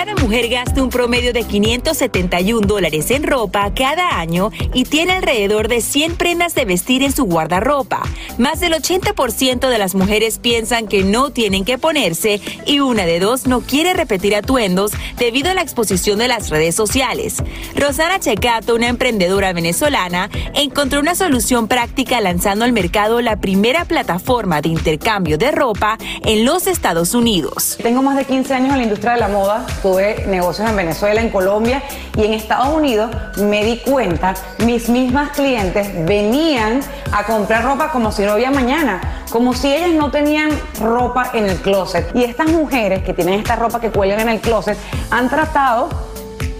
Cada 0.00 0.14
mujer 0.14 0.48
gasta 0.48 0.82
un 0.82 0.88
promedio 0.88 1.34
de 1.34 1.42
571 1.42 2.66
dólares 2.66 3.10
en 3.10 3.22
ropa 3.22 3.70
cada 3.74 4.18
año 4.18 4.50
y 4.72 4.84
tiene 4.84 5.12
alrededor 5.12 5.68
de 5.68 5.82
100 5.82 6.16
prendas 6.16 6.54
de 6.54 6.64
vestir 6.64 7.02
en 7.02 7.12
su 7.12 7.26
guardarropa. 7.26 8.00
Más 8.38 8.60
del 8.60 8.72
80% 8.72 9.68
de 9.68 9.76
las 9.76 9.94
mujeres 9.94 10.38
piensan 10.38 10.86
que 10.86 11.04
no 11.04 11.32
tienen 11.32 11.66
que 11.66 11.76
ponerse 11.76 12.40
y 12.64 12.80
una 12.80 13.04
de 13.04 13.20
dos 13.20 13.46
no 13.46 13.60
quiere 13.60 13.92
repetir 13.92 14.34
atuendos 14.34 14.92
debido 15.18 15.50
a 15.50 15.54
la 15.54 15.60
exposición 15.60 16.18
de 16.18 16.28
las 16.28 16.48
redes 16.48 16.74
sociales. 16.74 17.42
Rosana 17.76 18.20
Checato, 18.20 18.76
una 18.76 18.88
emprendedora 18.88 19.52
venezolana, 19.52 20.30
encontró 20.54 21.00
una 21.00 21.14
solución 21.14 21.68
práctica 21.68 22.22
lanzando 22.22 22.64
al 22.64 22.72
mercado 22.72 23.20
la 23.20 23.38
primera 23.38 23.84
plataforma 23.84 24.62
de 24.62 24.70
intercambio 24.70 25.36
de 25.36 25.50
ropa 25.50 25.98
en 26.24 26.46
los 26.46 26.66
Estados 26.68 27.12
Unidos. 27.12 27.76
Tengo 27.82 28.00
más 28.00 28.16
de 28.16 28.24
15 28.24 28.54
años 28.54 28.70
en 28.70 28.78
la 28.78 28.84
industria 28.84 29.12
de 29.12 29.20
la 29.20 29.28
moda 29.28 29.66
tuve 29.90 30.24
negocios 30.26 30.68
en 30.68 30.76
Venezuela, 30.76 31.20
en 31.20 31.30
Colombia 31.30 31.82
y 32.16 32.24
en 32.24 32.34
Estados 32.34 32.68
Unidos, 32.68 33.10
me 33.38 33.64
di 33.64 33.78
cuenta, 33.78 34.34
mis 34.64 34.88
mismas 34.88 35.30
clientes 35.30 35.88
venían 36.06 36.80
a 37.12 37.24
comprar 37.24 37.64
ropa 37.64 37.90
como 37.90 38.12
si 38.12 38.22
no 38.22 38.32
había 38.32 38.52
mañana, 38.52 39.24
como 39.30 39.52
si 39.52 39.72
ellas 39.72 39.90
no 39.90 40.10
tenían 40.10 40.50
ropa 40.80 41.30
en 41.34 41.46
el 41.46 41.56
closet. 41.56 42.08
Y 42.14 42.22
estas 42.22 42.50
mujeres 42.50 43.02
que 43.02 43.14
tienen 43.14 43.40
esta 43.40 43.56
ropa 43.56 43.80
que 43.80 43.90
cuelgan 43.90 44.20
en 44.20 44.28
el 44.28 44.40
closet 44.40 44.78
han 45.10 45.28
tratado 45.28 45.88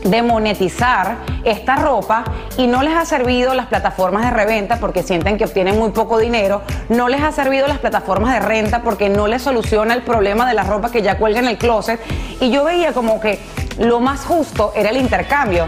de 0.04 0.22
monetizar 0.22 1.16
esta 1.44 1.76
ropa 1.76 2.24
y 2.56 2.66
no 2.66 2.82
les 2.82 2.94
ha 2.94 3.04
servido 3.04 3.54
las 3.54 3.66
plataformas 3.66 4.24
de 4.24 4.30
reventa 4.30 4.76
porque 4.76 5.02
sienten 5.02 5.38
que 5.38 5.44
obtienen 5.44 5.78
muy 5.78 5.90
poco 5.90 6.18
dinero, 6.18 6.62
no 6.88 7.08
les 7.08 7.22
ha 7.22 7.32
servido 7.32 7.66
las 7.66 7.78
plataformas 7.78 8.34
de 8.34 8.40
renta 8.40 8.82
porque 8.82 9.08
no 9.08 9.26
les 9.26 9.42
soluciona 9.42 9.94
el 9.94 10.02
problema 10.02 10.46
de 10.48 10.54
la 10.54 10.64
ropa 10.64 10.90
que 10.90 11.02
ya 11.02 11.18
cuelga 11.18 11.40
en 11.40 11.48
el 11.48 11.58
closet 11.58 12.00
y 12.40 12.50
yo 12.50 12.64
veía 12.64 12.92
como 12.92 13.20
que 13.20 13.38
lo 13.78 14.00
más 14.00 14.24
justo 14.24 14.72
era 14.74 14.90
el 14.90 14.96
intercambio. 14.96 15.66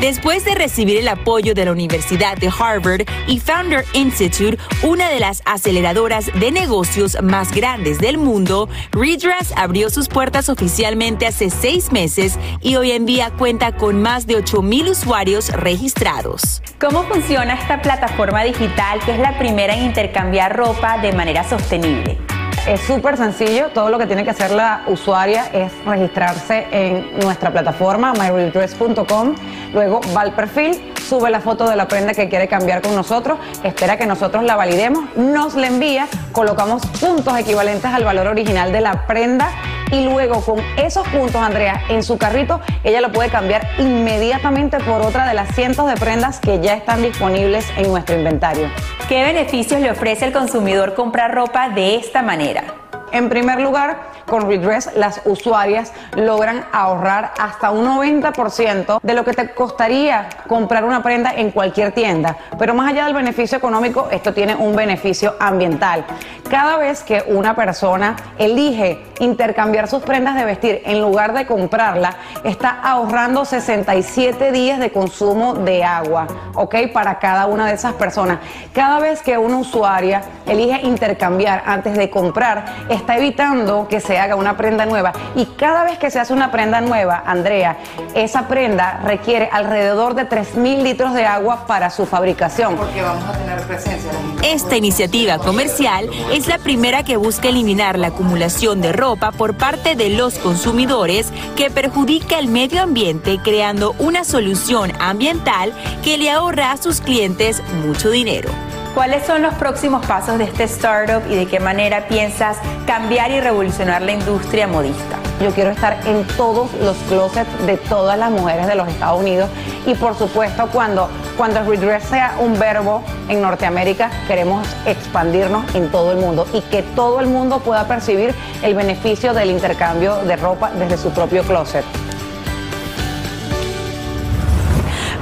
Después 0.00 0.44
de 0.44 0.54
recibir 0.54 0.98
el 0.98 1.08
apoyo 1.08 1.54
de 1.54 1.64
la 1.64 1.72
Universidad 1.72 2.36
de 2.36 2.48
Harvard 2.48 3.06
y 3.26 3.40
Founder 3.40 3.82
Institute, 3.94 4.58
una 4.82 5.08
de 5.08 5.20
las 5.20 5.42
aceleradoras 5.46 6.30
de 6.38 6.52
negocios 6.52 7.16
más 7.22 7.50
grandes 7.50 7.98
del 7.98 8.18
mundo, 8.18 8.68
Redress 8.92 9.54
abrió 9.56 9.88
sus 9.88 10.08
puertas 10.08 10.50
oficialmente 10.50 11.26
hace 11.26 11.48
seis 11.48 11.92
meses 11.92 12.38
y 12.60 12.76
hoy 12.76 12.92
en 12.92 13.06
día 13.06 13.30
cuenta 13.30 13.72
con 13.72 14.02
más 14.02 14.26
de 14.26 14.36
8.000 14.36 14.90
usuarios 14.90 15.48
registrados. 15.48 16.62
¿Cómo 16.78 17.04
funciona 17.04 17.54
esta 17.54 17.80
plataforma 17.80 18.44
digital 18.44 19.00
que 19.06 19.12
es 19.12 19.18
la 19.18 19.38
primera 19.38 19.74
en 19.74 19.84
intercambiar 19.84 20.54
ropa 20.54 20.98
de 20.98 21.12
manera 21.12 21.42
sostenible? 21.48 22.18
Es 22.66 22.80
súper 22.80 23.16
sencillo, 23.16 23.68
todo 23.72 23.90
lo 23.90 23.98
que 23.98 24.06
tiene 24.06 24.24
que 24.24 24.30
hacer 24.30 24.50
la 24.50 24.82
usuaria 24.88 25.46
es 25.52 25.70
registrarse 25.84 26.66
en 26.72 27.16
nuestra 27.20 27.52
plataforma 27.52 28.12
myredress.com, 28.12 29.36
luego 29.72 30.00
va 30.16 30.22
al 30.22 30.32
perfil, 30.32 30.92
sube 31.08 31.30
la 31.30 31.40
foto 31.40 31.70
de 31.70 31.76
la 31.76 31.86
prenda 31.86 32.12
que 32.12 32.28
quiere 32.28 32.48
cambiar 32.48 32.82
con 32.82 32.96
nosotros, 32.96 33.38
espera 33.62 33.96
que 33.96 34.04
nosotros 34.04 34.42
la 34.42 34.56
validemos, 34.56 35.04
nos 35.14 35.54
la 35.54 35.68
envía, 35.68 36.08
colocamos 36.32 36.84
puntos 37.00 37.38
equivalentes 37.38 37.86
al 37.92 38.02
valor 38.02 38.26
original 38.26 38.72
de 38.72 38.80
la 38.80 39.06
prenda 39.06 39.48
y 39.90 40.04
luego 40.04 40.40
con 40.40 40.60
esos 40.76 41.06
puntos, 41.08 41.36
Andrea, 41.36 41.82
en 41.88 42.02
su 42.02 42.18
carrito, 42.18 42.60
ella 42.84 43.00
lo 43.00 43.12
puede 43.12 43.30
cambiar 43.30 43.66
inmediatamente 43.78 44.78
por 44.78 45.02
otra 45.02 45.26
de 45.26 45.34
las 45.34 45.54
cientos 45.54 45.86
de 45.86 45.94
prendas 45.94 46.40
que 46.40 46.60
ya 46.60 46.74
están 46.74 47.02
disponibles 47.02 47.66
en 47.76 47.88
nuestro 47.88 48.16
inventario. 48.16 48.68
¿Qué 49.08 49.22
beneficios 49.22 49.80
le 49.80 49.90
ofrece 49.90 50.24
al 50.24 50.32
consumidor 50.32 50.94
comprar 50.94 51.34
ropa 51.34 51.68
de 51.68 51.96
esta 51.96 52.22
manera? 52.22 52.64
En 53.12 53.28
primer 53.28 53.60
lugar, 53.60 54.15
con 54.26 54.48
Redress 54.48 54.90
las 54.96 55.20
usuarias 55.24 55.92
logran 56.16 56.64
ahorrar 56.72 57.32
hasta 57.38 57.70
un 57.70 57.86
90% 57.86 59.00
de 59.02 59.14
lo 59.14 59.24
que 59.24 59.32
te 59.32 59.54
costaría 59.54 60.28
comprar 60.48 60.84
una 60.84 61.02
prenda 61.02 61.32
en 61.34 61.50
cualquier 61.50 61.92
tienda. 61.92 62.36
Pero 62.58 62.74
más 62.74 62.90
allá 62.90 63.04
del 63.04 63.14
beneficio 63.14 63.58
económico, 63.58 64.08
esto 64.10 64.32
tiene 64.34 64.54
un 64.54 64.74
beneficio 64.74 65.34
ambiental. 65.38 66.04
Cada 66.50 66.76
vez 66.76 67.02
que 67.02 67.24
una 67.26 67.56
persona 67.56 68.16
elige 68.38 69.04
intercambiar 69.18 69.88
sus 69.88 70.02
prendas 70.02 70.36
de 70.36 70.44
vestir 70.44 70.82
en 70.84 71.00
lugar 71.00 71.32
de 71.32 71.46
comprarla, 71.46 72.16
está 72.44 72.70
ahorrando 72.82 73.44
67 73.44 74.52
días 74.52 74.78
de 74.78 74.92
consumo 74.92 75.54
de 75.54 75.82
agua, 75.82 76.26
¿ok? 76.54 76.92
Para 76.92 77.18
cada 77.18 77.46
una 77.46 77.66
de 77.66 77.74
esas 77.74 77.94
personas. 77.94 78.38
Cada 78.72 79.00
vez 79.00 79.22
que 79.22 79.38
una 79.38 79.56
usuaria 79.56 80.22
elige 80.46 80.80
intercambiar 80.82 81.62
antes 81.66 81.96
de 81.96 82.10
comprar, 82.10 82.64
está 82.88 83.16
evitando 83.16 83.88
que 83.88 84.00
se 84.00 84.15
haga 84.18 84.36
una 84.36 84.56
prenda 84.56 84.86
nueva. 84.86 85.12
Y 85.34 85.46
cada 85.46 85.84
vez 85.84 85.98
que 85.98 86.10
se 86.10 86.18
hace 86.18 86.32
una 86.32 86.50
prenda 86.50 86.80
nueva, 86.80 87.22
Andrea, 87.26 87.78
esa 88.14 88.48
prenda 88.48 89.00
requiere 89.04 89.48
alrededor 89.52 90.14
de 90.14 90.28
3.000 90.28 90.82
litros 90.82 91.14
de 91.14 91.26
agua 91.26 91.66
para 91.66 91.90
su 91.90 92.06
fabricación. 92.06 92.76
Porque 92.76 93.02
vamos 93.02 93.24
a 93.24 93.32
tener 93.32 93.60
presencia. 93.62 94.10
Esta 94.42 94.76
iniciativa 94.76 95.38
comercial 95.38 96.08
es 96.32 96.46
la 96.46 96.58
primera 96.58 97.02
que 97.02 97.16
busca 97.16 97.48
eliminar 97.48 97.98
la 97.98 98.08
acumulación 98.08 98.80
de 98.80 98.92
ropa 98.92 99.32
por 99.32 99.56
parte 99.56 99.94
de 99.94 100.10
los 100.10 100.38
consumidores 100.38 101.32
que 101.56 101.70
perjudica 101.70 102.38
el 102.38 102.48
medio 102.48 102.82
ambiente 102.82 103.38
creando 103.42 103.94
una 103.98 104.24
solución 104.24 104.92
ambiental 105.00 105.72
que 106.02 106.18
le 106.18 106.30
ahorra 106.30 106.72
a 106.72 106.76
sus 106.76 107.00
clientes 107.00 107.62
mucho 107.84 108.10
dinero. 108.10 108.50
¿Cuáles 108.96 109.26
son 109.26 109.42
los 109.42 109.52
próximos 109.56 110.06
pasos 110.06 110.38
de 110.38 110.44
este 110.44 110.64
startup 110.64 111.22
y 111.30 111.36
de 111.36 111.44
qué 111.44 111.60
manera 111.60 112.08
piensas 112.08 112.56
cambiar 112.86 113.30
y 113.30 113.40
revolucionar 113.40 114.00
la 114.00 114.12
industria 114.12 114.66
modista? 114.66 115.18
Yo 115.38 115.50
quiero 115.50 115.68
estar 115.68 115.98
en 116.06 116.26
todos 116.28 116.72
los 116.80 116.96
closets 117.06 117.66
de 117.66 117.76
todas 117.76 118.18
las 118.18 118.30
mujeres 118.30 118.66
de 118.66 118.74
los 118.74 118.88
Estados 118.88 119.20
Unidos 119.20 119.50
y 119.84 119.92
por 119.96 120.16
supuesto 120.16 120.70
cuando, 120.72 121.10
cuando 121.36 121.62
redress 121.70 122.04
sea 122.04 122.36
un 122.40 122.58
verbo 122.58 123.02
en 123.28 123.42
Norteamérica 123.42 124.10
queremos 124.26 124.66
expandirnos 124.86 125.74
en 125.74 125.90
todo 125.90 126.12
el 126.12 126.16
mundo 126.16 126.46
y 126.54 126.62
que 126.62 126.82
todo 126.82 127.20
el 127.20 127.26
mundo 127.26 127.58
pueda 127.58 127.86
percibir 127.86 128.34
el 128.62 128.74
beneficio 128.74 129.34
del 129.34 129.50
intercambio 129.50 130.16
de 130.24 130.36
ropa 130.36 130.70
desde 130.70 130.96
su 130.96 131.10
propio 131.10 131.42
closet. 131.42 131.84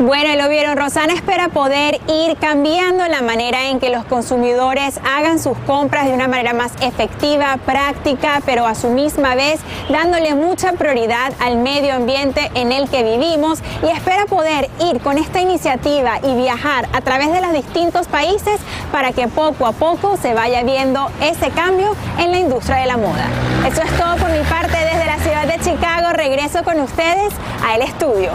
Bueno, 0.01 0.35
lo 0.43 0.49
vieron, 0.49 0.77
Rosana 0.77 1.15
espera 1.15 1.51
poder 1.51 2.01
ir 2.09 2.37
cambiando 2.39 3.07
la 3.07 3.23
manera 3.23 3.69
en 3.69 3.79
que 3.79 3.91
los 3.91 4.05
consumidores 4.05 4.99
hagan 5.05 5.39
sus 5.39 5.57
compras 5.59 6.07
de 6.07 6.13
una 6.13 6.27
manera 6.27 6.53
más 6.53 6.73
efectiva, 6.81 7.59
práctica, 7.65 8.43
pero 8.45 8.67
a 8.67 8.75
su 8.75 8.89
misma 8.89 9.37
vez 9.37 9.61
dándole 9.89 10.35
mucha 10.35 10.73
prioridad 10.73 11.33
al 11.39 11.59
medio 11.59 11.95
ambiente 11.95 12.51
en 12.55 12.73
el 12.73 12.91
que 12.91 13.05
vivimos 13.05 13.61
y 13.85 13.87
espera 13.87 14.27
poder 14.27 14.69
ir 14.81 15.01
con 15.01 15.17
esta 15.17 15.41
iniciativa 15.41 16.19
y 16.25 16.35
viajar 16.35 16.89
a 16.93 17.01
través 17.01 17.33
de 17.33 17.41
los 17.41 17.53
distintos 17.53 18.09
países 18.09 18.61
para 18.91 19.13
que 19.13 19.29
poco 19.29 19.65
a 19.65 19.73
poco 19.73 20.17
se 20.17 20.35
vaya 20.35 20.65
viendo 20.65 21.09
ese 21.23 21.51
cambio 21.51 21.95
en 22.19 22.33
la 22.33 22.39
industria 22.39 22.79
de 22.79 22.87
la 22.87 22.97
moda. 22.97 23.27
Eso 23.65 23.81
es 23.81 23.97
todo 23.97 24.17
por 24.17 24.31
mi 24.33 24.43
parte 24.43 24.77
desde 24.77 25.07
la 25.07 25.19
ciudad 25.19 25.47
de 25.47 25.61
Chicago. 25.63 26.09
Regreso 26.15 26.65
con 26.65 26.81
ustedes 26.81 27.33
a 27.65 27.77
El 27.77 27.83
Estudio. 27.83 28.33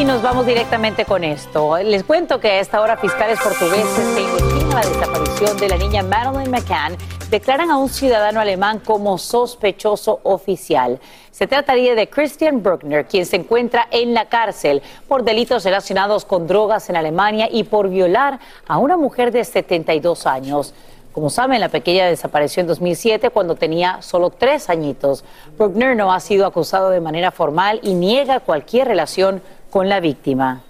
Y 0.00 0.04
nos 0.06 0.22
vamos 0.22 0.46
directamente 0.46 1.04
con 1.04 1.24
esto. 1.24 1.76
Les 1.76 2.04
cuento 2.04 2.40
que 2.40 2.48
a 2.48 2.60
esta 2.60 2.80
hora 2.80 2.96
fiscales 2.96 3.38
portugueses 3.38 4.16
que 4.16 4.22
investigan 4.22 4.70
la 4.70 4.80
desaparición 4.80 5.56
de 5.58 5.68
la 5.68 5.76
niña 5.76 6.02
Madeline 6.02 6.50
McCann 6.50 6.96
declaran 7.28 7.70
a 7.70 7.76
un 7.76 7.90
ciudadano 7.90 8.40
alemán 8.40 8.78
como 8.78 9.18
sospechoso 9.18 10.20
oficial. 10.22 10.98
Se 11.30 11.46
trataría 11.46 11.94
de 11.94 12.08
Christian 12.08 12.62
Bruckner, 12.62 13.04
quien 13.04 13.26
se 13.26 13.36
encuentra 13.36 13.88
en 13.90 14.14
la 14.14 14.30
cárcel 14.30 14.80
por 15.06 15.22
delitos 15.22 15.64
relacionados 15.64 16.24
con 16.24 16.46
drogas 16.46 16.88
en 16.88 16.96
Alemania 16.96 17.50
y 17.52 17.64
por 17.64 17.90
violar 17.90 18.40
a 18.66 18.78
una 18.78 18.96
mujer 18.96 19.32
de 19.32 19.44
72 19.44 20.26
años. 20.26 20.72
Como 21.12 21.28
saben, 21.28 21.60
la 21.60 21.68
pequeña 21.68 22.06
desapareció 22.06 22.62
en 22.62 22.68
2007 22.68 23.28
cuando 23.30 23.56
tenía 23.56 24.00
solo 24.00 24.30
tres 24.30 24.70
añitos. 24.70 25.24
Bruckner 25.58 25.94
no 25.94 26.10
ha 26.10 26.20
sido 26.20 26.46
acusado 26.46 26.88
de 26.88 27.00
manera 27.00 27.32
formal 27.32 27.80
y 27.82 27.92
niega 27.92 28.40
cualquier 28.40 28.88
relación 28.88 29.42
con 29.70 29.88
la 29.88 30.00
víctima. 30.00 30.62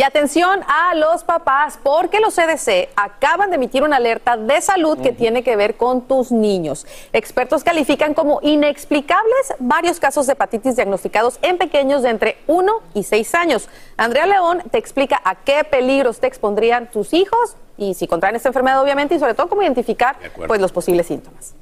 Y 0.00 0.02
atención 0.02 0.60
a 0.66 0.94
los 0.94 1.24
papás, 1.24 1.78
porque 1.82 2.20
los 2.20 2.34
CDC 2.34 2.88
acaban 2.96 3.50
de 3.50 3.56
emitir 3.56 3.82
una 3.82 3.96
alerta 3.96 4.38
de 4.38 4.58
salud 4.62 4.98
que 4.98 5.12
tiene 5.12 5.42
que 5.42 5.56
ver 5.56 5.76
con 5.76 6.08
tus 6.08 6.32
niños. 6.32 6.86
Expertos 7.12 7.64
califican 7.64 8.14
como 8.14 8.40
inexplicables 8.40 9.54
varios 9.58 10.00
casos 10.00 10.26
de 10.26 10.32
hepatitis 10.32 10.76
diagnosticados 10.76 11.38
en 11.42 11.58
pequeños 11.58 12.02
de 12.02 12.08
entre 12.08 12.38
1 12.46 12.72
y 12.94 13.02
6 13.02 13.34
años. 13.34 13.68
Andrea 13.98 14.24
León 14.24 14.62
te 14.70 14.78
explica 14.78 15.20
a 15.22 15.34
qué 15.34 15.64
peligros 15.64 16.18
te 16.18 16.28
expondrían 16.28 16.90
tus 16.90 17.12
hijos 17.12 17.56
y 17.76 17.92
si 17.92 18.06
contraen 18.06 18.36
esta 18.36 18.48
enfermedad, 18.48 18.80
obviamente, 18.80 19.16
y 19.16 19.18
sobre 19.18 19.34
todo 19.34 19.50
cómo 19.50 19.60
identificar 19.60 20.16
pues, 20.46 20.62
los 20.62 20.72
posibles 20.72 21.08
síntomas. 21.08 21.54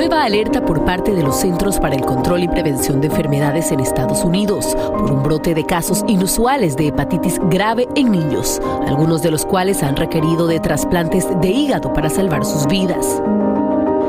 Nueva 0.00 0.24
alerta 0.24 0.64
por 0.64 0.82
parte 0.86 1.12
de 1.12 1.22
los 1.22 1.36
Centros 1.36 1.78
para 1.78 1.94
el 1.94 2.00
Control 2.00 2.42
y 2.42 2.48
Prevención 2.48 3.02
de 3.02 3.08
Enfermedades 3.08 3.70
en 3.70 3.80
Estados 3.80 4.24
Unidos 4.24 4.74
por 4.74 5.12
un 5.12 5.22
brote 5.22 5.52
de 5.52 5.66
casos 5.66 6.02
inusuales 6.08 6.74
de 6.74 6.86
hepatitis 6.86 7.38
grave 7.50 7.86
en 7.94 8.10
niños, 8.10 8.62
algunos 8.86 9.20
de 9.20 9.30
los 9.30 9.44
cuales 9.44 9.82
han 9.82 9.96
requerido 9.96 10.46
de 10.46 10.58
trasplantes 10.58 11.26
de 11.42 11.48
hígado 11.48 11.92
para 11.92 12.08
salvar 12.08 12.46
sus 12.46 12.66
vidas. 12.66 13.20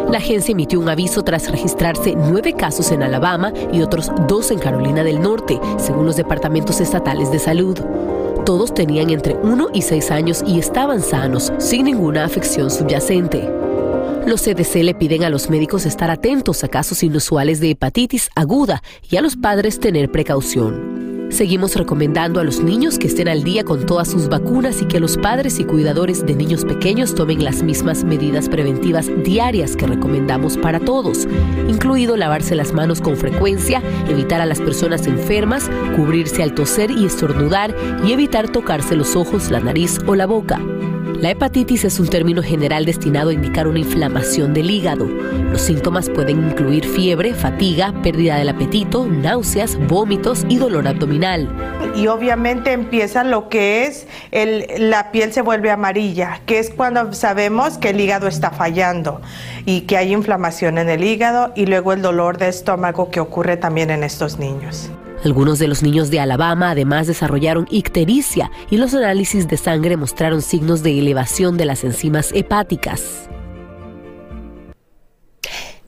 La 0.09 0.19
agencia 0.19 0.53
emitió 0.53 0.79
un 0.79 0.87
aviso 0.87 1.23
tras 1.23 1.51
registrarse 1.51 2.15
nueve 2.15 2.53
casos 2.53 2.89
en 2.93 3.03
Alabama 3.03 3.51
y 3.73 3.81
otros 3.81 4.13
dos 4.29 4.49
en 4.51 4.59
Carolina 4.59 5.03
del 5.03 5.21
Norte, 5.21 5.59
según 5.75 6.05
los 6.05 6.15
departamentos 6.15 6.79
estatales 6.79 7.33
de 7.33 7.39
salud. 7.39 7.77
Todos 8.45 8.73
tenían 8.73 9.09
entre 9.09 9.35
1 9.35 9.67
y 9.73 9.81
6 9.81 10.09
años 10.11 10.41
y 10.47 10.57
estaban 10.57 11.01
sanos, 11.01 11.51
sin 11.57 11.83
ninguna 11.83 12.23
afección 12.23 12.71
subyacente. 12.71 13.45
Los 14.25 14.43
CDC 14.43 14.83
le 14.83 14.93
piden 14.93 15.23
a 15.23 15.29
los 15.29 15.49
médicos 15.49 15.85
estar 15.85 16.11
atentos 16.11 16.63
a 16.63 16.67
casos 16.67 17.01
inusuales 17.01 17.59
de 17.59 17.71
hepatitis 17.71 18.29
aguda 18.35 18.83
y 19.09 19.17
a 19.17 19.21
los 19.21 19.35
padres 19.35 19.79
tener 19.79 20.11
precaución. 20.11 21.27
Seguimos 21.31 21.75
recomendando 21.75 22.39
a 22.39 22.43
los 22.43 22.59
niños 22.59 22.99
que 22.99 23.07
estén 23.07 23.29
al 23.29 23.43
día 23.43 23.63
con 23.63 23.85
todas 23.85 24.09
sus 24.09 24.27
vacunas 24.27 24.81
y 24.81 24.85
que 24.85 24.99
los 24.99 25.17
padres 25.17 25.59
y 25.59 25.63
cuidadores 25.63 26.25
de 26.25 26.35
niños 26.35 26.65
pequeños 26.65 27.15
tomen 27.15 27.43
las 27.43 27.63
mismas 27.63 28.03
medidas 28.03 28.49
preventivas 28.49 29.09
diarias 29.23 29.77
que 29.77 29.87
recomendamos 29.87 30.57
para 30.57 30.79
todos, 30.79 31.27
incluido 31.69 32.17
lavarse 32.17 32.53
las 32.53 32.73
manos 32.73 32.99
con 32.99 33.15
frecuencia, 33.15 33.81
evitar 34.09 34.41
a 34.41 34.45
las 34.45 34.59
personas 34.59 35.07
enfermas, 35.07 35.71
cubrirse 35.95 36.43
al 36.43 36.53
toser 36.53 36.91
y 36.91 37.05
estornudar 37.05 37.73
y 38.05 38.11
evitar 38.11 38.49
tocarse 38.49 38.95
los 38.95 39.15
ojos, 39.15 39.49
la 39.49 39.61
nariz 39.61 39.99
o 40.05 40.15
la 40.15 40.27
boca. 40.27 40.59
La 41.21 41.29
hepatitis 41.29 41.85
es 41.85 41.99
un 41.99 42.07
término 42.07 42.41
general 42.41 42.83
destinado 42.83 43.29
a 43.29 43.33
indicar 43.33 43.67
una 43.67 43.77
inflamación 43.77 44.10
del 44.13 44.69
hígado. 44.69 45.07
Los 45.51 45.61
síntomas 45.61 46.09
pueden 46.09 46.49
incluir 46.49 46.85
fiebre, 46.85 47.33
fatiga, 47.33 47.93
pérdida 48.03 48.37
del 48.37 48.49
apetito, 48.49 49.07
náuseas, 49.07 49.77
vómitos 49.87 50.45
y 50.47 50.57
dolor 50.57 50.87
abdominal. 50.87 51.49
Y 51.95 52.07
obviamente 52.07 52.71
empieza 52.71 53.23
lo 53.23 53.49
que 53.49 53.85
es 53.85 54.07
el, 54.31 54.65
la 54.89 55.11
piel 55.11 55.33
se 55.33 55.41
vuelve 55.41 55.71
amarilla, 55.71 56.41
que 56.45 56.59
es 56.59 56.69
cuando 56.69 57.13
sabemos 57.13 57.77
que 57.77 57.89
el 57.89 57.99
hígado 57.99 58.27
está 58.27 58.51
fallando 58.51 59.21
y 59.65 59.81
que 59.81 59.97
hay 59.97 60.13
inflamación 60.13 60.77
en 60.77 60.89
el 60.89 61.03
hígado 61.03 61.51
y 61.55 61.65
luego 61.65 61.93
el 61.93 62.01
dolor 62.01 62.37
de 62.37 62.49
estómago 62.49 63.09
que 63.09 63.19
ocurre 63.19 63.57
también 63.57 63.89
en 63.89 64.03
estos 64.03 64.37
niños. 64.37 64.91
Algunos 65.23 65.59
de 65.59 65.67
los 65.67 65.83
niños 65.83 66.09
de 66.09 66.19
Alabama 66.19 66.71
además 66.71 67.07
desarrollaron 67.07 67.67
ictericia 67.69 68.51
y 68.69 68.77
los 68.77 68.93
análisis 68.93 69.47
de 69.47 69.57
sangre 69.57 69.95
mostraron 69.95 70.41
signos 70.41 70.83
de 70.83 70.97
elevación 70.97 71.57
de 71.57 71.65
las 71.65 71.83
enzimas 71.83 72.31
hepáticas. 72.33 73.29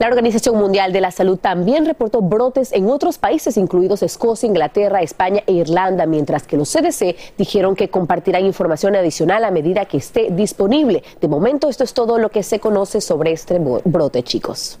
La 0.04 0.10
Organización 0.10 0.58
Mundial 0.58 0.92
de 0.92 1.00
la 1.00 1.10
Salud 1.10 1.38
también 1.38 1.86
reportó 1.86 2.20
brotes 2.20 2.72
en 2.72 2.90
otros 2.90 3.16
países, 3.16 3.56
incluidos 3.56 4.02
Escocia, 4.02 4.46
Inglaterra, 4.46 5.00
España 5.00 5.42
e 5.46 5.52
Irlanda, 5.52 6.04
mientras 6.04 6.42
que 6.42 6.58
los 6.58 6.70
CDC 6.70 7.16
dijeron 7.38 7.74
que 7.74 7.88
compartirán 7.88 8.44
información 8.44 8.96
adicional 8.96 9.46
a 9.46 9.50
medida 9.50 9.86
que 9.86 9.96
esté 9.96 10.28
disponible. 10.30 11.02
De 11.22 11.28
momento, 11.28 11.70
esto 11.70 11.84
es 11.84 11.94
todo 11.94 12.18
lo 12.18 12.28
que 12.28 12.42
se 12.42 12.60
conoce 12.60 13.00
sobre 13.00 13.32
este 13.32 13.58
brote, 13.58 14.22
chicos. 14.22 14.78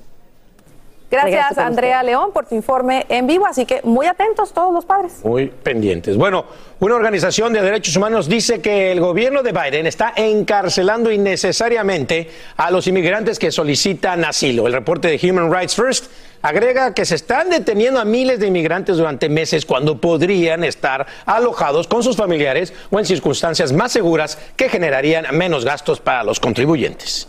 Gracias, 1.14 1.58
Andrea 1.58 2.02
León, 2.02 2.30
por 2.32 2.46
tu 2.46 2.54
informe 2.54 3.06
en 3.08 3.26
vivo. 3.26 3.46
Así 3.46 3.66
que 3.66 3.80
muy 3.84 4.06
atentos 4.06 4.52
todos 4.52 4.72
los 4.72 4.84
padres. 4.84 5.24
Muy 5.24 5.46
pendientes. 5.46 6.16
Bueno, 6.16 6.44
una 6.80 6.96
organización 6.96 7.52
de 7.52 7.62
derechos 7.62 7.96
humanos 7.96 8.28
dice 8.28 8.60
que 8.60 8.92
el 8.92 9.00
gobierno 9.00 9.42
de 9.42 9.52
Biden 9.52 9.86
está 9.86 10.12
encarcelando 10.16 11.10
innecesariamente 11.10 12.28
a 12.56 12.70
los 12.70 12.86
inmigrantes 12.86 13.38
que 13.38 13.52
solicitan 13.52 14.24
asilo. 14.24 14.66
El 14.66 14.72
reporte 14.72 15.08
de 15.08 15.30
Human 15.30 15.52
Rights 15.52 15.76
First 15.76 16.10
agrega 16.42 16.92
que 16.92 17.06
se 17.06 17.14
están 17.14 17.48
deteniendo 17.48 18.00
a 18.00 18.04
miles 18.04 18.38
de 18.38 18.48
inmigrantes 18.48 18.98
durante 18.98 19.28
meses 19.28 19.64
cuando 19.64 19.98
podrían 19.98 20.62
estar 20.62 21.06
alojados 21.24 21.88
con 21.88 22.02
sus 22.02 22.16
familiares 22.16 22.74
o 22.90 22.98
en 22.98 23.06
circunstancias 23.06 23.72
más 23.72 23.92
seguras 23.92 24.38
que 24.56 24.68
generarían 24.68 25.26
menos 25.36 25.64
gastos 25.64 26.00
para 26.00 26.22
los 26.22 26.40
contribuyentes. 26.40 27.28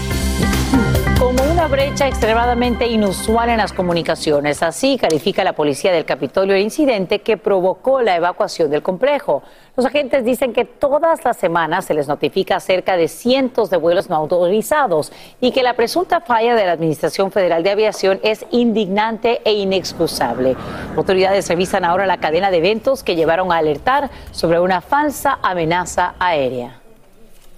Como 1.21 1.43
una 1.43 1.67
brecha 1.67 2.07
extremadamente 2.07 2.87
inusual 2.87 3.49
en 3.49 3.57
las 3.57 3.73
comunicaciones, 3.73 4.63
así 4.63 4.97
califica 4.97 5.43
la 5.43 5.53
policía 5.53 5.91
del 5.91 6.03
Capitolio 6.03 6.55
el 6.55 6.63
incidente 6.63 7.19
que 7.19 7.37
provocó 7.37 8.01
la 8.01 8.15
evacuación 8.15 8.71
del 8.71 8.81
complejo. 8.81 9.43
Los 9.77 9.85
agentes 9.85 10.25
dicen 10.25 10.51
que 10.51 10.65
todas 10.65 11.23
las 11.23 11.37
semanas 11.37 11.85
se 11.85 11.93
les 11.93 12.07
notifica 12.07 12.55
acerca 12.55 12.97
de 12.97 13.07
cientos 13.07 13.69
de 13.69 13.77
vuelos 13.77 14.09
no 14.09 14.15
autorizados 14.15 15.11
y 15.39 15.51
que 15.51 15.61
la 15.61 15.75
presunta 15.75 16.21
falla 16.21 16.55
de 16.55 16.65
la 16.65 16.71
Administración 16.71 17.31
Federal 17.31 17.61
de 17.61 17.69
Aviación 17.69 18.19
es 18.23 18.43
indignante 18.49 19.41
e 19.45 19.53
inexcusable. 19.53 20.55
Autoridades 20.97 21.47
revisan 21.47 21.85
ahora 21.85 22.07
la 22.07 22.17
cadena 22.17 22.49
de 22.49 22.57
eventos 22.57 23.03
que 23.03 23.15
llevaron 23.15 23.51
a 23.51 23.57
alertar 23.57 24.09
sobre 24.31 24.59
una 24.59 24.81
falsa 24.81 25.37
amenaza 25.43 26.15
aérea. 26.17 26.80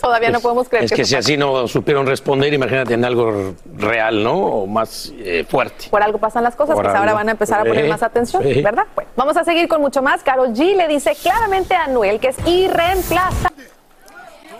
Todavía 0.04 0.32
no 0.32 0.42
podemos 0.42 0.68
creer 0.68 0.84
Es 0.84 0.92
que, 0.92 1.06
si 1.06 1.16
así 1.16 1.38
no 1.38 1.66
supieron 1.66 2.06
responder, 2.06 2.54
imagínate 2.54 2.94
en 2.94 3.06
algo 3.06 3.56
real, 3.78 4.22
¿no? 4.22 4.34
O 4.34 4.68
más 4.68 5.14
eh, 5.18 5.46
fuerte. 5.48 5.86
Por 5.90 6.04
algo 6.04 6.18
pasan 6.18 6.44
las 6.44 6.58
cosas, 6.58 6.76
Por 6.76 6.84
pues 6.84 6.94
ahora 6.94 7.14
van 7.14 7.30
a 7.30 7.32
empezar 7.32 7.62
a 7.62 7.64
poner 7.64 7.88
más 7.88 8.04
atención, 8.04 8.44
sí. 8.44 8.62
¿verdad? 8.62 8.84
Bueno, 8.96 9.10
vamos 9.16 9.38
a 9.38 9.46
seguir 9.46 9.70
con 9.70 9.80
mucho 9.80 10.02
más. 10.02 10.22
Carol 10.22 10.50
G 10.50 10.76
le 10.76 10.90
dice 10.90 11.16
claramente 11.16 11.74
a 11.74 11.86
Anuel 11.86 12.20
que 12.20 12.28
es 12.28 12.38
irreemplazable. 12.46 13.73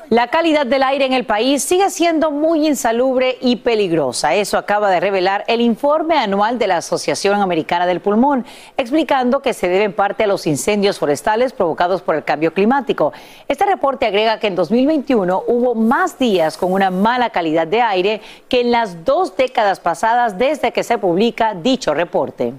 La 0.10 0.28
calidad 0.28 0.66
del 0.66 0.84
aire 0.84 1.06
en 1.06 1.14
el 1.14 1.26
país 1.26 1.64
sigue 1.64 1.90
siendo 1.90 2.30
muy 2.30 2.68
insalubre 2.68 3.38
y 3.40 3.56
peligrosa. 3.56 4.36
Eso 4.36 4.58
acaba 4.58 4.92
de 4.92 5.00
revelar 5.00 5.46
el 5.48 5.62
informe 5.62 6.18
anual 6.18 6.60
de 6.60 6.68
la 6.68 6.78
Asociación 6.78 7.42
Americana 7.42 7.86
del 7.86 8.02
Pulmón, 8.02 8.46
explicando 8.76 9.42
que 9.42 9.54
se 9.54 9.70
debe 9.70 9.86
en 9.86 9.94
parte 9.94 10.26
a 10.26 10.28
los 10.28 10.46
incendios 10.46 11.00
forestales 11.00 11.54
provocados 11.54 12.02
por 12.02 12.16
el 12.16 12.24
cambio 12.24 12.54
climático. 12.54 13.14
Este 13.48 13.66
reporte 13.66 14.06
agrega 14.06 14.40
que 14.40 14.48
en 14.48 14.56
2021 14.56 15.44
hubo 15.48 15.74
más 15.74 16.20
días 16.20 16.58
con 16.58 16.74
una 16.74 16.92
mala 16.92 17.30
calidad 17.30 17.66
de 17.66 17.82
aire 17.82 18.22
que 18.50 18.62
en 18.62 18.72
las 18.72 19.06
dos 19.06 19.36
décadas 19.38 19.80
pasadas 19.80 20.38
desde 20.38 20.74
que 20.74 20.84
se 20.84 20.98
publica 20.98 21.56
dicho 21.56 21.94
reporte. 21.94 22.54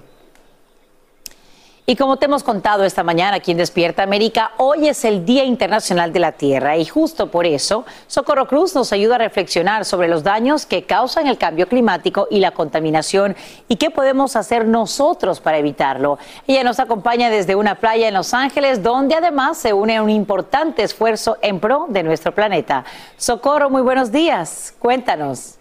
Y 1.87 1.95
como 1.97 2.17
te 2.17 2.25
hemos 2.25 2.41
contado 2.41 2.83
esta 2.83 3.03
mañana 3.03 3.37
aquí 3.37 3.51
en 3.51 3.59
Despierta 3.59 4.01
América, 4.01 4.53
hoy 4.57 4.87
es 4.87 5.05
el 5.05 5.23
Día 5.23 5.43
Internacional 5.43 6.11
de 6.11 6.19
la 6.19 6.31
Tierra 6.31 6.77
y 6.77 6.85
justo 6.85 7.29
por 7.29 7.45
eso 7.45 7.85
Socorro 8.07 8.47
Cruz 8.47 8.73
nos 8.73 8.91
ayuda 8.91 9.15
a 9.15 9.19
reflexionar 9.19 9.85
sobre 9.85 10.07
los 10.07 10.23
daños 10.23 10.65
que 10.65 10.85
causan 10.85 11.27
el 11.27 11.37
cambio 11.37 11.67
climático 11.67 12.27
y 12.31 12.39
la 12.39 12.49
contaminación 12.49 13.35
y 13.67 13.75
qué 13.75 13.91
podemos 13.91 14.35
hacer 14.35 14.65
nosotros 14.67 15.39
para 15.39 15.59
evitarlo. 15.59 16.17
Ella 16.47 16.63
nos 16.63 16.79
acompaña 16.79 17.29
desde 17.29 17.53
una 17.53 17.75
playa 17.75 18.07
en 18.07 18.15
Los 18.15 18.33
Ángeles 18.33 18.81
donde 18.81 19.13
además 19.13 19.59
se 19.59 19.71
une 19.71 19.97
a 19.97 20.01
un 20.01 20.09
importante 20.09 20.81
esfuerzo 20.81 21.37
en 21.43 21.59
pro 21.59 21.85
de 21.87 22.01
nuestro 22.01 22.33
planeta. 22.33 22.83
Socorro, 23.15 23.69
muy 23.69 23.83
buenos 23.83 24.11
días. 24.11 24.73
Cuéntanos. 24.79 25.59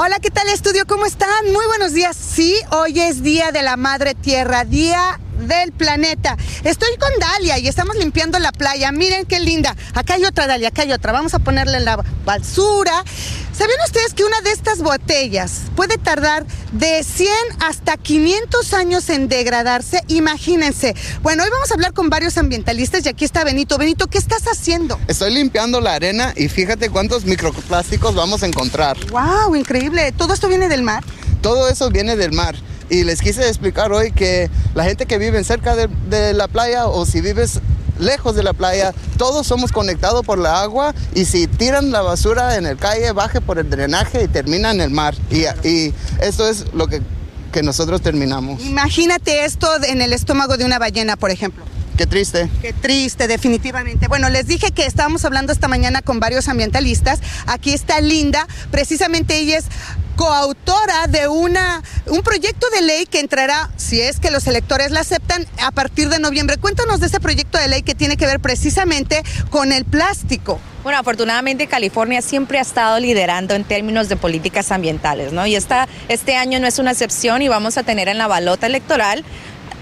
Hola, 0.00 0.20
¿qué 0.20 0.30
tal 0.30 0.48
estudio? 0.48 0.86
¿Cómo 0.86 1.06
están? 1.06 1.46
Muy 1.46 1.66
buenos 1.66 1.92
días. 1.92 2.16
Sí, 2.16 2.54
hoy 2.70 3.00
es 3.00 3.24
Día 3.24 3.50
de 3.50 3.62
la 3.62 3.76
Madre 3.76 4.14
Tierra, 4.14 4.64
Día 4.64 5.18
del 5.38 5.72
planeta. 5.72 6.36
Estoy 6.64 6.96
con 6.98 7.10
Dalia 7.18 7.58
y 7.58 7.68
estamos 7.68 7.96
limpiando 7.96 8.38
la 8.38 8.52
playa. 8.52 8.92
Miren 8.92 9.26
qué 9.26 9.40
linda. 9.40 9.76
Acá 9.94 10.14
hay 10.14 10.24
otra 10.24 10.46
Dalia, 10.46 10.68
acá 10.68 10.82
hay 10.82 10.92
otra. 10.92 11.12
Vamos 11.12 11.34
a 11.34 11.38
ponerla 11.38 11.78
en 11.78 11.84
la 11.84 12.04
basura. 12.24 13.04
¿Sabían 13.58 13.78
ustedes 13.86 14.14
que 14.14 14.22
una 14.22 14.40
de 14.42 14.52
estas 14.52 14.82
botellas 14.82 15.62
puede 15.74 15.98
tardar 15.98 16.46
de 16.70 17.02
100 17.02 17.28
hasta 17.58 17.96
500 17.96 18.72
años 18.72 19.08
en 19.08 19.26
degradarse? 19.26 20.04
Imagínense. 20.06 20.94
Bueno, 21.22 21.42
hoy 21.42 21.50
vamos 21.50 21.68
a 21.72 21.74
hablar 21.74 21.92
con 21.92 22.08
varios 22.08 22.38
ambientalistas 22.38 23.04
y 23.04 23.08
aquí 23.08 23.24
está 23.24 23.42
Benito. 23.42 23.76
Benito, 23.76 24.06
¿qué 24.06 24.18
estás 24.18 24.44
haciendo? 24.44 25.00
Estoy 25.08 25.34
limpiando 25.34 25.80
la 25.80 25.94
arena 25.94 26.32
y 26.36 26.48
fíjate 26.48 26.88
cuántos 26.90 27.24
microplásticos 27.24 28.14
vamos 28.14 28.44
a 28.44 28.46
encontrar. 28.46 28.96
¡Wow! 29.10 29.56
Increíble. 29.56 30.12
¿Todo 30.12 30.34
esto 30.34 30.46
viene 30.46 30.68
del 30.68 30.82
mar? 30.82 31.02
Todo 31.42 31.68
eso 31.68 31.90
viene 31.90 32.14
del 32.14 32.30
mar. 32.30 32.54
Y 32.90 33.04
les 33.04 33.20
quise 33.20 33.46
explicar 33.46 33.92
hoy 33.92 34.12
que 34.12 34.50
la 34.74 34.84
gente 34.84 35.06
que 35.06 35.18
vive 35.18 35.42
cerca 35.44 35.76
de, 35.76 35.88
de 36.08 36.32
la 36.34 36.48
playa 36.48 36.86
o 36.86 37.04
si 37.04 37.20
vives 37.20 37.60
lejos 37.98 38.34
de 38.34 38.42
la 38.42 38.52
playa, 38.52 38.94
todos 39.16 39.46
somos 39.46 39.72
conectados 39.72 40.24
por 40.24 40.38
la 40.38 40.60
agua 40.62 40.94
y 41.14 41.24
si 41.24 41.46
tiran 41.46 41.90
la 41.90 42.02
basura 42.02 42.56
en 42.56 42.66
el 42.66 42.76
calle, 42.76 43.12
baje 43.12 43.40
por 43.40 43.58
el 43.58 43.68
drenaje 43.68 44.24
y 44.24 44.28
termina 44.28 44.70
en 44.70 44.80
el 44.80 44.90
mar. 44.90 45.14
Y, 45.30 45.44
y 45.66 45.94
eso 46.22 46.48
es 46.48 46.72
lo 46.72 46.86
que, 46.86 47.02
que 47.52 47.62
nosotros 47.62 48.00
terminamos. 48.00 48.62
Imagínate 48.64 49.44
esto 49.44 49.68
en 49.84 50.00
el 50.00 50.12
estómago 50.12 50.56
de 50.56 50.64
una 50.64 50.78
ballena, 50.78 51.16
por 51.16 51.30
ejemplo. 51.30 51.64
Qué 51.98 52.06
triste. 52.06 52.48
Qué 52.62 52.72
triste, 52.72 53.26
definitivamente. 53.26 54.06
Bueno, 54.06 54.28
les 54.28 54.46
dije 54.46 54.70
que 54.70 54.86
estábamos 54.86 55.24
hablando 55.24 55.52
esta 55.52 55.66
mañana 55.66 56.00
con 56.00 56.20
varios 56.20 56.46
ambientalistas. 56.46 57.18
Aquí 57.46 57.72
está 57.72 58.00
Linda, 58.00 58.46
precisamente 58.70 59.36
ella 59.36 59.58
es 59.58 59.64
coautora 60.18 61.06
de 61.06 61.28
una, 61.28 61.80
un 62.06 62.22
proyecto 62.22 62.68
de 62.70 62.82
ley 62.82 63.06
que 63.06 63.20
entrará, 63.20 63.70
si 63.76 64.00
es 64.00 64.18
que 64.18 64.32
los 64.32 64.48
electores 64.48 64.90
la 64.90 65.00
aceptan, 65.00 65.46
a 65.62 65.70
partir 65.70 66.08
de 66.08 66.18
noviembre. 66.18 66.56
Cuéntanos 66.56 66.98
de 66.98 67.06
ese 67.06 67.20
proyecto 67.20 67.56
de 67.56 67.68
ley 67.68 67.82
que 67.82 67.94
tiene 67.94 68.16
que 68.16 68.26
ver 68.26 68.40
precisamente 68.40 69.22
con 69.48 69.70
el 69.70 69.84
plástico. 69.84 70.58
Bueno, 70.82 70.98
afortunadamente 70.98 71.68
California 71.68 72.20
siempre 72.20 72.58
ha 72.58 72.62
estado 72.62 72.98
liderando 72.98 73.54
en 73.54 73.62
términos 73.62 74.08
de 74.08 74.16
políticas 74.16 74.72
ambientales, 74.72 75.32
¿no? 75.32 75.46
Y 75.46 75.54
esta, 75.54 75.86
este 76.08 76.34
año 76.34 76.58
no 76.58 76.66
es 76.66 76.80
una 76.80 76.90
excepción 76.90 77.40
y 77.40 77.48
vamos 77.48 77.78
a 77.78 77.84
tener 77.84 78.08
en 78.08 78.18
la 78.18 78.26
balota 78.26 78.66
electoral 78.66 79.24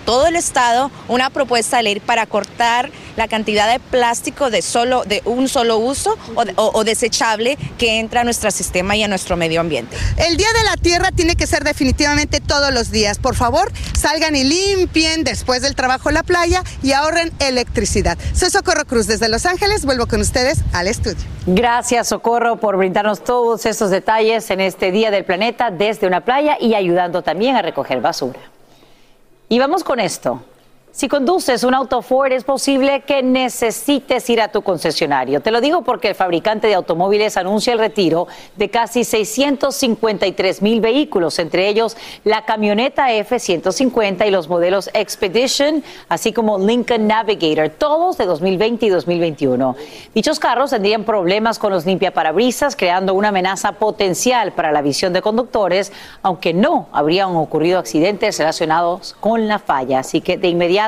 todo 0.07 0.26
el 0.26 0.36
estado 0.36 0.90
una 1.09 1.28
propuesta 1.28 1.76
de 1.76 1.82
ley 1.82 2.00
para 2.00 2.24
cortar 2.24 2.90
la 3.16 3.28
cantidad 3.28 3.70
de 3.70 3.80
plástico 3.80 4.50
de 4.50 4.62
solo 4.62 5.04
de 5.04 5.20
un 5.24 5.48
solo 5.48 5.78
uso 5.78 6.16
o, 6.34 6.42
o, 6.57 6.70
o, 6.74 6.84
desechable 6.84 7.59
que 7.76 7.98
entra 7.98 8.22
a 8.22 8.24
nuestro 8.24 8.50
sistema 8.50 8.96
y 8.96 9.02
a 9.02 9.09
nuestro 9.09 9.36
medio 9.36 9.61
ambiente. 9.61 9.96
El 10.16 10.36
Día 10.36 10.48
de 10.57 10.64
la 10.64 10.76
Tierra 10.76 11.11
tiene 11.11 11.34
que 11.34 11.46
ser 11.46 11.64
definitivamente 11.64 12.40
todos 12.40 12.72
los 12.72 12.90
días. 12.90 13.18
Por 13.18 13.34
favor, 13.34 13.72
salgan 13.98 14.36
y 14.36 14.44
limpien 14.44 15.24
después 15.24 15.62
del 15.62 15.74
trabajo 15.74 16.11
la 16.11 16.22
playa 16.22 16.62
y 16.82 16.92
ahorren 16.92 17.32
electricidad. 17.40 18.16
Soy 18.32 18.50
Socorro 18.50 18.84
Cruz 18.86 19.07
desde 19.07 19.28
Los 19.28 19.44
Ángeles. 19.44 19.84
Vuelvo 19.84 20.07
con 20.07 20.20
ustedes 20.20 20.61
al 20.72 20.86
estudio. 20.86 21.24
Gracias, 21.46 22.09
Socorro, 22.09 22.57
por 22.57 22.76
brindarnos 22.76 23.24
todos 23.24 23.66
estos 23.66 23.90
detalles 23.90 24.50
en 24.50 24.61
este 24.61 24.92
Día 24.92 25.11
del 25.11 25.24
Planeta 25.24 25.70
desde 25.70 26.07
una 26.07 26.24
playa 26.24 26.57
y 26.61 26.74
ayudando 26.74 27.22
también 27.22 27.57
a 27.57 27.62
recoger 27.62 28.00
basura. 28.00 28.38
Y 29.49 29.59
vamos 29.61 29.84
con 29.84 30.01
esto. 30.01 30.42
Si 30.97 31.09
conduces 31.09 31.62
un 31.62 31.74
auto 31.74 32.01
Ford 32.01 32.32
es 32.32 32.42
posible 32.42 33.03
que 33.03 33.22
necesites 33.22 34.30
ir 34.30 34.40
a 34.40 34.49
tu 34.49 34.62
concesionario. 34.62 35.42
Te 35.42 35.51
lo 35.51 35.61
digo 35.61 35.82
porque 35.82 36.09
el 36.09 36.14
fabricante 36.14 36.68
de 36.68 36.74
automóviles 36.74 37.36
anuncia 37.36 37.74
el 37.74 37.78
retiro 37.78 38.28
de 38.57 38.70
casi 38.70 39.05
653 39.05 40.62
mil 40.62 40.80
vehículos, 40.80 41.38
entre 41.38 41.68
ellos 41.68 41.99
la 42.24 42.47
camioneta 42.47 43.12
F-150 43.12 44.26
y 44.26 44.30
los 44.30 44.49
modelos 44.49 44.88
Expedition, 44.94 45.84
así 46.09 46.32
como 46.32 46.59
Lincoln 46.59 47.07
Navigator, 47.07 47.68
todos 47.68 48.16
de 48.16 48.24
2020 48.24 48.86
y 48.86 48.88
2021. 48.88 49.76
Dichos 50.14 50.40
carros 50.40 50.70
tendrían 50.70 51.05
problemas 51.05 51.59
con 51.59 51.72
los 51.72 51.84
limpiaparabrisas, 51.84 52.74
creando 52.74 53.12
una 53.12 53.28
amenaza 53.28 53.72
potencial 53.72 54.53
para 54.53 54.72
la 54.72 54.80
visión 54.80 55.12
de 55.12 55.20
conductores, 55.20 55.92
aunque 56.22 56.55
no 56.55 56.88
habrían 56.90 57.36
ocurrido 57.36 57.78
accidentes 57.78 58.38
relacionados 58.38 59.14
con 59.20 59.47
la 59.47 59.59
falla. 59.59 59.99
Así 59.99 60.22
que 60.22 60.38
de 60.38 60.49
inmediato 60.49 60.86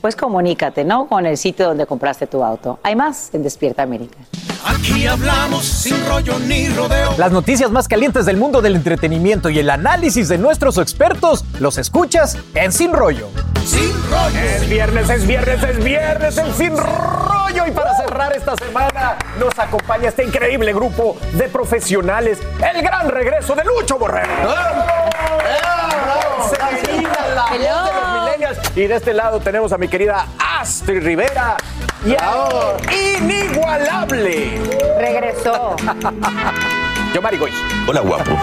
pues 0.00 0.14
comunícate, 0.14 0.84
¿no? 0.84 1.06
Con 1.08 1.26
el 1.26 1.36
sitio 1.36 1.66
donde 1.66 1.86
compraste 1.86 2.26
tu 2.26 2.42
auto. 2.44 2.78
Hay 2.82 2.94
más 2.94 3.30
en 3.34 3.42
Despierta 3.42 3.82
América. 3.82 4.16
Aquí 4.64 5.06
hablamos 5.06 5.64
sin 5.64 6.04
rollo 6.06 6.38
ni 6.40 6.68
rodeo. 6.68 7.14
Las 7.16 7.32
noticias 7.32 7.70
más 7.70 7.88
calientes 7.88 8.26
del 8.26 8.36
mundo 8.36 8.60
del 8.60 8.76
entretenimiento 8.76 9.48
y 9.50 9.58
el 9.58 9.70
análisis 9.70 10.28
de 10.28 10.38
nuestros 10.38 10.78
expertos 10.78 11.44
los 11.58 11.78
escuchas 11.78 12.36
en 12.54 12.72
Sin 12.72 12.92
Rollo. 12.92 13.28
Sin 13.64 13.92
rollo. 14.10 14.38
Es 14.38 14.68
viernes, 14.68 15.10
es 15.10 15.26
viernes, 15.26 15.62
es 15.62 15.84
viernes 15.84 16.38
en 16.38 16.54
Sin 16.54 16.76
Rollo. 16.76 17.66
Y 17.66 17.70
para 17.70 17.96
cerrar 17.96 18.32
esta 18.36 18.56
semana 18.56 19.16
nos 19.38 19.58
acompaña 19.58 20.08
este 20.08 20.24
increíble 20.24 20.72
grupo 20.72 21.16
de 21.32 21.48
profesionales. 21.48 22.38
El 22.74 22.82
gran 22.82 23.08
regreso 23.08 23.54
de 23.54 23.64
Lucho 23.64 23.98
Borrero. 23.98 24.28
Y 28.76 28.86
de 28.86 28.94
este 28.94 29.12
lado 29.12 29.40
tenemos 29.40 29.72
a 29.72 29.78
mi 29.78 29.88
querida 29.88 30.26
Astrid 30.38 31.02
Rivera. 31.02 31.56
Y 32.06 32.14
a 32.14 32.76
inigualable. 33.18 34.60
Regresó. 34.96 35.74
Yo, 37.14 37.20
Marigoy. 37.20 37.50
Hola, 37.88 38.00
guapo. 38.00 38.30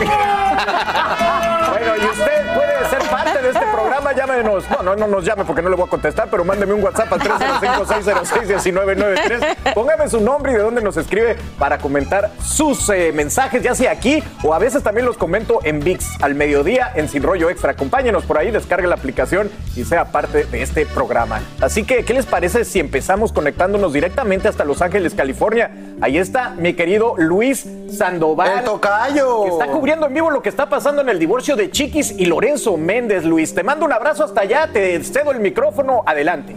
bueno, 1.70 1.96
y 1.96 2.06
usted 2.06 2.35
puede 2.56 2.90
ser 2.90 3.00
parte 3.10 3.42
de 3.42 3.50
este 3.50 3.66
programa. 3.72 4.14
Llámenos. 4.14 4.70
No, 4.70 4.84
no, 4.84 4.96
no 4.96 5.08
nos 5.08 5.26
llame 5.26 5.44
porque 5.46 5.62
no 5.62 5.70
le 5.70 5.76
voy 5.76 5.86
a 5.86 5.90
contestar, 5.90 6.28
pero 6.30 6.44
mándeme 6.44 6.74
un 6.74 6.84
WhatsApp 6.84 7.14
al 7.14 7.20
305-606-1993. 7.20 9.74
Póngame 9.74 10.10
su 10.10 10.22
nombre 10.22 10.54
y 10.54 10.56
de 10.56 10.62
dónde 10.62 10.82
nos 10.82 10.98
escribe 10.98 11.38
para 11.58 11.78
comentar 11.78 12.32
sus 12.42 12.90
eh, 12.90 13.12
mensajes, 13.14 13.64
ya 13.64 13.76
sea 13.76 13.92
aquí 13.92 14.24
o 14.44 14.54
a 14.54 14.60
veces 14.60 14.84
también 14.84 15.06
los 15.06 15.18
comento 15.18 15.60
en 15.64 15.80
VIX 15.80 16.22
al 16.22 16.36
mediodía 16.36 16.92
en 16.96 17.08
Sin 17.10 17.24
Rollo 17.24 17.50
Extra. 17.50 17.72
Acompáñenos 17.72 18.26
por 18.26 18.38
ahí, 18.38 18.52
descargue 18.52 18.88
la 18.88 18.96
aplicación 18.96 19.50
y 19.76 19.84
sea 19.84 20.06
parte 20.06 20.46
de 20.46 20.62
este 20.62 20.86
programa. 20.86 21.42
Así 21.62 21.84
que, 21.84 22.06
¿qué 22.06 22.14
les 22.14 22.26
parece 22.26 22.64
si 22.66 22.80
empezamos 22.80 23.34
conectándonos 23.34 23.94
directamente 23.94 24.48
hasta 24.48 24.66
Los 24.66 24.82
Ángeles, 24.82 25.14
California? 25.14 25.72
Ahí 26.02 26.18
está 26.18 26.52
mi 26.52 26.74
querido 26.74 27.16
Luis 27.18 27.66
Sandoval. 27.96 28.60
El 28.60 28.66
tocayo. 28.66 29.44
Que 29.44 29.50
está 29.50 29.68
cubriendo 29.68 30.08
en 30.08 30.14
vivo 30.14 30.30
lo 30.30 30.42
que 30.42 30.50
está 30.50 30.70
pasando 30.70 31.02
en 31.02 31.10
el 31.10 31.20
divorcio 31.20 31.56
de 31.56 31.72
Chiquis 31.72 32.12
y 32.12 32.26
Lorenzo 32.46 32.78
Méndez. 32.78 33.24
Luis, 33.24 33.56
te 33.56 33.64
mando 33.64 33.88
un 33.88 33.92
abrazo 33.92 34.24
hasta 34.24 34.42
allá, 34.42 34.70
te 34.72 35.04
cedo 35.04 35.32
el 35.32 35.40
micrófono, 35.40 36.04
adelante. 36.06 36.56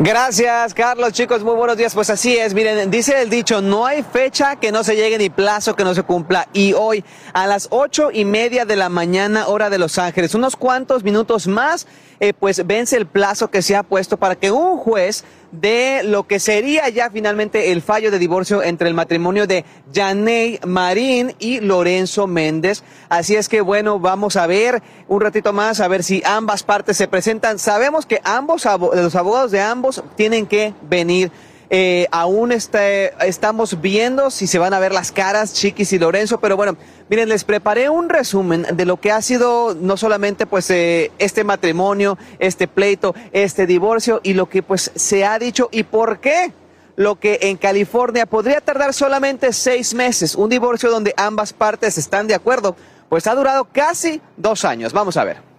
Gracias, 0.00 0.74
Carlos. 0.74 1.12
Chicos, 1.12 1.44
muy 1.44 1.54
buenos 1.54 1.76
días. 1.76 1.94
Pues 1.94 2.10
así 2.10 2.36
es, 2.36 2.52
miren, 2.52 2.90
dice 2.90 3.22
el 3.22 3.30
dicho, 3.30 3.62
no 3.62 3.86
hay 3.86 4.02
fecha 4.02 4.56
que 4.56 4.72
no 4.72 4.82
se 4.82 4.96
llegue 4.96 5.18
ni 5.18 5.30
plazo 5.30 5.76
que 5.76 5.84
no 5.84 5.94
se 5.94 6.02
cumpla. 6.02 6.48
Y 6.52 6.72
hoy, 6.72 7.04
a 7.32 7.46
las 7.46 7.68
ocho 7.70 8.10
y 8.12 8.24
media 8.24 8.64
de 8.64 8.74
la 8.74 8.88
mañana, 8.88 9.46
hora 9.46 9.70
de 9.70 9.78
Los 9.78 9.98
Ángeles, 9.98 10.34
unos 10.34 10.56
cuantos 10.56 11.04
minutos 11.04 11.46
más, 11.46 11.86
eh, 12.22 12.34
pues 12.34 12.64
vence 12.64 12.96
el 12.96 13.06
plazo 13.06 13.50
que 13.50 13.62
se 13.62 13.74
ha 13.74 13.82
puesto 13.82 14.16
para 14.16 14.36
que 14.36 14.52
un 14.52 14.78
juez 14.78 15.24
de 15.50 16.02
lo 16.04 16.28
que 16.28 16.38
sería 16.38 16.88
ya 16.88 17.10
finalmente 17.10 17.72
el 17.72 17.82
fallo 17.82 18.12
de 18.12 18.20
divorcio 18.20 18.62
entre 18.62 18.86
el 18.86 18.94
matrimonio 18.94 19.48
de 19.48 19.64
Janey 19.92 20.60
Marín 20.64 21.34
y 21.40 21.58
Lorenzo 21.58 22.28
Méndez. 22.28 22.84
Así 23.08 23.34
es 23.34 23.48
que 23.48 23.60
bueno, 23.60 23.98
vamos 23.98 24.36
a 24.36 24.46
ver 24.46 24.84
un 25.08 25.20
ratito 25.20 25.52
más, 25.52 25.80
a 25.80 25.88
ver 25.88 26.04
si 26.04 26.22
ambas 26.24 26.62
partes 26.62 26.96
se 26.96 27.08
presentan. 27.08 27.58
Sabemos 27.58 28.06
que 28.06 28.20
ambos, 28.22 28.68
los 28.94 29.16
abogados 29.16 29.50
de 29.50 29.60
ambos 29.60 30.00
tienen 30.14 30.46
que 30.46 30.74
venir. 30.88 31.32
Eh, 31.74 32.06
aún 32.10 32.52
este, 32.52 33.14
estamos 33.26 33.80
viendo 33.80 34.30
si 34.30 34.46
se 34.46 34.58
van 34.58 34.74
a 34.74 34.78
ver 34.78 34.92
las 34.92 35.10
caras 35.10 35.54
Chiquis 35.54 35.94
y 35.94 35.98
Lorenzo, 35.98 36.38
pero 36.38 36.54
bueno, 36.54 36.76
miren, 37.08 37.30
les 37.30 37.44
preparé 37.44 37.88
un 37.88 38.10
resumen 38.10 38.66
de 38.74 38.84
lo 38.84 38.98
que 38.98 39.10
ha 39.10 39.22
sido 39.22 39.74
no 39.74 39.96
solamente 39.96 40.44
pues 40.44 40.68
eh, 40.68 41.10
este 41.18 41.44
matrimonio, 41.44 42.18
este 42.38 42.68
pleito, 42.68 43.14
este 43.32 43.66
divorcio 43.66 44.20
y 44.22 44.34
lo 44.34 44.50
que 44.50 44.62
pues 44.62 44.90
se 44.94 45.24
ha 45.24 45.38
dicho 45.38 45.70
y 45.72 45.84
por 45.84 46.20
qué 46.20 46.52
lo 46.96 47.18
que 47.18 47.38
en 47.40 47.56
California 47.56 48.26
podría 48.26 48.60
tardar 48.60 48.92
solamente 48.92 49.50
seis 49.54 49.94
meses, 49.94 50.34
un 50.34 50.50
divorcio 50.50 50.90
donde 50.90 51.14
ambas 51.16 51.54
partes 51.54 51.96
están 51.96 52.26
de 52.26 52.34
acuerdo, 52.34 52.76
pues 53.08 53.26
ha 53.26 53.34
durado 53.34 53.64
casi 53.64 54.20
dos 54.36 54.66
años. 54.66 54.92
Vamos 54.92 55.16
a 55.16 55.24
ver. 55.24 55.51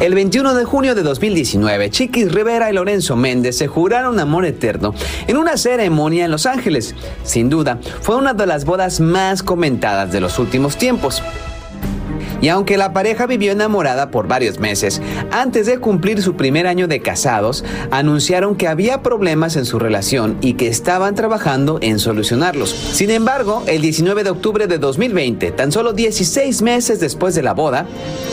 El 0.00 0.14
21 0.14 0.54
de 0.54 0.64
junio 0.64 0.94
de 0.94 1.02
2019, 1.02 1.90
Chiquis 1.90 2.32
Rivera 2.32 2.70
y 2.70 2.72
Lorenzo 2.72 3.16
Méndez 3.16 3.58
se 3.58 3.66
juraron 3.66 4.18
amor 4.18 4.46
eterno 4.46 4.94
en 5.26 5.36
una 5.36 5.58
ceremonia 5.58 6.24
en 6.24 6.30
Los 6.30 6.46
Ángeles. 6.46 6.94
Sin 7.22 7.50
duda, 7.50 7.78
fue 8.00 8.16
una 8.16 8.32
de 8.32 8.46
las 8.46 8.64
bodas 8.64 8.98
más 9.00 9.42
comentadas 9.42 10.10
de 10.10 10.22
los 10.22 10.38
últimos 10.38 10.78
tiempos. 10.78 11.22
Y 12.40 12.48
aunque 12.48 12.76
la 12.76 12.92
pareja 12.92 13.26
vivió 13.26 13.52
enamorada 13.52 14.10
por 14.10 14.28
varios 14.28 14.58
meses, 14.58 15.00
antes 15.30 15.66
de 15.66 15.78
cumplir 15.78 16.22
su 16.22 16.34
primer 16.34 16.66
año 16.66 16.88
de 16.88 17.00
casados, 17.00 17.64
anunciaron 17.90 18.56
que 18.56 18.68
había 18.68 19.02
problemas 19.02 19.56
en 19.56 19.66
su 19.66 19.78
relación 19.78 20.38
y 20.40 20.54
que 20.54 20.68
estaban 20.68 21.14
trabajando 21.14 21.78
en 21.82 21.98
solucionarlos. 21.98 22.70
Sin 22.70 23.10
embargo, 23.10 23.62
el 23.66 23.82
19 23.82 24.24
de 24.24 24.30
octubre 24.30 24.66
de 24.66 24.78
2020, 24.78 25.50
tan 25.52 25.72
solo 25.72 25.92
16 25.92 26.62
meses 26.62 27.00
después 27.00 27.34
de 27.34 27.42
la 27.42 27.54
boda, 27.54 27.86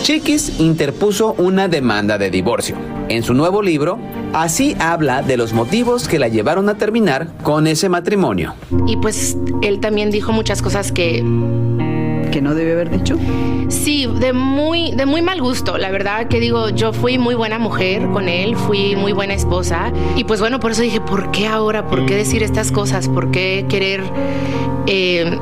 Chiquis 0.04 0.60
interpuso 0.60 1.34
una 1.38 1.68
demanda 1.68 2.18
de 2.18 2.30
divorcio. 2.30 2.76
En 3.10 3.24
su 3.24 3.34
nuevo 3.34 3.62
libro, 3.62 4.00
así 4.34 4.76
habla 4.80 5.22
de 5.22 5.38
los 5.38 5.54
motivos 5.54 6.08
que 6.08 6.20
la 6.20 6.28
llevaron 6.28 6.70
a 6.70 6.78
terminar 6.78 7.28
con 7.44 7.68
ese 7.68 7.90
matrimonio. 7.90 8.56
Y 8.86 8.98
pues 8.98 9.38
él 9.62 9.80
también 9.80 10.12
dijo 10.12 10.32
muchas 10.32 10.62
cosas 10.62 10.92
que 10.92 11.24
que 12.38 12.42
no 12.44 12.54
debe 12.54 12.74
haber 12.74 12.92
dicho? 12.92 13.18
Sí, 13.68 14.06
de 14.06 14.32
muy, 14.32 14.92
de 14.92 15.08
muy 15.08 15.24
mal 15.24 15.42
gusto. 15.42 15.80
La 15.80 15.90
verdad 15.90 16.28
que 16.28 16.40
digo, 16.40 16.70
yo 16.70 16.94
fui 16.94 17.18
muy 17.18 17.34
buena 17.34 17.58
mujer 17.58 18.10
con 18.14 18.30
él, 18.30 18.56
fui 18.56 18.96
muy 18.96 19.12
buena 19.12 19.34
esposa. 19.34 19.92
Y 20.16 20.24
pues 20.24 20.40
bueno, 20.40 20.60
por 20.60 20.70
eso 20.70 20.84
dije, 20.84 21.02
¿por 21.02 21.32
qué 21.32 21.48
ahora? 21.48 21.88
¿Por 21.88 22.06
qué 22.06 22.14
decir 22.16 22.44
estas 22.44 22.72
cosas? 22.72 23.10
¿Por 23.10 23.32
qué 23.32 23.66
querer 23.68 24.04
eh, 24.86 25.36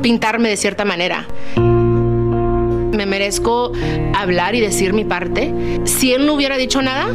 pintarme 0.00 0.48
de 0.48 0.56
cierta 0.56 0.84
manera? 0.84 1.26
Me 1.56 3.04
merezco 3.04 3.72
hablar 4.14 4.54
y 4.54 4.60
decir 4.60 4.92
mi 4.92 5.04
parte. 5.04 5.52
Si 5.86 6.12
él 6.12 6.24
no 6.24 6.34
hubiera 6.34 6.56
dicho 6.56 6.82
nada, 6.82 7.08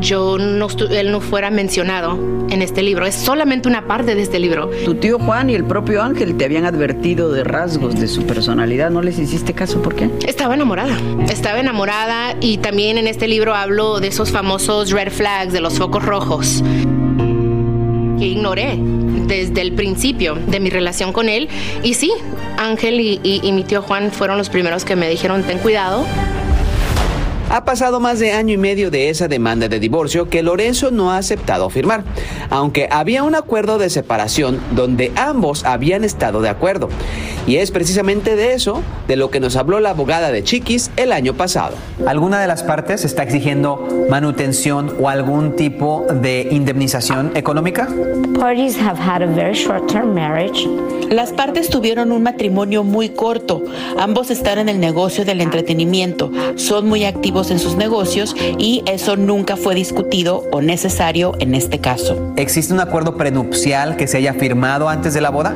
yo 0.00 0.38
no 0.38 0.68
él 0.90 1.12
no 1.12 1.20
fuera 1.20 1.50
mencionado 1.50 2.18
en 2.50 2.62
este 2.62 2.82
libro. 2.82 3.06
Es 3.06 3.14
solamente 3.14 3.68
una 3.68 3.86
parte 3.86 4.14
de 4.14 4.22
este 4.22 4.38
libro. 4.38 4.70
Tu 4.84 4.94
tío 4.94 5.18
Juan 5.18 5.50
y 5.50 5.54
el 5.54 5.64
propio 5.64 6.02
Ángel 6.02 6.36
te 6.36 6.44
habían 6.44 6.64
advertido 6.64 7.30
de 7.30 7.44
rasgos 7.44 7.98
de 7.98 8.08
su 8.08 8.24
personalidad. 8.24 8.90
¿No 8.90 9.02
les 9.02 9.18
hiciste 9.18 9.52
caso? 9.52 9.82
¿Por 9.82 9.94
qué? 9.94 10.10
Estaba 10.26 10.54
enamorada. 10.54 10.96
Estaba 11.30 11.60
enamorada 11.60 12.34
y 12.40 12.58
también 12.58 12.98
en 12.98 13.06
este 13.06 13.28
libro 13.28 13.54
hablo 13.54 14.00
de 14.00 14.08
esos 14.08 14.30
famosos 14.30 14.90
red 14.90 15.10
flags, 15.10 15.52
de 15.52 15.60
los 15.60 15.78
focos 15.78 16.04
rojos 16.04 16.62
que 18.18 18.26
ignoré 18.26 18.78
desde 19.26 19.62
el 19.62 19.72
principio 19.72 20.34
de 20.34 20.60
mi 20.60 20.70
relación 20.70 21.12
con 21.12 21.28
él. 21.28 21.48
Y 21.82 21.94
sí, 21.94 22.12
Ángel 22.58 23.00
y, 23.00 23.20
y 23.22 23.52
mi 23.52 23.64
tío 23.64 23.80
Juan 23.80 24.10
fueron 24.10 24.36
los 24.36 24.50
primeros 24.50 24.84
que 24.84 24.96
me 24.96 25.08
dijeron, 25.08 25.42
ten 25.44 25.58
cuidado, 25.58 26.04
ha 27.50 27.64
pasado 27.64 27.98
más 27.98 28.20
de 28.20 28.30
año 28.30 28.54
y 28.54 28.58
medio 28.58 28.92
de 28.92 29.10
esa 29.10 29.26
demanda 29.26 29.68
de 29.68 29.80
divorcio 29.80 30.28
que 30.28 30.42
Lorenzo 30.42 30.92
no 30.92 31.10
ha 31.10 31.16
aceptado 31.16 31.68
firmar, 31.68 32.04
aunque 32.48 32.88
había 32.90 33.24
un 33.24 33.34
acuerdo 33.34 33.76
de 33.78 33.90
separación 33.90 34.60
donde 34.70 35.12
ambos 35.16 35.64
habían 35.64 36.04
estado 36.04 36.40
de 36.42 36.48
acuerdo. 36.48 36.88
Y 37.48 37.56
es 37.56 37.72
precisamente 37.72 38.36
de 38.36 38.52
eso 38.52 38.82
de 39.08 39.16
lo 39.16 39.30
que 39.30 39.40
nos 39.40 39.56
habló 39.56 39.80
la 39.80 39.90
abogada 39.90 40.30
de 40.30 40.44
Chiquis 40.44 40.92
el 40.96 41.10
año 41.10 41.34
pasado. 41.34 41.74
¿Alguna 42.06 42.40
de 42.40 42.46
las 42.46 42.62
partes 42.62 43.04
está 43.04 43.24
exigiendo 43.24 43.88
manutención 44.08 44.94
o 45.00 45.08
algún 45.08 45.56
tipo 45.56 46.06
de 46.08 46.46
indemnización 46.52 47.32
económica? 47.34 47.88
Las 51.10 51.32
partes 51.32 51.70
tuvieron 51.70 52.12
un 52.12 52.22
matrimonio 52.22 52.84
muy 52.84 53.08
corto. 53.08 53.64
Ambos 53.98 54.30
están 54.30 54.58
en 54.58 54.68
el 54.68 54.78
negocio 54.78 55.24
del 55.24 55.40
entretenimiento. 55.40 56.30
Son 56.54 56.86
muy 56.86 57.04
activos 57.04 57.39
en 57.48 57.58
sus 57.58 57.76
negocios 57.76 58.36
y 58.58 58.82
eso 58.84 59.16
nunca 59.16 59.56
fue 59.56 59.74
discutido 59.74 60.44
o 60.52 60.60
necesario 60.60 61.32
en 61.38 61.54
este 61.54 61.78
caso. 61.78 62.34
¿Existe 62.36 62.74
un 62.74 62.80
acuerdo 62.80 63.16
prenupcial 63.16 63.96
que 63.96 64.06
se 64.06 64.18
haya 64.18 64.34
firmado 64.34 64.90
antes 64.90 65.14
de 65.14 65.22
la 65.22 65.30
boda? 65.30 65.54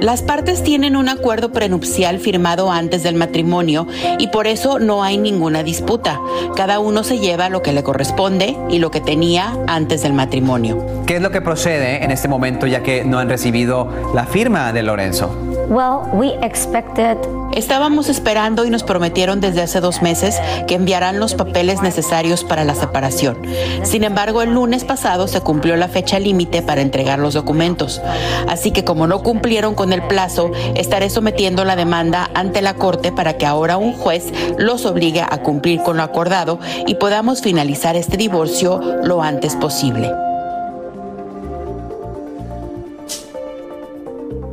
Las 0.00 0.22
partes 0.22 0.62
tienen 0.62 0.94
un 0.94 1.08
acuerdo 1.08 1.50
prenupcial 1.50 2.20
firmado 2.20 2.70
antes 2.70 3.02
del 3.02 3.16
matrimonio 3.16 3.88
y 4.18 4.28
por 4.28 4.46
eso 4.46 4.78
no 4.78 5.02
hay 5.02 5.18
ninguna 5.18 5.64
disputa. 5.64 6.20
Cada 6.54 6.78
uno 6.78 7.02
se 7.02 7.18
lleva 7.18 7.48
lo 7.48 7.62
que 7.62 7.72
le 7.72 7.82
corresponde 7.82 8.56
y 8.70 8.78
lo 8.78 8.92
que 8.92 9.00
tenía 9.00 9.56
antes 9.66 10.02
del 10.02 10.12
matrimonio. 10.12 10.84
¿Qué 11.06 11.16
es 11.16 11.22
lo 11.22 11.32
que 11.32 11.40
procede 11.40 12.04
en 12.04 12.12
este 12.12 12.28
momento 12.28 12.66
ya 12.66 12.82
que 12.82 13.04
no 13.04 13.18
han 13.18 13.28
recibido 13.28 13.88
la 14.14 14.26
firma 14.26 14.72
de 14.72 14.82
Lorenzo? 14.82 15.53
Well, 15.68 16.08
we 16.12 16.34
expected 16.44 17.18
Estábamos 17.54 18.08
esperando 18.08 18.64
y 18.64 18.70
nos 18.70 18.82
prometieron 18.82 19.40
desde 19.40 19.62
hace 19.62 19.80
dos 19.80 20.02
meses 20.02 20.40
que 20.66 20.74
enviarán 20.74 21.20
los 21.20 21.34
papeles 21.34 21.82
necesarios 21.82 22.42
para 22.42 22.64
la 22.64 22.74
separación. 22.74 23.38
Sin 23.84 24.02
embargo, 24.02 24.42
el 24.42 24.50
lunes 24.50 24.84
pasado 24.84 25.28
se 25.28 25.40
cumplió 25.40 25.76
la 25.76 25.86
fecha 25.86 26.18
límite 26.18 26.62
para 26.62 26.80
entregar 26.80 27.20
los 27.20 27.34
documentos. 27.34 28.02
Así 28.48 28.72
que 28.72 28.84
como 28.84 29.06
no 29.06 29.22
cumplieron 29.22 29.76
con 29.76 29.92
el 29.92 30.02
plazo, 30.02 30.50
estaré 30.74 31.10
sometiendo 31.10 31.64
la 31.64 31.76
demanda 31.76 32.28
ante 32.34 32.60
la 32.60 32.74
Corte 32.74 33.12
para 33.12 33.34
que 33.34 33.46
ahora 33.46 33.76
un 33.76 33.92
juez 33.92 34.32
los 34.58 34.84
obligue 34.84 35.22
a 35.22 35.38
cumplir 35.38 35.80
con 35.82 35.96
lo 35.96 36.02
acordado 36.02 36.58
y 36.88 36.96
podamos 36.96 37.40
finalizar 37.40 37.94
este 37.94 38.16
divorcio 38.16 38.80
lo 39.04 39.22
antes 39.22 39.54
posible. 39.54 40.23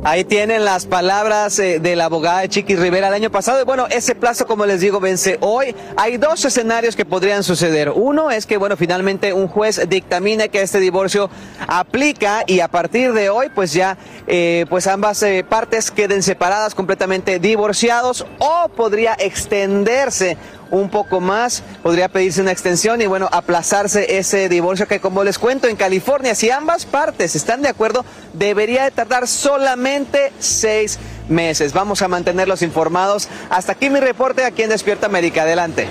Ahí 0.04 0.24
tienen 0.24 0.64
las 0.64 0.86
palabras 0.86 1.60
eh, 1.60 1.78
de 1.78 1.94
la 1.94 2.06
abogada 2.06 2.40
de 2.40 2.48
Chiqui 2.48 2.74
Rivera 2.74 3.06
el 3.06 3.14
año 3.14 3.30
pasado. 3.30 3.60
Y 3.60 3.64
bueno, 3.64 3.86
ese 3.88 4.16
plazo, 4.16 4.48
como 4.48 4.66
les 4.66 4.80
digo, 4.80 4.98
vence 4.98 5.38
hoy. 5.40 5.76
Hay 5.96 6.16
dos 6.16 6.44
escenarios 6.44 6.96
que 6.96 7.04
podrían 7.04 7.44
suceder. 7.44 7.92
Uno 7.94 8.28
es 8.32 8.44
que, 8.44 8.56
bueno, 8.56 8.76
finalmente 8.76 9.32
un 9.32 9.46
juez 9.46 9.88
dictamine 9.88 10.48
que 10.48 10.60
este 10.60 10.80
divorcio 10.80 11.30
aplica 11.68 12.42
y 12.48 12.58
a 12.58 12.66
partir 12.66 13.12
de 13.12 13.30
hoy, 13.30 13.50
pues 13.54 13.74
ya, 13.74 13.96
eh, 14.26 14.66
pues 14.68 14.88
ambas 14.88 15.22
eh, 15.22 15.44
partes 15.48 15.92
queden 15.92 16.24
separadas, 16.24 16.74
completamente 16.74 17.38
divorciados 17.38 18.26
o 18.40 18.68
podría 18.70 19.14
extenderse 19.20 20.36
un 20.72 20.88
poco 20.88 21.20
más, 21.20 21.62
podría 21.82 22.08
pedirse 22.08 22.40
una 22.40 22.50
extensión 22.50 23.02
y 23.02 23.06
bueno, 23.06 23.28
aplazarse 23.30 24.16
ese 24.18 24.48
divorcio 24.48 24.88
que 24.88 25.00
como 25.00 25.22
les 25.22 25.38
cuento 25.38 25.68
en 25.68 25.76
California, 25.76 26.34
si 26.34 26.50
ambas 26.50 26.86
partes 26.86 27.36
están 27.36 27.60
de 27.60 27.68
acuerdo, 27.68 28.06
debería 28.32 28.84
de 28.84 28.90
tardar 28.90 29.28
solamente 29.28 30.32
seis 30.38 30.98
meses. 31.28 31.74
Vamos 31.74 32.00
a 32.00 32.08
mantenerlos 32.08 32.62
informados. 32.62 33.28
Hasta 33.50 33.72
aquí 33.72 33.90
mi 33.90 34.00
reporte 34.00 34.44
aquí 34.46 34.62
en 34.62 34.70
Despierta 34.70 35.06
América. 35.06 35.42
Adelante. 35.42 35.86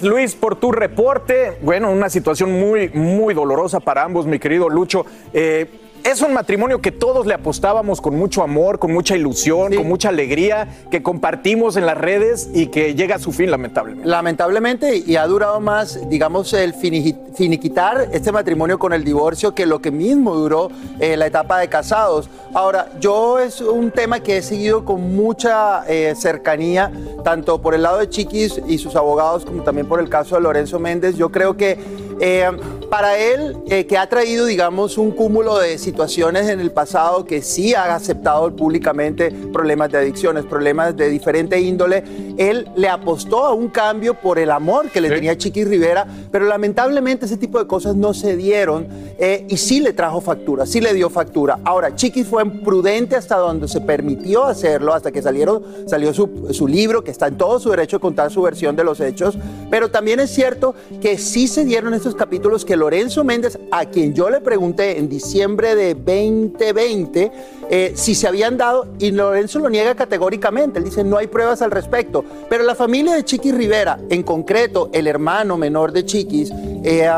Luis, 0.00 0.34
por 0.34 0.56
tu 0.56 0.72
reporte. 0.72 1.58
Bueno, 1.60 1.90
una 1.90 2.08
situación 2.08 2.58
muy, 2.58 2.88
muy 2.88 3.34
dolorosa 3.34 3.80
para 3.80 4.02
ambos, 4.02 4.24
mi 4.24 4.38
querido 4.38 4.70
Lucho. 4.70 5.04
Eh, 5.34 5.66
es 6.04 6.22
un 6.22 6.32
matrimonio 6.32 6.80
que 6.80 6.92
todos 6.92 7.26
le 7.26 7.34
apostábamos 7.34 8.00
con 8.00 8.16
mucho 8.16 8.42
amor, 8.42 8.78
con 8.78 8.92
mucha 8.92 9.16
ilusión, 9.16 9.74
con 9.74 9.86
mucha 9.86 10.08
alegría, 10.08 10.68
que 10.90 11.02
compartimos 11.02 11.76
en 11.76 11.86
las 11.86 11.98
redes 11.98 12.50
y 12.54 12.66
que 12.66 12.94
llega 12.94 13.16
a 13.16 13.18
su 13.18 13.32
fin, 13.32 13.50
lamentablemente. 13.50 14.08
Lamentablemente, 14.08 14.96
y 14.96 15.16
ha 15.16 15.26
durado 15.26 15.60
más, 15.60 16.08
digamos, 16.08 16.52
el 16.52 16.74
finiquitar 16.74 18.08
este 18.12 18.32
matrimonio 18.32 18.78
con 18.78 18.92
el 18.92 19.04
divorcio 19.04 19.54
que 19.54 19.66
lo 19.66 19.80
que 19.80 19.90
mismo 19.90 20.34
duró 20.34 20.70
eh, 20.98 21.16
la 21.16 21.26
etapa 21.26 21.58
de 21.58 21.68
casados. 21.68 22.28
Ahora, 22.54 22.90
yo 23.00 23.38
es 23.38 23.60
un 23.60 23.90
tema 23.90 24.20
que 24.20 24.38
he 24.38 24.42
seguido 24.42 24.84
con 24.84 25.14
mucha 25.14 25.84
eh, 25.88 26.14
cercanía, 26.16 26.90
tanto 27.24 27.60
por 27.60 27.74
el 27.74 27.82
lado 27.82 27.98
de 27.98 28.08
Chiquis 28.08 28.60
y 28.66 28.78
sus 28.78 28.96
abogados, 28.96 29.44
como 29.44 29.62
también 29.62 29.86
por 29.86 30.00
el 30.00 30.08
caso 30.08 30.34
de 30.34 30.42
Lorenzo 30.42 30.78
Méndez. 30.78 31.16
Yo 31.16 31.30
creo 31.30 31.56
que 31.56 31.78
eh, 32.20 32.50
para 32.90 33.16
él, 33.18 33.56
que 33.88 33.96
ha 33.96 34.08
traído, 34.08 34.46
digamos, 34.46 34.98
un 34.98 35.12
cúmulo 35.12 35.58
de 35.58 35.78
situaciones 35.78 36.48
en 36.48 36.58
el 36.58 36.72
pasado 36.72 37.24
que 37.24 37.40
sí 37.40 37.72
ha 37.72 37.94
aceptado 37.94 38.54
públicamente 38.54 39.30
problemas 39.30 39.90
de 39.92 39.98
adicciones, 39.98 40.44
problemas 40.44 40.96
de 40.96 41.08
diferente 41.08 41.60
índole. 41.60 42.02
Él 42.36 42.68
le 42.74 42.88
apostó 42.88 43.44
a 43.44 43.54
un 43.54 43.68
cambio 43.68 44.14
por 44.14 44.38
el 44.38 44.50
amor 44.50 44.90
que 44.90 45.00
le 45.00 45.08
tenía 45.08 45.38
Chiqui 45.38 45.64
Rivera, 45.64 46.06
pero 46.32 46.46
lamentablemente 46.46 47.26
ese 47.26 47.36
tipo 47.36 47.58
de 47.58 47.66
cosas 47.66 47.94
no 47.94 48.12
se 48.12 48.36
dieron 48.36 48.88
eh, 49.18 49.46
y 49.48 49.56
sí 49.56 49.80
le 49.80 49.92
trajo 49.92 50.20
factura, 50.20 50.66
sí 50.66 50.80
le 50.80 50.92
dio 50.92 51.10
factura. 51.10 51.60
Ahora, 51.64 51.94
Chiqui 51.94 52.24
fue 52.24 52.44
prudente 52.44 53.14
hasta 53.14 53.36
donde 53.36 53.68
se 53.68 53.80
permitió 53.80 54.44
hacerlo, 54.44 54.94
hasta 54.94 55.12
que 55.12 55.22
salieron, 55.22 55.62
salió 55.86 56.12
su, 56.12 56.48
su 56.52 56.66
libro, 56.66 57.04
que 57.04 57.10
está 57.10 57.28
en 57.28 57.36
todo 57.36 57.60
su 57.60 57.70
derecho 57.70 57.98
de 57.98 58.00
contar 58.00 58.30
su 58.30 58.42
versión 58.42 58.74
de 58.74 58.82
los 58.82 59.00
hechos, 59.00 59.38
pero 59.70 59.90
también 59.90 60.18
es 60.18 60.30
cierto 60.30 60.74
que 61.00 61.18
sí 61.18 61.46
se 61.46 61.64
dieron 61.64 61.94
estos 61.94 62.14
capítulos 62.14 62.64
que 62.64 62.76
Lorenzo 62.80 63.22
Méndez, 63.24 63.58
a 63.70 63.84
quien 63.84 64.14
yo 64.14 64.30
le 64.30 64.40
pregunté 64.40 64.98
en 64.98 65.08
diciembre 65.08 65.74
de 65.74 65.80
de 65.80 65.94
2020 65.94 67.32
eh, 67.72 67.92
si 67.94 68.14
se 68.14 68.26
habían 68.26 68.56
dado, 68.56 68.88
y 68.98 69.12
Lorenzo 69.12 69.60
lo 69.60 69.70
niega 69.70 69.94
categóricamente, 69.94 70.78
él 70.78 70.84
dice 70.84 71.04
no 71.04 71.18
hay 71.18 71.28
pruebas 71.28 71.62
al 71.62 71.70
respecto, 71.70 72.24
pero 72.48 72.64
la 72.64 72.74
familia 72.74 73.14
de 73.14 73.24
Chiquis 73.24 73.54
Rivera, 73.54 73.98
en 74.10 74.24
concreto 74.24 74.90
el 74.92 75.06
hermano 75.06 75.56
menor 75.56 75.92
de 75.92 76.04
Chiquis, 76.04 76.50
eh, 76.82 77.08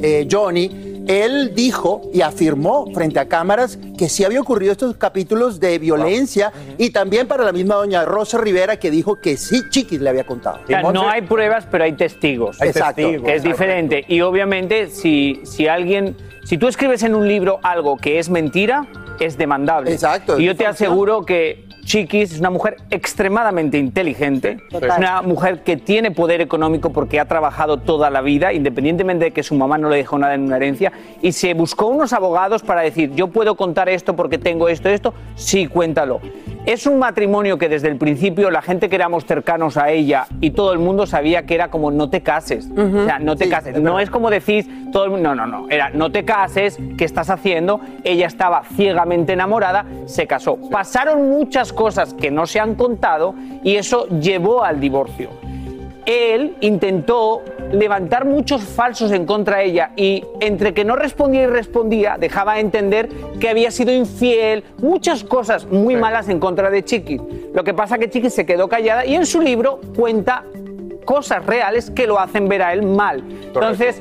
eh, 0.00 0.28
Johnny, 0.30 0.87
él 1.08 1.54
dijo 1.54 2.02
y 2.12 2.20
afirmó 2.20 2.86
frente 2.92 3.18
a 3.18 3.26
cámaras 3.26 3.78
que 3.96 4.08
sí 4.08 4.24
había 4.24 4.40
ocurrido 4.40 4.72
estos 4.72 4.96
capítulos 4.96 5.58
de 5.58 5.78
violencia 5.78 6.52
y 6.76 6.90
también 6.90 7.26
para 7.26 7.44
la 7.44 7.52
misma 7.52 7.76
doña 7.76 8.04
Rosa 8.04 8.38
Rivera 8.38 8.78
que 8.78 8.90
dijo 8.90 9.16
que 9.20 9.36
sí 9.36 9.62
Chiquis 9.70 10.00
le 10.00 10.10
había 10.10 10.24
contado. 10.24 10.60
no 10.92 11.08
hay 11.08 11.22
pruebas, 11.22 11.66
pero 11.70 11.84
hay 11.84 11.92
testigos. 11.92 12.60
Exacto. 12.60 13.10
que 13.24 13.34
es 13.34 13.42
diferente. 13.42 14.04
Y 14.06 14.20
obviamente 14.20 14.88
si, 14.88 15.40
si 15.44 15.66
alguien 15.66 16.14
si 16.44 16.56
tú 16.56 16.66
escribes 16.68 17.02
en 17.02 17.14
un 17.14 17.28
libro 17.28 17.60
algo 17.62 17.96
que 17.96 18.18
es 18.18 18.30
mentira, 18.30 18.86
es 19.20 19.36
demandable. 19.36 19.92
Exacto. 19.92 20.38
Y 20.38 20.44
yo 20.44 20.56
te 20.56 20.66
aseguro 20.66 21.26
que 21.26 21.67
Chiquis 21.88 22.34
es 22.34 22.40
una 22.40 22.50
mujer 22.50 22.76
extremadamente 22.90 23.78
inteligente, 23.78 24.58
es 24.70 24.98
una 24.98 25.22
mujer 25.22 25.62
que 25.62 25.78
tiene 25.78 26.10
poder 26.10 26.42
económico 26.42 26.90
porque 26.92 27.18
ha 27.18 27.24
trabajado 27.24 27.78
toda 27.78 28.10
la 28.10 28.20
vida, 28.20 28.52
independientemente 28.52 29.24
de 29.24 29.30
que 29.30 29.42
su 29.42 29.54
mamá 29.54 29.78
no 29.78 29.88
le 29.88 29.96
dejó 29.96 30.18
nada 30.18 30.34
en 30.34 30.42
una 30.42 30.56
herencia, 30.56 30.92
y 31.22 31.32
se 31.32 31.54
buscó 31.54 31.86
unos 31.86 32.12
abogados 32.12 32.62
para 32.62 32.82
decir, 32.82 33.14
yo 33.14 33.28
puedo 33.28 33.56
contar 33.56 33.88
esto 33.88 34.14
porque 34.14 34.36
tengo 34.36 34.68
esto, 34.68 34.90
esto, 34.90 35.14
sí, 35.34 35.66
cuéntalo. 35.66 36.20
Es 36.68 36.86
un 36.86 36.98
matrimonio 36.98 37.56
que 37.56 37.70
desde 37.70 37.88
el 37.88 37.96
principio 37.96 38.50
la 38.50 38.60
gente 38.60 38.90
que 38.90 38.96
éramos 38.96 39.24
cercanos 39.24 39.78
a 39.78 39.88
ella 39.88 40.26
y 40.42 40.50
todo 40.50 40.74
el 40.74 40.78
mundo 40.78 41.06
sabía 41.06 41.46
que 41.46 41.54
era 41.54 41.70
como 41.70 41.90
no 41.90 42.10
te 42.10 42.20
cases. 42.20 42.68
O 42.76 43.04
sea, 43.06 43.18
no 43.18 43.36
te 43.36 43.48
cases. 43.48 43.80
No 43.80 43.98
es 43.98 44.10
como 44.10 44.28
decís 44.28 44.68
todo 44.92 45.04
el 45.04 45.10
mundo, 45.12 45.34
no, 45.34 45.46
no, 45.46 45.60
no. 45.62 45.70
Era 45.70 45.88
no 45.88 46.12
te 46.12 46.26
cases, 46.26 46.78
¿qué 46.98 47.06
estás 47.06 47.30
haciendo? 47.30 47.80
Ella 48.04 48.26
estaba 48.26 48.64
ciegamente 48.64 49.32
enamorada, 49.32 49.86
se 50.04 50.26
casó. 50.26 50.58
Pasaron 50.70 51.30
muchas 51.30 51.72
cosas 51.72 52.12
que 52.12 52.30
no 52.30 52.44
se 52.44 52.60
han 52.60 52.74
contado 52.74 53.34
y 53.64 53.76
eso 53.76 54.06
llevó 54.20 54.62
al 54.62 54.78
divorcio 54.78 55.30
él 56.08 56.56
intentó 56.60 57.42
levantar 57.72 58.24
muchos 58.24 58.62
falsos 58.62 59.12
en 59.12 59.26
contra 59.26 59.58
de 59.58 59.66
ella 59.66 59.90
y 59.96 60.24
entre 60.40 60.74
que 60.74 60.84
no 60.84 60.96
respondía 60.96 61.42
y 61.42 61.46
respondía 61.46 62.16
dejaba 62.18 62.58
entender 62.58 63.08
que 63.40 63.48
había 63.48 63.70
sido 63.70 63.92
infiel, 63.92 64.64
muchas 64.78 65.24
cosas 65.24 65.66
muy 65.66 65.96
malas 65.96 66.28
en 66.28 66.40
contra 66.40 66.70
de 66.70 66.84
Chiqui. 66.84 67.20
Lo 67.52 67.64
que 67.64 67.74
pasa 67.74 67.98
que 67.98 68.10
Chiqui 68.10 68.30
se 68.30 68.46
quedó 68.46 68.68
callada 68.68 69.04
y 69.04 69.14
en 69.14 69.26
su 69.26 69.40
libro 69.40 69.80
cuenta 69.96 70.44
cosas 71.04 71.44
reales 71.46 71.90
que 71.90 72.06
lo 72.06 72.20
hacen 72.20 72.48
ver 72.48 72.62
a 72.62 72.72
él 72.72 72.82
mal. 72.82 73.24
Entonces, 73.42 74.00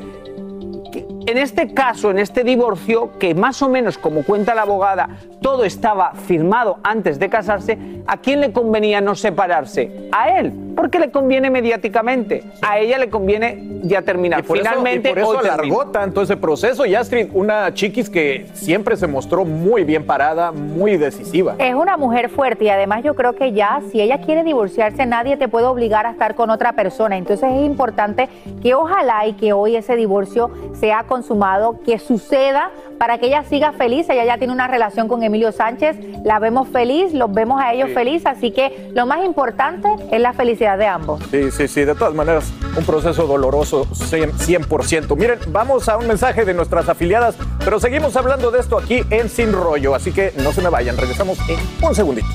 en 1.28 1.38
este 1.38 1.74
caso, 1.74 2.10
en 2.10 2.20
este 2.20 2.46
divorcio, 2.46 3.12
que 3.20 3.36
más 3.36 3.62
o 3.62 3.68
menos, 3.68 3.98
como 3.98 4.24
cuenta 4.24 4.56
la 4.56 4.62
abogada, 4.62 5.10
todo 5.42 5.66
estaba 5.66 6.14
firmado 6.14 6.80
antes 6.84 7.20
de 7.20 7.30
casarse, 7.30 7.78
¿a 8.08 8.18
quién 8.18 8.40
le 8.40 8.54
convenía 8.54 9.02
no 9.02 9.14
separarse? 9.14 10.10
A 10.14 10.40
él, 10.40 10.54
porque 10.74 11.00
le 11.00 11.12
conviene 11.12 11.50
mediáticamente. 11.50 12.44
A 12.62 12.80
ella 12.80 12.98
le 12.98 13.10
conviene 13.10 13.82
ya 13.84 14.02
terminar. 14.02 14.40
Y 14.40 14.44
por 14.44 14.58
Finalmente, 14.58 15.10
eso, 15.10 15.20
y 15.20 15.24
por 15.24 15.36
eso 15.36 15.40
alargó 15.40 15.88
tanto 15.88 16.22
ese 16.22 16.38
proceso. 16.38 16.86
Y 16.86 16.96
Astrid, 16.96 17.28
una 17.34 17.74
chiquis 17.74 18.10
que 18.10 18.48
siempre 18.54 18.96
se 18.96 19.08
mostró 19.08 19.44
muy 19.44 19.84
bien 19.84 20.06
parada, 20.06 20.54
muy 20.54 20.96
decisiva. 20.96 21.56
Es 21.60 21.76
una 21.76 21.98
mujer 21.98 22.30
fuerte 22.30 22.66
y 22.66 22.70
además 22.70 23.04
yo 23.04 23.16
creo 23.16 23.36
que 23.36 23.52
ya 23.52 23.82
si 23.92 24.02
ella 24.02 24.20
quiere 24.22 24.44
divorciarse 24.44 25.06
nadie 25.06 25.38
te 25.38 25.48
puede 25.48 25.66
obligar 25.66 26.06
a 26.06 26.12
estar 26.12 26.36
con 26.36 26.50
otra 26.50 26.74
persona. 26.74 27.18
Entonces 27.18 27.50
es 27.52 27.66
importante 27.66 28.30
que 28.62 28.76
ojalá 28.76 29.28
y 29.28 29.34
que 29.34 29.54
hoy 29.54 29.76
ese 29.76 29.96
divorcio 29.96 30.52
sea 30.74 31.04
consumado, 31.18 31.80
que 31.84 31.98
suceda 31.98 32.70
para 33.00 33.18
que 33.18 33.26
ella 33.28 33.44
siga 33.44 33.72
feliz. 33.72 34.08
Ella 34.10 34.24
ya 34.26 34.38
tiene 34.38 34.54
una 34.54 34.68
relación 34.68 35.08
con 35.08 35.24
Emilio 35.24 35.52
Sánchez, 35.52 35.96
la 36.24 36.38
vemos 36.40 36.68
feliz, 36.70 37.12
los 37.14 37.32
vemos 37.34 37.60
a 37.60 37.74
ellos 37.74 37.90
Sí. 37.90 37.94
feliz, 37.96 38.26
así 38.26 38.52
que 38.52 38.92
lo 38.94 39.06
más 39.08 39.26
importante 39.26 39.90
es 40.12 40.22
la 40.22 40.34
felicidad 40.34 40.78
de 40.78 40.86
ambos. 40.86 41.22
Sí, 41.32 41.50
sí, 41.52 41.68
sí, 41.68 41.86
de 41.86 41.96
todas 41.96 42.14
maneras, 42.14 42.52
un 42.78 42.84
proceso 42.86 43.26
doloroso 43.26 43.86
100%. 43.94 44.38
100%. 44.38 45.16
Miren, 45.16 45.40
vamos 45.50 45.90
a 45.90 45.98
un 45.98 46.08
mensaje 46.08 46.46
de 46.46 46.54
nuestras 46.54 46.88
afiliadas, 46.88 47.36
pero 47.64 47.80
seguimos 47.80 48.16
hablando 48.16 48.52
de 48.52 48.60
esto 48.60 48.78
aquí 48.78 49.02
en 49.10 49.30
Sin 49.30 49.54
Rollo, 49.54 49.96
así 49.96 50.12
que 50.12 50.34
no 50.44 50.52
se 50.52 50.62
me 50.62 50.70
vayan, 50.70 50.98
regresamos 50.98 51.38
en 51.50 51.58
un 51.86 51.96
segundito. 51.96 52.28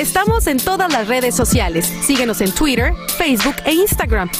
Estamos 0.00 0.46
en 0.46 0.58
todas 0.58 0.90
las 0.92 1.08
redes 1.08 1.34
sociales. 1.34 1.84
Síguenos 2.02 2.40
en 2.40 2.52
Twitter, 2.52 2.94
Facebook 3.18 3.56
e 3.64 3.72
Instagram. 3.72 4.30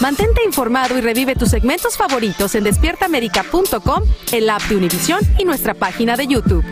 Mantente 0.00 0.42
informado 0.44 0.98
y 0.98 1.00
revive 1.00 1.34
tus 1.36 1.50
segmentos 1.50 1.96
favoritos 1.96 2.54
en 2.54 2.64
despiertamerica.com, 2.64 4.02
el 4.32 4.50
app 4.50 4.62
de 4.62 4.76
Univision 4.76 5.20
y 5.38 5.44
nuestra 5.44 5.74
página 5.74 6.16
de 6.16 6.26
YouTube. 6.26 6.64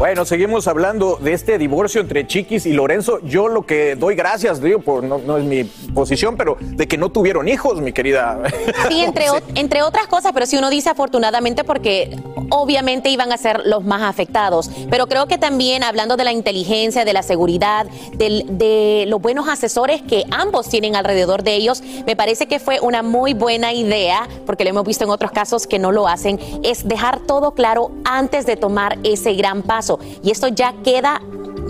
Bueno, 0.00 0.24
seguimos 0.24 0.66
hablando 0.66 1.18
de 1.20 1.34
este 1.34 1.58
divorcio 1.58 2.00
entre 2.00 2.26
Chiquis 2.26 2.64
y 2.64 2.72
Lorenzo. 2.72 3.18
Yo 3.22 3.48
lo 3.48 3.66
que 3.66 3.96
doy 3.96 4.14
gracias, 4.14 4.62
digo, 4.62 4.78
por, 4.80 5.04
no, 5.04 5.18
no 5.18 5.36
es 5.36 5.44
mi 5.44 5.64
posición, 5.64 6.38
pero 6.38 6.56
de 6.58 6.88
que 6.88 6.96
no 6.96 7.10
tuvieron 7.12 7.46
hijos, 7.48 7.82
mi 7.82 7.92
querida. 7.92 8.38
Sí, 8.88 9.02
entre, 9.02 9.28
o- 9.28 9.40
entre 9.56 9.82
otras 9.82 10.06
cosas, 10.06 10.32
pero 10.32 10.46
si 10.46 10.56
uno 10.56 10.70
dice 10.70 10.88
afortunadamente 10.88 11.64
porque 11.64 12.16
obviamente 12.48 13.10
iban 13.10 13.30
a 13.30 13.36
ser 13.36 13.60
los 13.66 13.84
más 13.84 14.00
afectados. 14.02 14.70
Pero 14.90 15.06
creo 15.06 15.26
que 15.26 15.36
también 15.36 15.84
hablando 15.84 16.16
de 16.16 16.24
la 16.24 16.32
inteligencia, 16.32 17.04
de 17.04 17.12
la 17.12 17.22
seguridad, 17.22 17.86
del- 18.14 18.46
de 18.58 19.04
los 19.06 19.20
buenos 19.20 19.48
asesores 19.48 20.00
que 20.00 20.24
ambos 20.30 20.70
tienen 20.70 20.96
alrededor 20.96 21.42
de 21.42 21.54
ellos, 21.56 21.82
me 22.06 22.16
parece 22.16 22.46
que 22.48 22.58
fue 22.58 22.80
una 22.80 23.02
muy 23.02 23.34
buena 23.34 23.74
idea, 23.74 24.26
porque 24.46 24.64
lo 24.64 24.70
hemos 24.70 24.84
visto 24.86 25.04
en 25.04 25.10
otros 25.10 25.30
casos 25.30 25.66
que 25.66 25.78
no 25.78 25.92
lo 25.92 26.08
hacen, 26.08 26.40
es 26.62 26.88
dejar 26.88 27.20
todo 27.20 27.50
claro 27.52 27.90
antes 28.04 28.46
de 28.46 28.56
tomar 28.56 28.98
ese 29.04 29.34
gran 29.34 29.60
paso. 29.62 29.89
Y 30.22 30.30
esto 30.30 30.48
ya 30.48 30.74
queda 30.84 31.20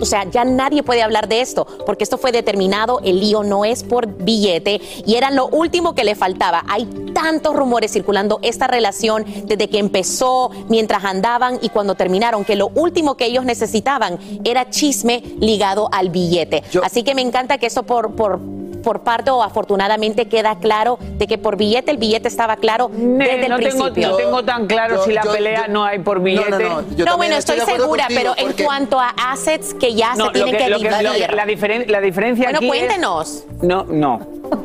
o 0.01 0.05
sea, 0.05 0.27
ya 0.29 0.43
nadie 0.43 0.81
puede 0.81 1.03
hablar 1.03 1.27
de 1.27 1.41
esto, 1.41 1.67
porque 1.85 2.03
esto 2.03 2.17
fue 2.17 2.31
determinado, 2.31 3.01
el 3.03 3.19
lío 3.19 3.43
no 3.43 3.65
es 3.65 3.83
por 3.83 4.07
billete 4.07 4.81
y 5.05 5.15
era 5.15 5.29
lo 5.29 5.47
último 5.47 5.93
que 5.93 6.03
le 6.03 6.15
faltaba. 6.15 6.63
Hay 6.67 6.85
tantos 7.13 7.55
rumores 7.55 7.91
circulando 7.91 8.39
esta 8.41 8.65
relación 8.65 9.25
desde 9.45 9.69
que 9.69 9.77
empezó, 9.77 10.49
mientras 10.69 11.05
andaban 11.05 11.59
y 11.61 11.69
cuando 11.69 11.93
terminaron, 11.93 12.43
que 12.43 12.55
lo 12.55 12.71
último 12.73 13.15
que 13.15 13.25
ellos 13.25 13.45
necesitaban 13.45 14.17
era 14.43 14.71
chisme 14.71 15.21
ligado 15.39 15.87
al 15.91 16.09
billete. 16.09 16.63
Así 16.83 17.03
que 17.03 17.13
me 17.13 17.21
encanta 17.21 17.59
que 17.59 17.67
eso 17.67 17.83
por... 17.83 18.15
por 18.15 18.39
por 18.83 19.01
parte 19.01 19.29
o 19.31 19.43
afortunadamente 19.43 20.27
queda 20.27 20.55
claro 20.59 20.97
de 21.17 21.27
que 21.27 21.37
por 21.37 21.57
billete 21.57 21.91
el 21.91 21.97
billete 21.97 22.27
estaba 22.27 22.55
claro 22.57 22.89
desde 22.93 23.47
no 23.49 23.55
el 23.57 23.63
tengo, 23.63 23.83
principio. 23.85 24.09
no 24.09 24.15
tengo 24.17 24.43
tan 24.43 24.67
claro 24.67 24.95
Yo- 24.95 25.03
si 25.05 25.11
la 25.13 25.23
yo- 25.23 25.31
pelea 25.31 25.67
yo- 25.67 25.73
no 25.73 25.85
hay 25.85 25.99
por 25.99 26.21
billete. 26.21 26.69
No, 27.05 27.17
bueno, 27.17 27.35
estoy, 27.35 27.59
segura, 27.61 28.07
pero 28.09 28.33
en 28.37 28.53
cuanto 28.53 28.99
a 28.99 29.09
assets 29.31 29.73
que 29.73 29.93
ya 29.93 30.15
No, 30.15 30.27
se 30.27 30.31
tienen 30.31 30.55
que, 30.57 30.65
dividir. 30.67 31.33
la, 31.33 31.45
diferen- 31.45 31.85
la 31.87 32.01
diferencia 32.01 32.45
Bueno, 32.45 32.57
aquí 32.59 32.65
es- 32.65 32.71
cuéntenos. 32.85 33.43
No, 33.61 33.83
no. 33.85 34.19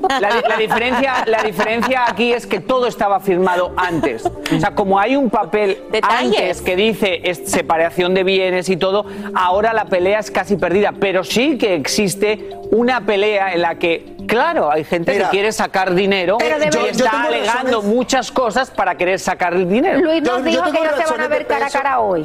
La, 0.09 0.29
di- 0.35 0.49
la 0.49 0.57
diferencia, 0.57 1.25
la 1.27 1.43
diferencia 1.45 2.07
aquí 2.09 2.33
es 2.33 2.47
que 2.47 2.59
todo 2.61 2.87
estaba 2.89 3.21
firmado 3.21 3.73
antes. 3.77 4.25
O 4.27 4.59
sea, 4.59 4.75
como 4.75 4.99
hay 4.99 5.15
un 5.15 5.31
papel 5.31 5.79
antes 6.03 6.61
que 6.63 6.75
dice 6.75 7.21
separación 7.45 8.13
de 8.15 8.25
bienes 8.25 8.69
y 8.69 8.77
todo, 8.77 9.05
ahora 9.35 9.73
la 9.73 9.85
pelea 9.85 10.19
es 10.19 10.31
casi 10.31 10.57
perdida. 10.57 10.93
Pero 10.99 11.23
sí 11.23 11.57
que 11.59 11.75
existe 11.77 12.51
una 12.73 13.07
pelea 13.07 13.53
en 13.55 13.63
la 13.63 13.77
que, 13.77 14.06
claro, 14.27 14.71
hay 14.71 14.85
gente 14.85 15.13
Mira. 15.13 15.27
que 15.27 15.31
quiere 15.31 15.53
sacar 15.53 15.95
dinero 15.95 16.37
Pero 16.39 16.57
y 16.59 16.71
yo 16.71 16.87
está 16.87 17.25
alegando 17.25 17.79
razones. 17.79 17.85
muchas 17.97 18.33
cosas 18.33 18.71
para 18.71 18.95
querer 18.97 19.19
sacar 19.19 19.55
el 19.55 19.69
dinero. 19.69 20.01
Luis 20.01 20.23
nos 20.23 20.45
dijo 20.45 20.63
que 20.71 20.79
ellos 20.79 20.95
se 20.97 21.11
van 21.11 21.21
a 21.21 21.29
ver 21.29 21.47
cara 21.47 21.67
a 21.67 21.71
cara 21.71 22.01
hoy. 22.01 22.23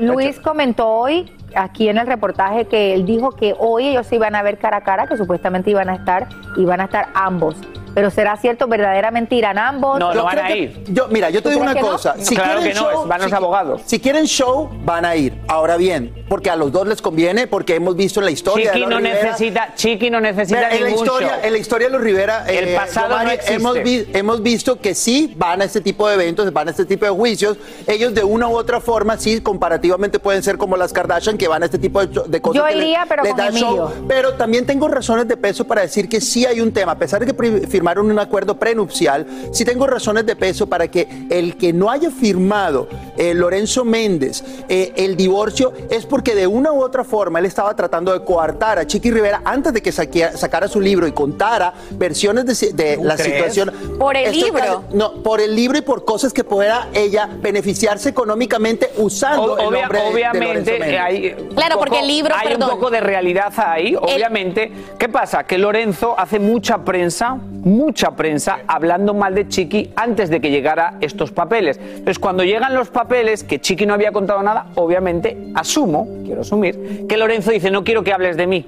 Luis 0.00 0.38
comentó 0.40 0.88
hoy 0.88 1.32
aquí 1.54 1.88
en 1.88 1.98
el 1.98 2.06
reportaje 2.06 2.66
que 2.66 2.94
él 2.94 3.04
dijo 3.06 3.32
que 3.32 3.54
hoy 3.58 3.88
ellos 3.88 4.06
se 4.06 4.16
iban 4.16 4.34
a 4.34 4.42
ver 4.42 4.58
cara 4.58 4.78
a 4.78 4.80
cara, 4.82 5.06
que 5.06 5.16
supuestamente 5.16 5.70
iban 5.70 5.88
a 5.88 5.94
estar, 5.96 6.28
y 6.56 6.64
van 6.64 6.80
a 6.80 6.84
estar 6.84 7.08
ambos. 7.14 7.56
Pero 7.94 8.10
será 8.10 8.36
cierto, 8.36 8.66
verdaderamente 8.68 9.34
irán 9.34 9.58
ambos. 9.58 9.98
No, 9.98 10.12
Yo 10.12 10.20
no 10.20 10.24
van 10.24 10.38
a 10.38 10.46
que- 10.48 10.56
ir. 10.58 10.84
Yo, 10.88 11.08
mira, 11.08 11.30
yo 11.30 11.40
te 11.42 11.48
¿Tú 11.48 11.48
digo 11.50 11.62
una 11.62 11.74
no? 11.74 11.80
cosa. 11.80 12.14
Claro 12.28 12.62
que 12.62 12.74
no, 12.74 13.06
van 13.06 13.20
los 13.20 13.30
si- 13.30 13.36
abogados. 13.36 13.82
Si 13.84 13.98
quieren 14.00 14.26
show, 14.26 14.70
van 14.84 15.04
a 15.04 15.16
ir. 15.16 15.34
Ahora 15.48 15.76
bien, 15.76 16.24
porque 16.28 16.50
a 16.50 16.56
los 16.56 16.70
dos 16.72 16.86
les 16.86 17.02
conviene, 17.02 17.46
porque 17.46 17.74
hemos 17.74 17.96
visto 17.96 18.20
en 18.20 18.26
la 18.26 18.30
historia. 18.30 18.72
Chiqui 18.72 18.84
de 18.84 18.90
no 18.90 18.98
Rivera- 18.98 19.22
necesita, 19.24 19.74
Chiqui 19.74 20.10
no 20.10 20.20
necesita 20.20 20.58
Mira, 20.60 20.76
en 20.76 20.82
la 20.84 20.90
historia, 20.90 21.28
show. 21.28 21.38
en 21.42 21.52
la 21.52 21.58
historia 21.58 21.86
de 21.88 21.92
los 21.92 22.02
Rivera, 22.02 22.44
El 22.48 22.68
eh, 22.68 22.76
pasado 22.76 23.08
no 23.08 23.14
Giovanni, 23.16 23.32
existe. 23.34 23.54
hemos, 23.54 23.82
vi- 23.82 24.06
hemos 24.12 24.42
visto 24.42 24.80
que 24.80 24.94
sí 24.94 25.34
van 25.36 25.60
a 25.62 25.64
este 25.64 25.80
tipo 25.80 26.08
de 26.08 26.14
eventos, 26.14 26.52
van 26.52 26.68
a 26.68 26.70
este 26.70 26.84
tipo 26.84 27.04
de 27.04 27.10
juicios. 27.10 27.56
Ellos 27.86 28.14
de 28.14 28.22
una 28.24 28.48
u 28.48 28.56
otra 28.56 28.80
forma, 28.80 29.16
sí, 29.18 29.40
comparativamente 29.40 30.18
pueden 30.18 30.42
ser 30.42 30.56
como 30.58 30.76
las 30.76 30.92
Kardashian, 30.92 31.36
que 31.36 31.48
van 31.48 31.62
a 31.62 31.66
este 31.66 31.78
tipo 31.78 32.04
de, 32.06 32.40
cosas. 32.40 32.62
Yo 32.62 32.66
que 32.68 32.74
les- 32.76 32.84
iría, 32.84 33.04
pero 33.08 33.22
les 33.24 33.32
con 33.32 33.38
da 33.38 33.50
show. 33.50 33.90
Pero 34.08 34.34
también 34.34 34.64
tengo 34.66 34.86
razones 34.88 35.26
de 35.26 35.36
peso 35.36 35.66
para 35.66 35.82
decir 35.82 36.08
que 36.08 36.20
sí 36.20 36.46
hay 36.46 36.60
un 36.60 36.72
tema. 36.72 36.92
A 36.92 36.98
pesar 36.98 37.20
de 37.20 37.26
que 37.26 37.34
firmaron 37.80 38.10
un 38.10 38.18
acuerdo 38.18 38.58
prenupcial, 38.58 39.26
sí 39.52 39.64
tengo 39.64 39.86
razones 39.86 40.26
de 40.26 40.36
peso 40.36 40.66
para 40.66 40.88
que 40.88 41.08
el 41.30 41.56
que 41.56 41.72
no 41.72 41.90
haya 41.90 42.10
firmado 42.10 42.86
eh, 43.16 43.32
Lorenzo 43.32 43.86
Méndez 43.86 44.44
eh, 44.68 44.92
el 44.96 45.16
divorcio 45.16 45.72
es 45.88 46.04
porque 46.04 46.34
de 46.34 46.46
una 46.46 46.72
u 46.72 46.82
otra 46.82 47.04
forma 47.04 47.38
él 47.38 47.46
estaba 47.46 47.74
tratando 47.74 48.12
de 48.12 48.22
coartar 48.22 48.78
a 48.78 48.86
Chiqui 48.86 49.10
Rivera 49.10 49.40
antes 49.46 49.72
de 49.72 49.80
que 49.80 49.92
saquea- 49.92 50.36
sacara 50.36 50.68
su 50.68 50.78
libro 50.78 51.06
y 51.06 51.12
contara 51.12 51.72
versiones 51.92 52.44
de, 52.44 52.54
si- 52.54 52.72
de 52.72 52.96
¿Tú 52.98 53.04
la 53.04 53.14
crees? 53.16 53.32
situación. 53.54 53.72
Por 53.98 54.14
el 54.18 54.30
libro. 54.30 54.52
casi- 54.84 54.96
no, 54.96 55.14
por 55.22 55.40
el 55.40 55.56
libro 55.56 55.78
y 55.78 55.80
por 55.80 56.04
cosas 56.04 56.34
que 56.34 56.44
pueda 56.44 56.88
ella 56.92 57.30
beneficiarse 57.40 58.10
económicamente 58.10 58.90
usando 58.98 59.56
el 59.58 59.68
Obvia- 59.68 59.80
nombre 59.80 60.00
de- 60.02 60.06
obviamente 60.12 60.98
hay 60.98 61.30
Claro, 61.56 61.78
porque 61.78 62.00
el 62.00 62.06
libro, 62.08 62.34
hay 62.36 62.48
perdón. 62.48 62.68
un 62.72 62.74
poco 62.76 62.90
de 62.90 63.00
realidad 63.00 63.50
ahí 63.56 63.94
obviamente 63.96 64.70
qué 64.98 65.08
pasa 65.08 65.44
que 65.44 65.56
Lorenzo 65.56 66.14
hace 66.18 66.38
mucha 66.38 66.84
prensa 66.84 67.38
mucha 67.62 68.12
prensa 68.12 68.60
hablando 68.66 69.14
mal 69.14 69.34
de 69.34 69.48
Chiqui 69.48 69.90
antes 69.96 70.30
de 70.30 70.40
que 70.40 70.50
llegara 70.50 70.94
estos 71.00 71.30
papeles. 71.30 71.78
Entonces 71.78 72.18
cuando 72.18 72.44
llegan 72.44 72.74
los 72.74 72.88
papeles 72.88 73.44
que 73.44 73.60
Chiqui 73.60 73.86
no 73.86 73.94
había 73.94 74.12
contado 74.12 74.42
nada 74.42 74.66
obviamente 74.74 75.36
asumo 75.54 76.08
quiero 76.24 76.42
asumir 76.42 77.06
que 77.08 77.16
Lorenzo 77.16 77.50
dice 77.50 77.70
no 77.70 77.84
quiero 77.84 78.02
que 78.02 78.12
hables 78.12 78.36
de 78.36 78.46
mí 78.46 78.64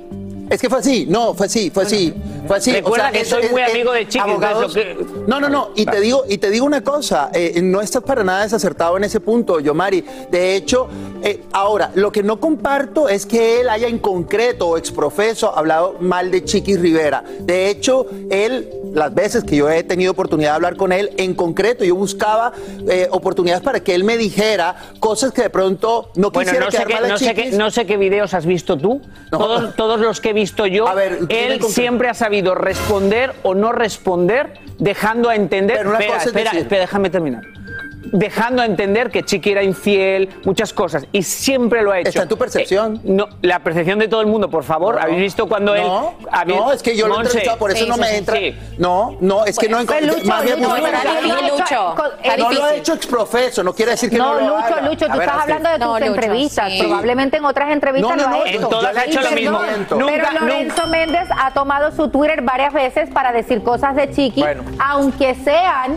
Es 0.50 0.60
que 0.60 0.68
fue 0.68 0.80
así, 0.80 1.06
no, 1.08 1.34
fue 1.34 1.46
así, 1.46 1.70
fue 1.70 1.84
así, 1.84 2.12
fue 2.46 2.56
así. 2.56 2.72
Recuerda 2.72 3.10
que 3.10 3.24
soy 3.24 3.48
muy 3.50 3.62
amigo 3.62 3.92
de 3.92 4.06
Chiqui, 4.06 4.18
abogados- 4.18 4.74
que- 4.74 4.96
No, 5.26 5.40
no, 5.40 5.48
no, 5.48 5.70
y 5.74 5.86
te 5.86 6.00
digo, 6.00 6.24
y 6.28 6.38
te 6.38 6.50
digo 6.50 6.66
una 6.66 6.82
cosa, 6.82 7.30
eh, 7.34 7.60
no 7.62 7.80
estás 7.80 8.02
para 8.02 8.24
nada 8.24 8.42
desacertado 8.42 8.96
en 8.96 9.04
ese 9.04 9.20
punto, 9.20 9.60
Yomari. 9.60 10.04
De 10.30 10.56
hecho, 10.56 10.88
eh, 11.22 11.42
ahora, 11.52 11.90
lo 11.94 12.10
que 12.12 12.22
no 12.22 12.40
comparto 12.40 13.08
es 13.08 13.26
que 13.26 13.60
él 13.60 13.68
haya 13.68 13.88
en 13.88 13.98
concreto 13.98 14.68
o 14.68 14.76
exprofeso 14.78 15.56
hablado 15.56 15.96
mal 16.00 16.30
de 16.30 16.44
Chiqui 16.44 16.76
Rivera. 16.76 17.22
De 17.40 17.68
hecho, 17.70 18.06
él, 18.30 18.68
las 18.92 19.14
veces 19.14 19.44
que 19.44 19.56
yo 19.56 19.70
he 19.70 19.82
tenido 19.84 20.12
oportunidad 20.12 20.50
de 20.50 20.56
hablar 20.56 20.76
con 20.76 20.92
él, 20.92 21.10
en 21.16 21.34
concreto, 21.34 21.84
yo 21.84 21.94
buscaba 21.94 22.52
eh, 22.88 23.06
oportunidades 23.10 23.62
para 23.62 23.80
que 23.80 23.94
él 23.94 24.04
me 24.04 24.16
dijera 24.16 24.74
cosas 25.00 25.32
que 25.32 25.42
de 25.42 25.50
pronto 25.50 26.10
no 26.16 26.30
Bueno, 26.30 26.50
quisiera 26.50 26.64
no 26.66 26.70
sé, 26.70 26.76
quedar 26.78 26.88
qué, 26.88 26.94
mal 26.94 27.04
a 27.04 27.08
no, 27.08 27.18
sé 27.18 27.34
qué, 27.34 27.50
no 27.52 27.70
sé 27.70 27.86
qué 27.86 27.96
videos 27.96 28.34
has 28.34 28.44
visto 28.46 28.76
tú. 28.76 29.00
Todos, 29.30 29.74
todos 29.76 30.00
los 30.00 30.20
que 30.20 30.30
he 30.30 30.32
visto 30.32 30.66
yo, 30.66 30.84
¿tiene 31.28 31.54
él 31.54 31.60
con- 31.60 31.70
siempre 31.70 32.08
ha 32.08 32.14
sabido 32.14 32.31
responder 32.54 33.34
o 33.42 33.54
no 33.54 33.72
responder, 33.72 34.54
dejando 34.78 35.28
a 35.28 35.34
entender. 35.36 35.76
Pero 35.76 35.90
una 35.90 35.98
espera, 35.98 36.14
cosa 36.18 36.22
es 36.24 36.26
espera, 36.28 36.50
decir- 36.52 36.60
espera, 36.62 36.80
déjame 36.82 37.10
terminar. 37.10 37.42
Dejando 38.04 38.62
a 38.62 38.64
entender 38.66 39.10
que 39.10 39.22
Chiqui 39.22 39.50
era 39.52 39.62
infiel, 39.62 40.28
muchas 40.44 40.72
cosas. 40.72 41.06
Y 41.12 41.22
siempre 41.22 41.82
lo 41.82 41.92
ha 41.92 42.00
hecho. 42.00 42.08
Está 42.08 42.22
en 42.22 42.28
tu 42.28 42.36
percepción. 42.36 42.96
Eh, 42.96 43.00
no, 43.04 43.28
la 43.42 43.60
percepción 43.60 43.98
de 43.98 44.08
todo 44.08 44.20
el 44.20 44.26
mundo, 44.26 44.50
por 44.50 44.64
favor. 44.64 44.98
¿Habéis 45.00 45.18
visto 45.20 45.46
cuando 45.48 45.74
él. 45.74 45.82
No, 45.82 46.14
no, 46.46 46.72
es 46.72 46.82
que 46.82 46.96
yo 46.96 47.06
lo 47.08 47.16
he 47.18 47.22
entrevistado, 47.22 47.58
por 47.58 47.70
eso 47.70 47.84
sí, 47.84 47.88
no 47.88 47.94
sí, 47.94 48.00
me 48.00 48.06
sí, 48.08 48.16
entra. 48.16 48.36
sí. 48.36 48.56
No, 48.78 49.16
no, 49.20 49.44
es 49.44 49.58
que 49.58 49.68
no 49.68 49.78
Fue 49.84 50.02
Lucho, 50.02 50.24
más 50.26 50.42
bien- 50.44 50.60
Lucho, 50.60 50.68
no, 50.68 50.76
no, 50.78 51.40
no, 51.40 51.58
Lucho, 51.58 51.94
no, 52.36 52.36
no 52.38 52.52
lo 52.52 52.68
he 52.68 52.76
hecho 52.78 52.94
exprofeso, 52.94 53.62
no 53.62 53.72
quiere 53.74 53.92
decir 53.92 54.10
que 54.10 54.18
no, 54.18 54.34
No, 54.34 54.40
lo 54.40 54.40
Lucho, 54.56 54.74
haga. 54.74 54.80
Lucho, 54.88 55.06
tú 55.06 55.12
ver, 55.12 55.20
estás 55.28 55.42
hablando 55.42 55.68
de 55.70 55.74
tus 55.76 55.86
No, 55.86 55.98
Lucho, 55.98 56.06
entrevistas. 56.12 56.72
sí. 56.72 56.78
Probablemente 56.80 57.36
en 57.36 57.44
otras 57.44 57.70
entrevistas 57.70 58.10
No, 58.10 58.16
no, 58.16 58.22
lo 58.30 58.36
no, 58.38 58.42
ha 58.44 58.48
en 58.48 58.54
hecho. 58.56 58.68
todas 58.68 58.96
ha 58.96 59.04
hecho 59.04 59.20
lo 59.20 59.30
mismo. 59.32 59.60
Pero 60.06 60.26
Lorenzo 60.40 60.86
Méndez 60.88 61.28
ha 61.38 61.52
tomado 61.52 61.92
su 61.94 62.08
Twitter 62.08 62.42
varias 62.42 62.72
veces 62.72 63.10
para 63.10 63.32
decir 63.32 63.62
cosas 63.62 63.94
de 63.96 64.10
Chiqui, 64.10 64.40
Bueno. 64.40 64.64
aunque 64.78 65.34
sean 65.36 65.96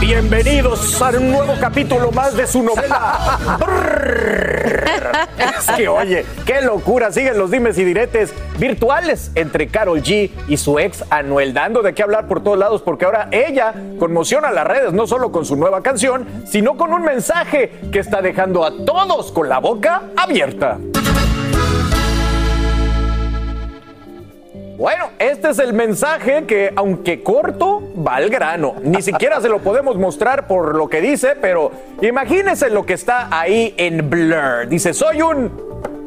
Bienvenidos 0.00 1.00
a 1.00 1.10
un 1.10 1.30
nuevo 1.30 1.54
capítulo 1.60 2.10
más 2.12 2.36
de 2.36 2.46
su 2.46 2.62
novela. 2.62 3.38
Brrr. 3.58 4.84
es 5.38 5.70
que 5.76 5.88
oye, 5.88 6.26
qué 6.44 6.60
locura. 6.60 7.10
Siguen 7.12 7.38
los 7.38 7.50
dimes 7.50 7.78
y 7.78 7.84
diretes 7.84 8.34
virtuales 8.58 9.30
entre 9.34 9.68
Carol 9.68 10.02
G 10.02 10.30
y 10.48 10.56
su 10.56 10.78
ex 10.78 11.04
Anuel, 11.10 11.54
dando 11.54 11.82
de 11.82 11.94
qué 11.94 12.02
hablar 12.02 12.26
por 12.28 12.42
todos 12.42 12.58
lados, 12.58 12.82
porque 12.82 13.04
ahora 13.04 13.28
ella 13.30 13.72
conmociona 13.98 14.50
las 14.50 14.66
redes, 14.66 14.92
no 14.92 15.06
solo 15.06 15.32
con 15.32 15.44
su 15.44 15.56
nueva 15.56 15.82
canción, 15.82 16.26
sino 16.46 16.76
con 16.76 16.92
un 16.92 17.02
mensaje 17.02 17.80
que 17.90 18.00
está 18.00 18.20
dejando 18.20 18.64
a 18.64 18.84
todos 18.84 19.32
con 19.32 19.48
la 19.48 19.58
boca 19.58 20.02
abierta. 20.16 20.78
Bueno, 24.76 25.10
este 25.20 25.50
es 25.50 25.60
el 25.60 25.72
mensaje 25.72 26.46
que, 26.46 26.72
aunque 26.74 27.22
corto, 27.22 27.80
va 27.96 28.16
al 28.16 28.28
grano. 28.28 28.74
Ni 28.82 29.02
siquiera 29.02 29.40
se 29.40 29.48
lo 29.48 29.60
podemos 29.60 29.96
mostrar 29.96 30.48
por 30.48 30.74
lo 30.74 30.88
que 30.88 31.00
dice, 31.00 31.36
pero 31.40 31.70
imagínense 32.02 32.70
lo 32.70 32.84
que 32.84 32.94
está 32.94 33.28
ahí 33.30 33.72
en 33.76 34.10
Blur. 34.10 34.66
Dice, 34.68 34.92
soy 34.92 35.22
un 35.22 35.52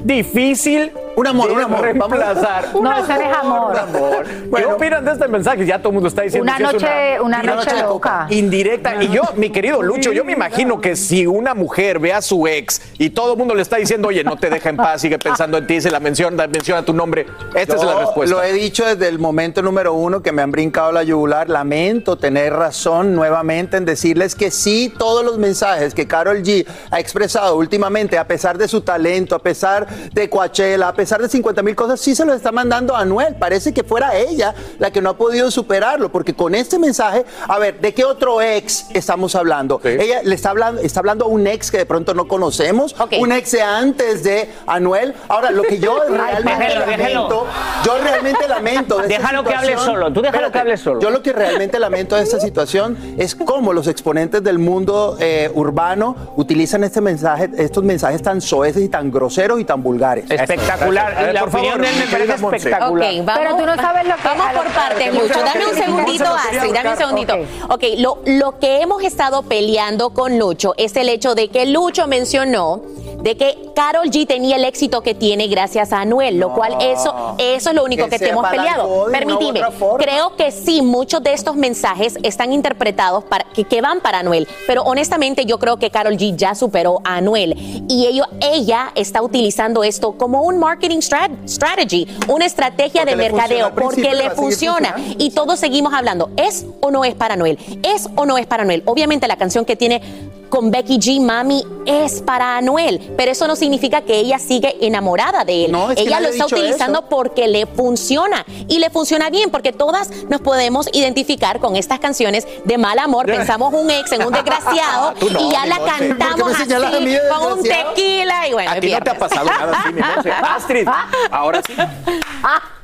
difícil 0.03 0.91
Un 1.17 1.25
amor, 1.25 1.51
un 1.51 1.59
amor. 1.59 1.81
reemplazar. 1.81 2.67
No, 2.77 2.95
eso 2.95 3.07
no 3.07 3.21
es 3.21 3.37
amor. 3.37 3.75
Amor. 3.75 4.25
¿Qué 4.55 4.65
opinan 4.65 5.03
de 5.03 5.13
este 5.13 5.27
mensaje? 5.27 5.65
Ya 5.65 5.79
todo 5.79 5.89
el 5.89 5.93
mundo 5.95 6.09
está 6.09 6.21
diciendo 6.21 6.43
Una 6.43 6.57
que 6.57 6.63
es 6.63 6.73
noche, 6.73 7.21
una 7.21 7.41
noche 7.41 7.73
de 7.73 7.81
loca. 7.81 8.27
indirecta. 8.29 9.03
Y 9.03 9.09
yo, 9.09 9.23
mi 9.35 9.49
querido 9.49 9.81
Lucho, 9.81 10.11
yo 10.11 10.23
me 10.23 10.33
imagino 10.33 10.79
que 10.79 10.95
si 10.95 11.25
una 11.25 11.55
mujer 11.55 11.97
ve 11.97 12.13
a 12.13 12.21
su 12.21 12.45
ex 12.47 12.83
y 12.99 13.09
todo 13.09 13.31
el 13.31 13.37
mundo 13.39 13.55
le 13.55 13.63
está 13.63 13.77
diciendo, 13.77 14.09
oye, 14.09 14.23
no 14.23 14.37
te 14.37 14.51
deja 14.51 14.69
en 14.69 14.77
paz, 14.77 15.01
sigue 15.01 15.17
pensando 15.17 15.57
en 15.57 15.65
ti, 15.65 15.81
se 15.81 15.89
la 15.89 15.99
menciona, 15.99 16.45
menciona 16.45 16.85
tu 16.85 16.93
nombre, 16.93 17.25
esta 17.55 17.75
es 17.75 17.83
la 17.83 17.99
respuesta. 17.99 18.35
Lo 18.35 18.43
he 18.43 18.53
dicho 18.53 18.85
desde 18.85 19.07
el 19.07 19.17
momento 19.17 19.63
número 19.63 19.93
uno 19.95 20.21
que 20.21 20.31
me 20.31 20.43
han 20.43 20.51
brincado 20.51 20.91
la 20.91 21.01
yugular. 21.01 21.49
Lamento 21.49 22.17
tener 22.17 22.53
razón 22.53 23.15
nuevamente 23.15 23.77
en 23.77 23.85
decirles 23.85 24.35
que 24.35 24.51
sí, 24.51 24.93
todos 24.95 25.25
los 25.25 25.39
mensajes 25.39 25.95
que 25.95 26.05
Carol 26.05 26.43
G 26.43 26.67
ha 26.91 26.99
expresado 26.99 27.55
últimamente, 27.55 28.19
a 28.19 28.27
pesar 28.27 28.59
de 28.59 28.67
su 28.67 28.81
talento, 28.81 29.35
a 29.35 29.39
pesar 29.39 29.87
de 30.13 30.29
Coachella, 30.29 30.89
a 30.89 30.93
pesar 30.93 31.06
de 31.15 31.29
50 31.29 31.63
mil 31.63 31.75
cosas, 31.75 31.99
sí 31.99 32.15
se 32.15 32.25
los 32.25 32.35
está 32.35 32.51
mandando 32.51 32.95
a 32.95 32.99
Anuel. 33.01 33.35
Parece 33.35 33.73
que 33.73 33.83
fuera 33.83 34.15
ella 34.17 34.53
la 34.79 34.91
que 34.91 35.01
no 35.01 35.11
ha 35.11 35.17
podido 35.17 35.49
superarlo, 35.49 36.11
porque 36.11 36.33
con 36.33 36.53
este 36.53 36.77
mensaje, 36.77 37.25
a 37.47 37.57
ver, 37.57 37.79
¿de 37.79 37.93
qué 37.93 38.03
otro 38.03 38.41
ex 38.41 38.87
estamos 38.93 39.35
hablando? 39.35 39.79
Ella 39.83 40.21
le 40.23 40.35
está 40.35 40.49
hablando, 40.49 40.81
está 40.81 40.99
hablando 40.99 41.25
a 41.25 41.27
un 41.29 41.47
ex 41.47 41.71
que 41.71 41.77
de 41.77 41.85
pronto 41.85 42.13
no 42.13 42.27
conocemos, 42.27 42.95
un 43.19 43.31
ex 43.31 43.51
de 43.51 43.61
antes 43.61 44.23
de 44.23 44.49
Anuel. 44.67 45.15
Ahora, 45.29 45.51
lo 45.51 45.63
que 45.63 45.79
yo 45.79 45.99
realmente 46.09 46.65
déjelo, 46.65 46.79
lamento, 46.81 47.03
déjelo. 47.03 47.47
yo 47.85 47.97
realmente 48.03 48.47
lamento 48.47 48.97
de 48.97 49.07
Déjalo 49.07 49.43
que 49.43 49.53
hable 49.53 49.77
solo, 49.77 50.13
tú 50.13 50.21
déjalo 50.21 50.51
que 50.51 50.59
hable 50.59 50.77
solo. 50.77 50.99
Yo 50.99 51.09
lo 51.09 51.23
que 51.23 51.33
realmente 51.33 51.79
lamento 51.79 52.15
de 52.15 52.23
esta 52.23 52.39
situación 52.39 52.97
es 53.17 53.35
cómo 53.35 53.73
los 53.73 53.87
exponentes 53.87 54.43
del 54.43 54.59
mundo 54.59 55.17
eh, 55.19 55.49
urbano 55.53 56.33
utilizan 56.35 56.83
este 56.83 57.01
mensaje, 57.01 57.49
estos 57.57 57.83
mensajes 57.83 58.21
tan 58.21 58.41
soeces 58.41 58.83
y 58.83 58.89
tan 58.89 59.11
groseros 59.11 59.59
y 59.59 59.65
tan 59.65 59.81
vulgares. 59.81 60.29
Espectacular. 60.29 60.96
Ver, 61.05 61.33
la 61.33 61.39
por 61.41 61.49
opinión 61.49 61.73
favor, 61.73 61.85
de 61.87 61.93
él 61.93 61.99
me 61.99 62.11
parece 62.11 62.33
espectacular. 62.33 63.09
Ok, 63.13 63.25
vamos, 63.25 63.41
Pero 63.43 63.57
tú 63.57 63.65
no 63.65 63.75
sabes 63.75 64.07
lo 64.07 64.15
que- 64.15 64.23
Vamos 64.27 64.47
por 64.53 64.65
partes, 64.73 65.13
Lucho. 65.13 65.39
Dame 65.43 65.65
un 65.67 65.75
segundito, 65.75 66.25
Astrid, 66.25 66.73
dame 66.73 66.89
un 66.91 66.97
segundito. 66.97 67.33
Ok, 67.69 67.83
lo, 67.97 68.19
lo 68.25 68.59
que 68.59 68.81
hemos 68.81 69.03
estado 69.03 69.43
peleando 69.43 70.09
con 70.11 70.37
Lucho 70.37 70.73
es 70.77 70.95
el 70.95 71.09
hecho 71.09 71.35
de 71.35 71.49
que 71.49 71.65
Lucho 71.65 72.07
mencionó 72.07 72.81
de 73.21 73.35
que 73.35 73.71
Carol 73.75 74.09
G 74.09 74.27
tenía 74.27 74.55
el 74.55 74.63
éxito 74.63 75.01
que 75.01 75.13
tiene 75.13 75.47
gracias 75.47 75.91
a 75.91 76.01
Anuel, 76.01 76.39
lo 76.39 76.53
cual 76.53 76.77
eso, 76.79 77.35
eso 77.37 77.69
es 77.71 77.75
lo 77.75 77.83
único 77.83 78.05
que 78.05 78.11
que, 78.11 78.19
te 78.19 78.29
hemos 78.29 78.47
peleado. 78.47 79.07
Permitime, 79.11 79.61
creo 79.97 80.35
que 80.35 80.51
sí, 80.51 80.81
muchos 80.81 81.21
de 81.23 81.33
estos 81.33 81.55
mensajes 81.55 82.17
están 82.23 82.53
interpretados 82.53 83.23
para, 83.23 83.43
que, 83.45 83.63
que 83.65 83.81
van 83.81 83.99
para 83.99 84.19
Anuel, 84.19 84.47
pero 84.65 84.83
honestamente 84.83 85.45
yo 85.45 85.59
creo 85.59 85.77
que 85.77 85.89
Carol 85.89 86.15
G 86.15 86.35
ya 86.35 86.55
superó 86.55 87.01
a 87.03 87.17
Anuel 87.17 87.55
y 87.89 88.05
ello, 88.05 88.23
ella 88.39 88.91
está 88.95 89.21
utilizando 89.21 89.83
esto 89.83 90.13
como 90.13 90.43
un 90.43 90.59
marketing 90.59 90.86
strat- 90.95 91.47
strategy, 91.47 92.07
una 92.27 92.45
estrategia 92.45 93.01
Porque 93.01 93.15
de 93.15 93.15
mercadeo, 93.31 93.73
porque 93.75 94.13
le 94.13 94.29
funciona 94.31 94.95
y 95.17 95.31
todos 95.31 95.59
seguimos 95.59 95.93
hablando, 95.93 96.31
¿es 96.37 96.65
o 96.81 96.91
no 96.91 97.03
es 97.05 97.15
para 97.15 97.33
Anuel? 97.35 97.57
¿Es 97.83 98.07
o 98.15 98.25
no 98.25 98.37
es 98.37 98.45
para 98.47 98.63
Anuel? 98.63 98.83
Obviamente 98.85 99.27
la 99.27 99.35
canción 99.37 99.65
que 99.65 99.75
tiene 99.75 100.01
con 100.49 100.71
Becky 100.71 100.97
G, 100.97 101.21
Mami, 101.21 101.65
es 101.85 102.21
para 102.21 102.57
Anuel, 102.57 103.13
pero 103.17 103.31
eso 103.31 103.47
no 103.47 103.55
significa 103.55 104.01
que 104.01 104.17
ella 104.17 104.39
sigue 104.39 104.77
enamorada 104.85 105.43
de 105.45 105.65
él. 105.65 105.71
No, 105.71 105.91
es 105.91 105.97
ella 105.97 106.19
lo 106.19 106.29
está 106.29 106.45
utilizando 106.45 106.99
eso. 106.99 107.09
porque 107.09 107.47
le 107.47 107.65
funciona 107.65 108.45
y 108.67 108.79
le 108.79 108.89
funciona 108.89 109.29
bien 109.29 109.49
porque 109.49 109.73
todas 109.73 110.09
nos 110.29 110.41
podemos 110.41 110.87
identificar 110.93 111.59
con 111.59 111.75
estas 111.75 111.99
canciones 111.99 112.47
de 112.65 112.77
mal 112.77 112.99
amor. 112.99 113.25
Pensamos 113.25 113.73
un 113.73 113.89
ex 113.89 114.11
en 114.11 114.25
un 114.25 114.33
desgraciado 114.33 115.13
no, 115.31 115.39
y 115.39 115.51
ya 115.51 115.65
la 115.65 115.79
Monse. 115.79 116.07
cantamos 116.07 116.41
¿Por 116.41 116.51
qué 116.51 116.57
me 116.57 116.65
señalas 116.65 116.93
a 116.93 116.99
mí 116.99 117.05
de 117.11 117.17
así 117.17 117.27
con 117.29 117.51
un 117.53 117.63
tequila 117.63 118.47
y 118.47 118.53
bueno, 118.53 118.71
A 118.71 118.75
es 118.75 118.81
ti 118.81 118.91
no 118.91 119.01
te 119.01 119.09
ha 119.09 119.17
pasado 119.17 119.45
nada 119.45 119.79
así, 119.79 119.93
mi. 119.93 120.01
Astrid, 120.57 120.87
ahora 121.31 121.61
sí. 121.65 121.73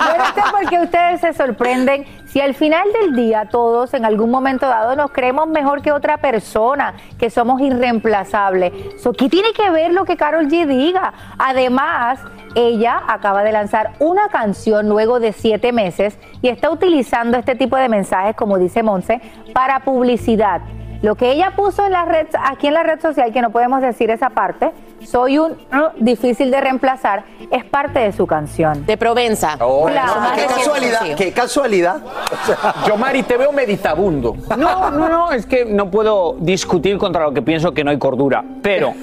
Yo 0.00 0.44
no 0.44 0.50
por 0.50 0.68
qué 0.68 0.78
ustedes 0.80 1.20
se 1.20 1.32
sorprenden 1.32 2.04
si 2.26 2.40
al 2.40 2.54
final 2.54 2.86
del 2.92 3.14
día 3.14 3.48
todos 3.50 3.94
en 3.94 4.04
algún 4.04 4.30
momento 4.30 4.66
dado 4.66 4.94
nos 4.96 5.10
creemos 5.10 5.48
mejor 5.48 5.82
que 5.82 5.92
otra 5.92 6.18
persona, 6.18 6.94
que 7.18 7.30
somos 7.30 7.60
irreemplazables. 7.60 8.72
¿Qué 9.16 9.28
tiene 9.28 9.52
que 9.52 9.70
ver 9.70 9.92
lo 9.92 10.04
que 10.04 10.16
Carol 10.16 10.48
G 10.48 10.66
diga? 10.66 11.12
Además, 11.38 12.20
ella 12.54 13.02
acaba 13.06 13.42
de 13.42 13.52
lanzar 13.52 13.92
una 13.98 14.28
canción 14.28 14.88
luego 14.88 15.20
de 15.20 15.32
siete 15.32 15.72
meses 15.72 16.18
y 16.42 16.48
está 16.48 16.70
utilizando 16.70 17.36
este 17.38 17.54
tipo 17.54 17.76
de 17.76 17.88
mensajes, 17.88 18.34
como 18.36 18.58
dice 18.58 18.82
Monse, 18.82 19.20
para 19.52 19.80
publicidad. 19.80 20.60
Lo 21.02 21.14
que 21.14 21.32
ella 21.32 21.52
puso 21.54 21.84
en 21.84 21.92
la 21.92 22.04
red, 22.04 22.26
aquí 22.44 22.68
en 22.68 22.74
la 22.74 22.82
red 22.82 23.00
social, 23.00 23.32
que 23.32 23.42
no 23.42 23.50
podemos 23.50 23.80
decir 23.80 24.10
esa 24.10 24.30
parte, 24.30 24.72
soy 25.04 25.38
un 25.38 25.52
uh, 25.52 25.90
difícil 25.98 26.50
de 26.50 26.60
reemplazar, 26.60 27.24
es 27.50 27.64
parte 27.64 28.00
de 28.00 28.12
su 28.12 28.26
canción. 28.26 28.84
De 28.86 28.96
Provenza. 28.96 29.56
Oh, 29.60 29.86
Claro. 29.86 30.12
Qué 30.34 30.46
casualidad, 30.46 31.00
qué 31.16 31.32
casualidad. 31.32 31.96
Yo, 32.86 32.96
Mari, 32.96 33.22
te 33.22 33.36
veo 33.36 33.52
meditabundo. 33.52 34.36
No, 34.56 34.90
no, 34.90 35.08
no, 35.08 35.32
es 35.32 35.46
que 35.46 35.64
no 35.64 35.90
puedo 35.90 36.36
discutir 36.38 36.98
contra 36.98 37.22
lo 37.24 37.32
que 37.32 37.42
pienso 37.42 37.72
que 37.72 37.84
no 37.84 37.90
hay 37.90 37.98
cordura. 37.98 38.44
Pero 38.62 38.94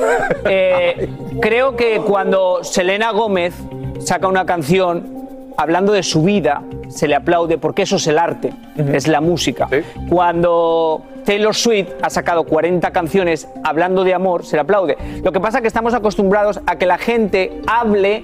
eh, 0.45 1.09
creo 1.41 1.75
que 1.75 2.01
cuando 2.01 2.63
Selena 2.63 3.11
Gómez 3.11 3.53
saca 3.99 4.27
una 4.27 4.45
canción 4.45 5.22
hablando 5.57 5.93
de 5.93 6.03
su 6.03 6.23
vida, 6.23 6.63
se 6.89 7.07
le 7.07 7.15
aplaude 7.15 7.57
porque 7.57 7.83
eso 7.83 7.97
es 7.97 8.07
el 8.07 8.19
arte, 8.19 8.53
es 8.75 9.07
la 9.07 9.21
música. 9.21 9.67
Cuando 10.09 11.01
Taylor 11.25 11.55
Swift 11.55 11.89
ha 12.01 12.09
sacado 12.09 12.43
40 12.43 12.91
canciones 12.91 13.47
hablando 13.63 14.03
de 14.03 14.13
amor, 14.13 14.45
se 14.45 14.55
le 14.55 14.61
aplaude. 14.61 14.97
Lo 15.23 15.31
que 15.31 15.39
pasa 15.39 15.57
es 15.59 15.61
que 15.61 15.67
estamos 15.67 15.93
acostumbrados 15.93 16.59
a 16.65 16.77
que 16.77 16.85
la 16.85 16.97
gente 16.97 17.61
hable 17.67 18.23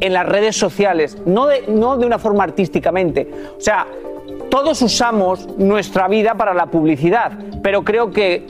en 0.00 0.12
las 0.12 0.26
redes 0.26 0.56
sociales, 0.56 1.18
no 1.26 1.46
de, 1.46 1.64
no 1.68 1.96
de 1.96 2.06
una 2.06 2.18
forma 2.18 2.44
artísticamente. 2.44 3.28
O 3.56 3.60
sea, 3.60 3.86
todos 4.50 4.80
usamos 4.82 5.46
nuestra 5.58 6.08
vida 6.08 6.34
para 6.34 6.54
la 6.54 6.66
publicidad, 6.66 7.32
pero 7.62 7.82
creo 7.84 8.10
que 8.10 8.46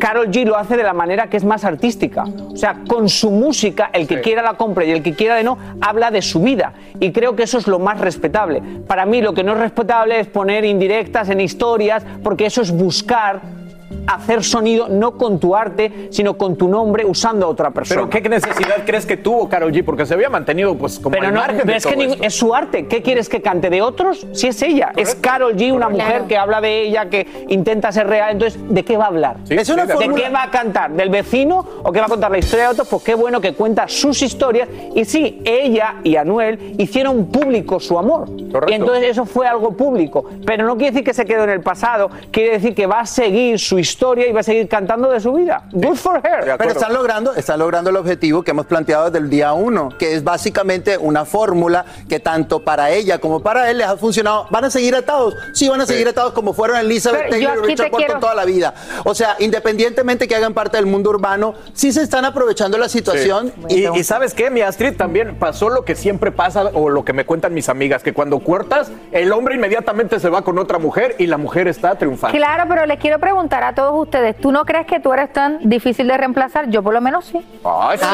Carol 0.00 0.30
G 0.30 0.44
lo 0.44 0.56
hace 0.56 0.76
de 0.76 0.82
la 0.82 0.94
manera 0.94 1.28
que 1.28 1.36
es 1.36 1.44
más 1.44 1.64
artística. 1.64 2.24
O 2.24 2.56
sea, 2.56 2.78
con 2.88 3.08
su 3.08 3.30
música, 3.30 3.90
el 3.92 4.08
que 4.08 4.20
quiera 4.20 4.42
la 4.42 4.54
compra 4.54 4.84
y 4.84 4.90
el 4.90 5.02
que 5.02 5.14
quiera 5.14 5.36
de 5.36 5.44
no, 5.44 5.58
habla 5.80 6.10
de 6.10 6.22
su 6.22 6.40
vida. 6.42 6.72
Y 6.98 7.12
creo 7.12 7.36
que 7.36 7.44
eso 7.44 7.58
es 7.58 7.68
lo 7.68 7.78
más 7.78 8.00
respetable. 8.00 8.62
Para 8.86 9.06
mí 9.06 9.20
lo 9.20 9.34
que 9.34 9.44
no 9.44 9.52
es 9.52 9.58
respetable 9.58 10.18
es 10.18 10.26
poner 10.26 10.64
indirectas 10.64 11.28
en 11.28 11.40
historias, 11.40 12.04
porque 12.24 12.46
eso 12.46 12.62
es 12.62 12.72
buscar 12.72 13.59
hacer 14.06 14.42
sonido 14.44 14.88
no 14.88 15.12
con 15.16 15.38
tu 15.38 15.54
arte, 15.54 16.08
sino 16.10 16.36
con 16.36 16.56
tu 16.56 16.68
nombre 16.68 17.04
usando 17.04 17.46
a 17.46 17.48
otra 17.48 17.70
persona. 17.70 18.02
Pero 18.08 18.10
¿qué 18.22 18.28
necesidad 18.28 18.84
crees 18.84 19.06
que 19.06 19.16
tuvo 19.16 19.48
Carol 19.48 19.72
G? 19.72 19.84
Porque 19.84 20.06
se 20.06 20.14
había 20.14 20.28
mantenido 20.28 20.74
pues 20.76 20.98
como 20.98 21.10
Pero 21.14 21.28
al 21.28 21.34
no, 21.34 21.40
margen 21.40 21.58
pero 21.60 21.70
de 21.72 21.76
es 21.78 21.86
que 21.86 21.92
todo 21.94 22.04
ni- 22.06 22.12
esto. 22.12 22.24
es 22.24 22.34
su 22.34 22.54
arte. 22.54 22.86
¿Qué 22.86 23.02
quieres 23.02 23.28
que 23.28 23.40
cante 23.42 23.70
de 23.70 23.82
otros? 23.82 24.26
Si 24.32 24.46
es 24.48 24.60
ella. 24.62 24.92
Es 24.96 25.14
Carol 25.14 25.54
G, 25.56 25.72
una 25.72 25.88
mujer 25.88 26.06
Claro. 26.10 26.28
que 26.28 26.36
habla 26.36 26.60
de 26.60 26.82
ella, 26.82 27.08
que 27.08 27.26
intenta 27.48 27.92
ser 27.92 28.06
real. 28.06 28.32
Entonces, 28.32 28.60
¿de 28.68 28.84
qué 28.84 28.96
va 28.96 29.04
a 29.04 29.08
hablar? 29.08 29.36
Es 29.48 29.68
una 29.68 29.86
¿De 29.86 29.94
fórmula- 29.94 30.22
qué 30.22 30.28
va 30.30 30.42
a 30.44 30.50
cantar? 30.50 30.90
¿Del 30.92 31.08
vecino 31.10 31.64
o 31.82 31.92
qué 31.92 32.00
va 32.00 32.06
a 32.06 32.08
contar 32.08 32.30
la 32.30 32.38
historia 32.38 32.66
de 32.66 32.72
otros? 32.72 32.88
Pues 32.88 33.02
qué 33.02 33.14
bueno 33.14 33.40
que 33.40 33.54
cuenta 33.54 33.86
sus 33.88 34.22
historias. 34.22 34.68
Y 34.94 35.04
sí, 35.04 35.40
ella 35.44 35.96
y 36.04 36.16
Anuel 36.16 36.74
hicieron 36.78 37.26
público 37.26 37.80
su 37.80 37.98
amor. 37.98 38.28
Y 38.68 38.72
entonces 38.72 39.04
eso 39.10 39.24
fue 39.24 39.46
algo 39.46 39.72
público. 39.72 40.24
Pero 40.46 40.64
no 40.66 40.76
quiere 40.76 40.92
decir 40.92 41.04
que 41.04 41.14
se 41.14 41.24
quedó 41.24 41.44
en 41.44 41.50
el 41.50 41.60
pasado. 41.60 42.10
Quiere 42.30 42.52
decir 42.52 42.74
que 42.74 42.86
va 42.86 43.00
a 43.00 43.06
seguir 43.06 43.58
su 43.58 43.79
historia 43.80 44.26
y 44.28 44.32
va 44.32 44.40
a 44.40 44.42
seguir 44.42 44.68
cantando 44.68 45.10
de 45.10 45.20
su 45.20 45.32
vida. 45.32 45.64
Good 45.72 45.96
for 45.96 46.16
her. 46.24 46.56
Pero 46.58 46.70
están 46.70 46.92
logrando, 46.92 47.34
están 47.34 47.58
logrando 47.58 47.90
el 47.90 47.96
objetivo 47.96 48.42
que 48.42 48.50
hemos 48.52 48.66
planteado 48.66 49.06
desde 49.06 49.18
el 49.18 49.30
día 49.30 49.52
uno, 49.52 49.90
que 49.98 50.14
es 50.14 50.22
básicamente 50.24 50.96
una 50.98 51.24
fórmula 51.24 51.84
que 52.08 52.20
tanto 52.20 52.60
para 52.64 52.90
ella 52.90 53.18
como 53.18 53.40
para 53.42 53.70
él 53.70 53.78
les 53.78 53.86
ha 53.88 53.96
funcionado. 53.96 54.46
¿Van 54.50 54.64
a 54.64 54.70
seguir 54.70 54.94
atados? 54.94 55.34
Sí, 55.54 55.68
van 55.68 55.80
a 55.80 55.86
seguir 55.86 56.08
atados 56.08 56.32
como 56.32 56.52
fueron 56.52 56.76
Elizabeth 56.78 57.20
Pero 57.28 57.30
Taylor 57.32 57.64
y 57.64 57.66
Richard 57.68 57.90
Burton 57.90 58.06
quiero- 58.06 58.20
toda 58.20 58.34
la 58.34 58.44
vida. 58.44 58.74
O 59.04 59.14
sea, 59.14 59.36
independientemente 59.38 60.26
que 60.28 60.34
hagan 60.36 60.54
parte 60.54 60.76
del 60.76 60.86
mundo 60.86 61.10
urbano, 61.10 61.54
sí 61.72 61.92
se 61.92 62.02
están 62.02 62.24
aprovechando 62.24 62.78
la 62.78 62.88
situación. 62.88 63.52
Y, 63.68 63.86
y 63.88 64.04
sabes 64.04 64.34
qué, 64.34 64.50
mi 64.50 64.60
Astrid, 64.60 64.96
también 64.96 65.36
pasó 65.38 65.68
lo 65.70 65.84
que 65.84 65.94
siempre 65.96 66.32
pasa 66.32 66.64
o 66.74 66.88
lo 66.90 67.04
que 67.04 67.12
me 67.12 67.24
cuentan 67.24 67.54
mis 67.54 67.68
amigas, 67.68 68.02
que 68.02 68.12
cuando 68.12 68.40
cortas, 68.40 68.90
el 69.12 69.32
hombre 69.32 69.54
inmediatamente 69.54 70.18
se 70.20 70.28
va 70.28 70.42
con 70.42 70.58
otra 70.58 70.78
mujer 70.78 71.16
y 71.18 71.26
la 71.26 71.36
mujer 71.38 71.68
está 71.68 71.94
triunfando. 71.96 72.36
Claro, 72.36 72.64
pero 72.68 72.86
les 72.86 72.98
quiero 72.98 73.18
preguntar 73.18 73.62
a 73.62 73.69
todos 73.74 73.94
ustedes, 73.94 74.38
¿tú 74.40 74.52
no 74.52 74.64
crees 74.64 74.86
que 74.86 75.00
tú 75.00 75.12
eres 75.12 75.32
tan 75.32 75.58
difícil 75.68 76.08
de 76.08 76.16
reemplazar? 76.16 76.68
Yo 76.70 76.82
por 76.82 76.94
lo 76.94 77.00
menos 77.00 77.24
sí. 77.24 77.44
Ay, 77.64 77.98
sí. 77.98 78.04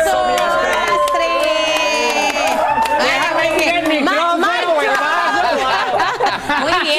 ¡Eso! 0.00 0.18
Muy 6.60 6.72
bien, 6.82 6.93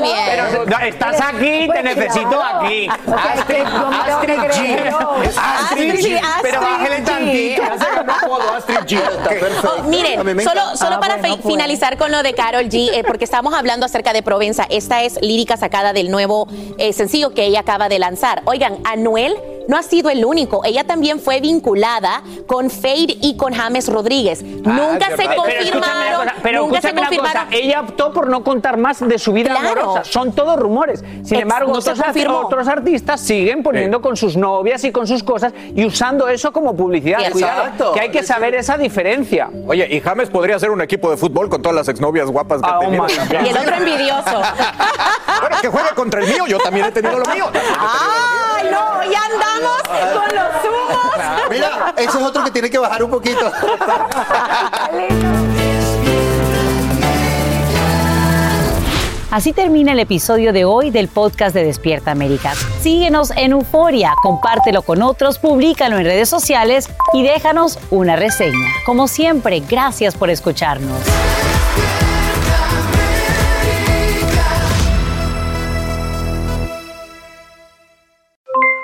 muy 0.00 0.08
no, 0.08 0.14
bien. 0.14 0.24
pero 0.28 0.66
no, 0.66 0.78
estás 0.78 1.20
aquí, 1.20 1.68
te 1.72 1.82
necesito 1.82 2.42
aquí. 2.42 2.88
Astrid, 2.88 3.64
Astrid 3.64 4.40
G. 4.40 4.92
Astrid 5.36 5.94
G. 5.94 6.20
Pero 6.42 6.60
bájale 6.60 7.00
tantito. 7.02 7.62
Oh, 9.64 9.82
miren, 9.84 10.40
solo, 10.42 10.76
solo 10.76 11.00
para 11.00 11.18
fi- 11.18 11.38
finalizar 11.46 11.96
con 11.96 12.10
lo 12.10 12.22
de 12.22 12.34
Carol 12.34 12.64
G, 12.68 12.90
eh, 12.92 13.04
porque 13.06 13.24
estamos 13.24 13.54
hablando 13.54 13.86
acerca 13.86 14.12
de 14.12 14.22
Provenza. 14.22 14.66
Esta 14.70 15.02
es 15.02 15.18
lírica 15.22 15.56
sacada 15.56 15.92
del 15.92 16.10
nuevo 16.10 16.46
eh, 16.78 16.92
sencillo 16.92 17.30
que 17.34 17.44
ella 17.44 17.60
acaba 17.60 17.88
de 17.88 17.98
lanzar. 17.98 18.42
Oigan, 18.46 18.78
Anuel 18.84 19.36
no 19.70 19.76
ha 19.78 19.82
sido 19.82 20.10
el 20.10 20.24
único. 20.24 20.62
Ella 20.64 20.84
también 20.84 21.20
fue 21.20 21.40
vinculada 21.40 22.22
con 22.46 22.70
Fade 22.70 23.16
y 23.20 23.36
con 23.36 23.54
James 23.54 23.88
Rodríguez. 23.88 24.42
nunca 24.42 25.06
Ah, 25.10 25.16
se 25.16 25.16
Pero 25.16 25.30
escúchame 25.30 25.30
una 25.30 25.36
confirmaron. 25.36 26.20
cosa, 26.20 26.34
pero 26.42 26.60
nunca 26.62 26.80
se 26.80 26.88
escúchame 26.88 27.00
una 27.00 27.08
confirmaron. 27.08 27.44
cosa, 27.46 27.56
ella 27.56 27.80
optó 27.80 28.12
por 28.12 28.28
no 28.28 28.42
contar 28.44 28.76
más 28.76 29.00
de 29.08 29.18
su 29.18 29.32
vida 29.32 29.50
Claro. 29.50 29.80
amorosa. 29.82 30.04
Son 30.04 30.32
todos 30.32 30.58
rumores. 30.58 31.00
Sin 31.22 31.34
Ex- 31.36 31.42
embargo, 31.42 31.72
no 31.72 31.80
se 31.80 31.92
otros, 31.92 32.66
artistas 32.68 33.20
siguen 33.20 33.62
poniendo 33.62 34.00
con 34.02 34.16
sus 34.16 34.36
novias 34.36 34.82
y 34.84 34.92
con 34.92 35.06
sus 35.06 35.22
cosas 35.22 35.52
y 35.74 35.84
usando 35.84 36.28
eso 36.28 36.52
como 36.52 36.74
publicidad. 36.74 37.18
Cuidado, 37.30 37.62
Exacto. 37.62 37.92
que 37.92 38.00
hay 38.00 38.10
que 38.10 38.22
saber 38.22 38.54
esa 38.56 38.76
diferencia. 38.76 39.48
Oye, 39.68 39.86
y 39.90 40.00
James 40.00 40.28
podría 40.30 40.58
ser 40.58 40.70
un 40.70 40.80
equipo 40.80 41.10
de 41.10 41.16
fútbol 41.16 41.48
con 41.48 41.62
todas 41.62 41.76
las 41.76 41.88
exnovias 41.88 42.28
guapas 42.28 42.60
que 42.60 42.68
Ah, 42.68 42.74
ha 42.74 42.78
oh 42.78 42.80
tenido. 42.82 43.02
God. 43.04 43.10
Y 43.44 43.48
el 43.48 43.56
otro 43.56 43.74
envidioso. 43.76 44.42
Bueno, 45.40 45.56
que 45.62 45.68
juegue 45.68 45.88
contra 45.94 46.20
el 46.20 46.26
mío, 46.28 46.44
yo 46.46 46.58
también 46.58 46.86
he 46.86 46.90
tenido 46.92 47.18
lo 47.18 47.24
mío. 47.32 47.46
¡Ay, 47.78 48.68
no! 48.70 49.10
¡Ya 49.10 49.20
andamos 49.32 49.59
con 49.60 50.36
los 50.36 50.64
humos! 50.64 51.00
Mira, 51.50 51.94
ese 51.96 52.18
es 52.18 52.24
otro 52.24 52.44
que 52.44 52.50
tiene 52.50 52.70
que 52.70 52.78
bajar 52.78 53.02
un 53.02 53.10
poquito. 53.10 53.52
Así 59.30 59.52
termina 59.52 59.92
el 59.92 60.00
episodio 60.00 60.52
de 60.52 60.64
hoy 60.64 60.90
del 60.90 61.06
podcast 61.06 61.54
de 61.54 61.62
Despierta 61.62 62.10
América. 62.10 62.52
Síguenos 62.80 63.30
en 63.36 63.52
Euforia, 63.52 64.12
compártelo 64.22 64.82
con 64.82 65.02
otros, 65.02 65.38
públicalo 65.38 65.98
en 65.98 66.04
redes 66.04 66.28
sociales 66.28 66.90
y 67.12 67.22
déjanos 67.22 67.78
una 67.90 68.16
reseña. 68.16 68.68
Como 68.84 69.06
siempre, 69.06 69.60
gracias 69.60 70.16
por 70.16 70.30
escucharnos. 70.30 70.98